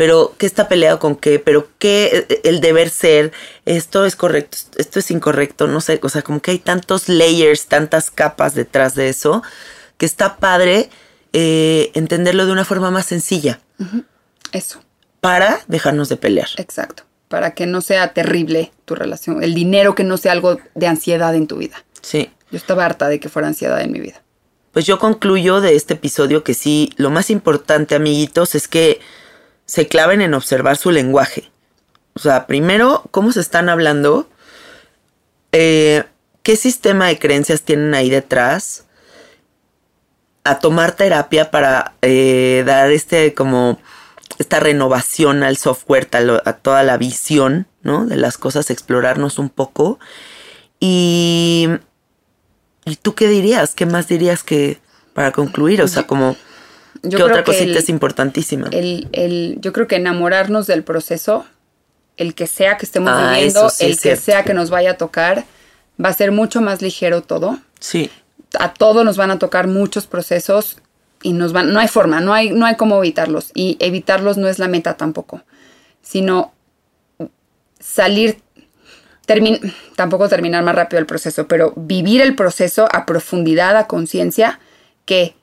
pero 0.00 0.34
qué 0.38 0.46
está 0.46 0.66
peleado 0.66 0.98
con 0.98 1.14
qué, 1.14 1.38
pero 1.38 1.68
qué 1.78 2.24
eh, 2.30 2.40
el 2.44 2.62
deber 2.62 2.88
ser, 2.88 3.32
esto 3.66 4.06
es 4.06 4.16
correcto, 4.16 4.56
esto 4.78 4.98
es 4.98 5.10
incorrecto, 5.10 5.66
no 5.66 5.82
sé, 5.82 6.00
o 6.02 6.08
sea, 6.08 6.22
como 6.22 6.40
que 6.40 6.52
hay 6.52 6.58
tantos 6.58 7.10
layers, 7.10 7.66
tantas 7.66 8.10
capas 8.10 8.54
detrás 8.54 8.94
de 8.94 9.10
eso, 9.10 9.42
que 9.98 10.06
está 10.06 10.38
padre 10.38 10.88
eh, 11.34 11.90
entenderlo 11.92 12.46
de 12.46 12.52
una 12.52 12.64
forma 12.64 12.90
más 12.90 13.04
sencilla 13.04 13.60
Eso, 14.52 14.82
para 15.20 15.60
dejarnos 15.68 16.08
de 16.08 16.16
pelear. 16.16 16.48
exacto. 16.56 17.02
Para 17.28 17.50
que 17.52 17.66
no 17.66 17.82
sea 17.82 18.14
terrible 18.14 18.72
tu 18.86 18.94
relación, 18.94 19.42
el 19.42 19.52
dinero 19.52 19.94
que 19.94 20.04
no 20.04 20.16
sea 20.16 20.32
algo 20.32 20.56
de 20.74 20.86
ansiedad 20.86 21.34
en 21.34 21.46
tu 21.46 21.58
vida. 21.58 21.84
Sí. 22.00 22.30
Yo 22.50 22.56
estaba 22.56 22.86
harta 22.86 23.10
de 23.10 23.20
que 23.20 23.28
fuera 23.28 23.48
ansiedad 23.48 23.82
en 23.82 23.92
mi 23.92 24.00
vida. 24.00 24.22
Pues 24.72 24.86
yo 24.86 24.98
concluyo 24.98 25.60
de 25.60 25.76
este 25.76 25.92
episodio 25.92 26.42
que 26.42 26.54
sí, 26.54 26.90
lo 26.96 27.10
más 27.10 27.28
importante, 27.28 27.94
amiguitos, 27.94 28.54
es 28.54 28.66
que 28.66 29.00
se 29.70 29.86
claven 29.86 30.20
en 30.20 30.34
observar 30.34 30.76
su 30.76 30.90
lenguaje. 30.90 31.48
O 32.14 32.18
sea, 32.18 32.48
primero, 32.48 33.04
cómo 33.12 33.30
se 33.30 33.38
están 33.38 33.68
hablando, 33.68 34.28
eh, 35.52 36.02
qué 36.42 36.56
sistema 36.56 37.06
de 37.06 37.20
creencias 37.20 37.62
tienen 37.62 37.94
ahí 37.94 38.10
detrás, 38.10 38.86
a 40.42 40.58
tomar 40.58 40.96
terapia 40.96 41.52
para 41.52 41.92
eh, 42.02 42.64
dar 42.66 42.90
este 42.90 43.32
como 43.32 43.78
esta 44.38 44.58
renovación 44.58 45.44
al 45.44 45.56
software, 45.56 46.06
tal- 46.06 46.42
a 46.44 46.52
toda 46.54 46.82
la 46.82 46.96
visión, 46.96 47.68
¿no? 47.82 48.06
De 48.06 48.16
las 48.16 48.38
cosas, 48.38 48.70
explorarnos 48.70 49.38
un 49.38 49.50
poco. 49.50 50.00
Y 50.80 51.68
¿Y 52.86 52.96
tú 52.96 53.14
qué 53.14 53.28
dirías? 53.28 53.74
¿Qué 53.76 53.86
más 53.86 54.08
dirías 54.08 54.42
que 54.42 54.80
para 55.14 55.30
concluir? 55.30 55.80
O 55.82 55.86
sea, 55.86 56.08
como 56.08 56.36
Yo 57.02 57.18
¿qué 57.18 57.22
otra 57.24 57.36
que 57.38 57.44
cosita 57.44 57.64
el- 57.64 57.76
es 57.76 57.88
importantísima? 57.88 58.68
el, 58.72 59.08
el- 59.12 59.58
yo 59.60 59.72
creo 59.72 59.86
que 59.86 59.96
enamorarnos 59.96 60.66
del 60.66 60.82
proceso 60.84 61.46
el 62.16 62.34
que 62.34 62.46
sea 62.46 62.76
que 62.76 62.84
estemos 62.86 63.10
Ah, 63.14 63.32
viviendo, 63.34 63.70
sí 63.70 63.84
el 63.86 63.90
es 63.92 63.96
que 63.98 64.02
cierto. 64.02 64.22
sea 64.22 64.44
que 64.44 64.52
nos 64.54 64.68
vaya 64.70 64.90
a 64.92 64.94
tocar, 64.98 65.44
va 66.02 66.10
a 66.10 66.12
ser 66.14 66.32
mucho 66.32 66.60
más 66.60 66.82
ligero 66.82 67.22
todo. 67.22 67.58
Sí. 67.78 68.10
A 68.58 68.74
todos 68.74 69.04
nos 69.04 69.16
van 69.16 69.30
a 69.30 69.38
tocar 69.38 69.66
muchos 69.68 70.06
procesos 70.06 70.78
y 71.22 71.32
nos 71.32 71.52
van, 71.52 71.72
no 71.72 71.78
hay 71.80 71.88
forma, 71.88 72.20
no 72.20 72.34
hay, 72.34 72.50
no 72.50 72.66
hay 72.66 72.74
cómo 72.76 72.98
evitarlos. 72.98 73.52
Y 73.54 73.76
evitarlos 73.80 74.36
no 74.36 74.48
es 74.48 74.58
la 74.58 74.68
meta 74.68 74.96
tampoco, 74.98 75.42
sino 76.02 76.52
salir, 77.78 78.40
termin- 79.26 79.72
tampoco 79.96 80.28
terminar 80.28 80.62
más 80.64 80.74
rápido 80.74 80.98
el 81.00 81.06
proceso, 81.06 81.46
pero 81.48 81.72
vivir 81.76 82.20
el 82.20 82.34
proceso 82.34 82.88
a 82.92 83.06
profundidad, 83.06 83.76
a 83.76 83.86
conciencia, 83.86 84.60
que 85.06 85.34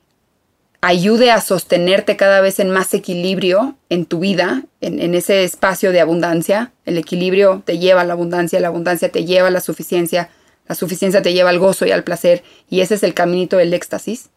ayude 0.80 1.30
a 1.32 1.40
sostenerte 1.40 2.16
cada 2.16 2.40
vez 2.40 2.60
en 2.60 2.70
más 2.70 2.94
equilibrio 2.94 3.76
en 3.88 4.06
tu 4.06 4.20
vida, 4.20 4.62
en, 4.80 5.00
en 5.00 5.14
ese 5.14 5.42
espacio 5.44 5.90
de 5.92 6.00
abundancia. 6.00 6.72
El 6.84 6.98
equilibrio 6.98 7.62
te 7.64 7.78
lleva 7.78 8.02
a 8.02 8.04
la 8.04 8.12
abundancia, 8.12 8.60
la 8.60 8.68
abundancia 8.68 9.10
te 9.10 9.24
lleva 9.24 9.48
a 9.48 9.50
la 9.50 9.60
suficiencia, 9.60 10.30
la 10.68 10.74
suficiencia 10.74 11.20
te 11.22 11.32
lleva 11.32 11.50
al 11.50 11.58
gozo 11.58 11.84
y 11.86 11.90
al 11.90 12.04
placer, 12.04 12.44
y 12.70 12.80
ese 12.80 12.94
es 12.94 13.02
el 13.02 13.14
caminito 13.14 13.56
del 13.56 13.74
éxtasis. 13.74 14.28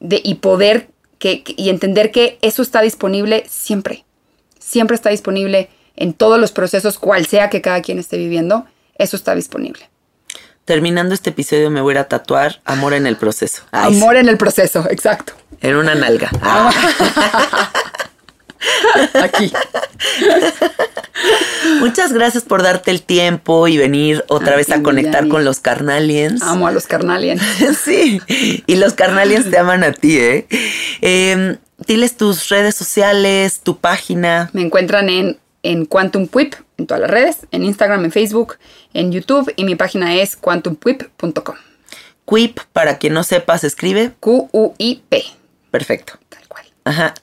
De, 0.00 0.20
y 0.24 0.36
poder 0.36 0.88
que, 1.18 1.42
que- 1.42 1.54
y 1.56 1.68
entender 1.70 2.12
que 2.12 2.38
eso 2.40 2.62
está 2.62 2.80
disponible 2.80 3.44
siempre. 3.48 4.04
Siempre 4.60 4.94
está 4.94 5.10
disponible 5.10 5.68
en 5.96 6.12
todos 6.14 6.38
los 6.40 6.52
procesos, 6.52 6.98
cual 6.98 7.26
sea 7.26 7.50
que 7.50 7.60
cada 7.60 7.82
quien 7.82 7.98
esté 7.98 8.16
viviendo, 8.16 8.66
eso 8.96 9.16
está 9.16 9.34
disponible. 9.34 9.90
Terminando 10.64 11.14
este 11.14 11.30
episodio 11.30 11.70
me 11.70 11.80
voy 11.80 11.96
a 11.96 12.06
tatuar 12.08 12.60
amor 12.64 12.92
en 12.94 13.06
el 13.06 13.16
proceso. 13.16 13.62
Ay, 13.72 13.96
Amor 13.96 14.16
en 14.16 14.28
el 14.28 14.36
proceso, 14.38 14.86
exacto. 14.90 15.32
En 15.60 15.76
una 15.76 15.94
nalga. 15.94 16.30
Ah. 16.42 16.70
Aquí. 19.22 19.52
Muchas 21.80 22.12
gracias 22.12 22.44
por 22.44 22.62
darte 22.62 22.90
el 22.90 23.02
tiempo 23.02 23.68
y 23.68 23.76
venir 23.76 24.24
otra 24.28 24.56
vez 24.56 24.70
a 24.70 24.82
conectar 24.82 25.28
con 25.28 25.44
los 25.44 25.60
carnaliens. 25.60 26.42
Amo 26.42 26.66
a 26.66 26.72
los 26.72 26.86
carnaliens. 26.86 27.42
Sí, 27.84 28.20
y 28.66 28.76
los 28.76 28.94
carnaliens 28.94 29.50
te 29.50 29.58
aman 29.58 29.84
a 29.84 29.92
ti, 29.92 30.18
¿eh? 30.18 30.46
Eh, 31.00 31.58
Diles 31.86 32.16
tus 32.16 32.48
redes 32.48 32.74
sociales, 32.74 33.60
tu 33.60 33.78
página. 33.78 34.50
Me 34.52 34.62
encuentran 34.62 35.08
en, 35.08 35.38
en 35.62 35.86
Quantum 35.86 36.26
Quip, 36.26 36.54
en 36.76 36.88
todas 36.88 37.00
las 37.00 37.10
redes, 37.10 37.46
en 37.52 37.62
Instagram, 37.62 38.04
en 38.04 38.10
Facebook, 38.10 38.56
en 38.94 39.12
YouTube 39.12 39.52
y 39.54 39.64
mi 39.64 39.76
página 39.76 40.16
es 40.16 40.36
quantumquip.com. 40.36 41.54
Quip, 42.26 42.58
para 42.72 42.98
quien 42.98 43.14
no 43.14 43.22
sepa, 43.22 43.56
se 43.58 43.68
escribe. 43.68 44.10
Q-U-I-P, 44.18 45.24
Perfecto. 45.70 46.14
tal 46.28 46.46
cual. 46.48 46.64
Ajá. 46.84 47.14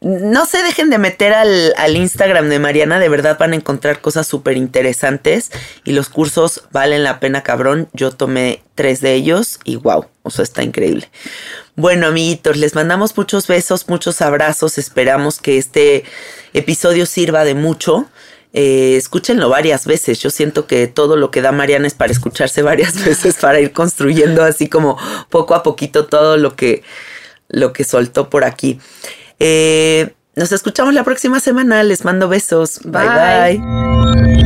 No 0.00 0.46
se 0.46 0.62
dejen 0.62 0.90
de 0.90 0.98
meter 0.98 1.32
al, 1.32 1.74
al 1.76 1.96
Instagram 1.96 2.48
de 2.48 2.58
Mariana, 2.58 2.98
de 2.98 3.08
verdad 3.08 3.36
van 3.38 3.52
a 3.52 3.56
encontrar 3.56 4.00
cosas 4.00 4.26
súper 4.26 4.56
interesantes 4.56 5.50
y 5.84 5.92
los 5.92 6.08
cursos 6.08 6.64
valen 6.72 7.04
la 7.04 7.20
pena, 7.20 7.42
cabrón. 7.42 7.88
Yo 7.92 8.10
tomé 8.10 8.62
tres 8.74 9.00
de 9.00 9.14
ellos 9.14 9.60
y 9.64 9.76
wow, 9.76 10.06
o 10.22 10.30
sea, 10.30 10.42
está 10.42 10.62
increíble. 10.62 11.08
Bueno, 11.76 12.06
amiguitos, 12.06 12.56
les 12.56 12.74
mandamos 12.74 13.16
muchos 13.16 13.46
besos, 13.46 13.88
muchos 13.88 14.22
abrazos. 14.22 14.78
Esperamos 14.78 15.38
que 15.38 15.58
este 15.58 16.04
episodio 16.52 17.04
sirva 17.04 17.44
de 17.44 17.54
mucho. 17.54 18.06
Eh, 18.52 18.96
escúchenlo 18.96 19.48
varias 19.48 19.84
veces. 19.84 20.20
Yo 20.20 20.30
siento 20.30 20.68
que 20.68 20.86
todo 20.86 21.16
lo 21.16 21.32
que 21.32 21.42
da 21.42 21.50
Mariana 21.50 21.88
es 21.88 21.94
para 21.94 22.12
escucharse 22.12 22.62
varias 22.62 22.94
veces, 23.04 23.34
para 23.34 23.58
ir 23.58 23.72
construyendo 23.72 24.44
así 24.44 24.68
como 24.68 24.96
poco 25.28 25.56
a 25.56 25.64
poquito 25.64 26.06
todo 26.06 26.36
lo 26.36 26.54
que, 26.54 26.84
lo 27.48 27.72
que 27.72 27.84
soltó 27.84 28.30
por 28.30 28.44
aquí. 28.44 28.80
Eh, 29.38 30.14
nos 30.36 30.52
escuchamos 30.52 30.94
la 30.94 31.04
próxima 31.04 31.40
semana. 31.40 31.82
Les 31.82 32.04
mando 32.04 32.28
besos. 32.28 32.80
bye. 32.84 33.02
Bye. 33.02 33.58
bye. 33.58 34.44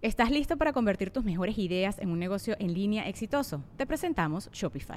¿Estás 0.00 0.30
listo 0.30 0.56
para 0.56 0.72
convertir 0.72 1.10
tus 1.10 1.24
mejores 1.24 1.58
ideas 1.58 1.98
en 1.98 2.10
un 2.10 2.18
negocio 2.18 2.56
en 2.58 2.72
línea 2.72 3.08
exitoso? 3.08 3.62
Te 3.76 3.84
presentamos 3.84 4.48
Shopify. 4.52 4.96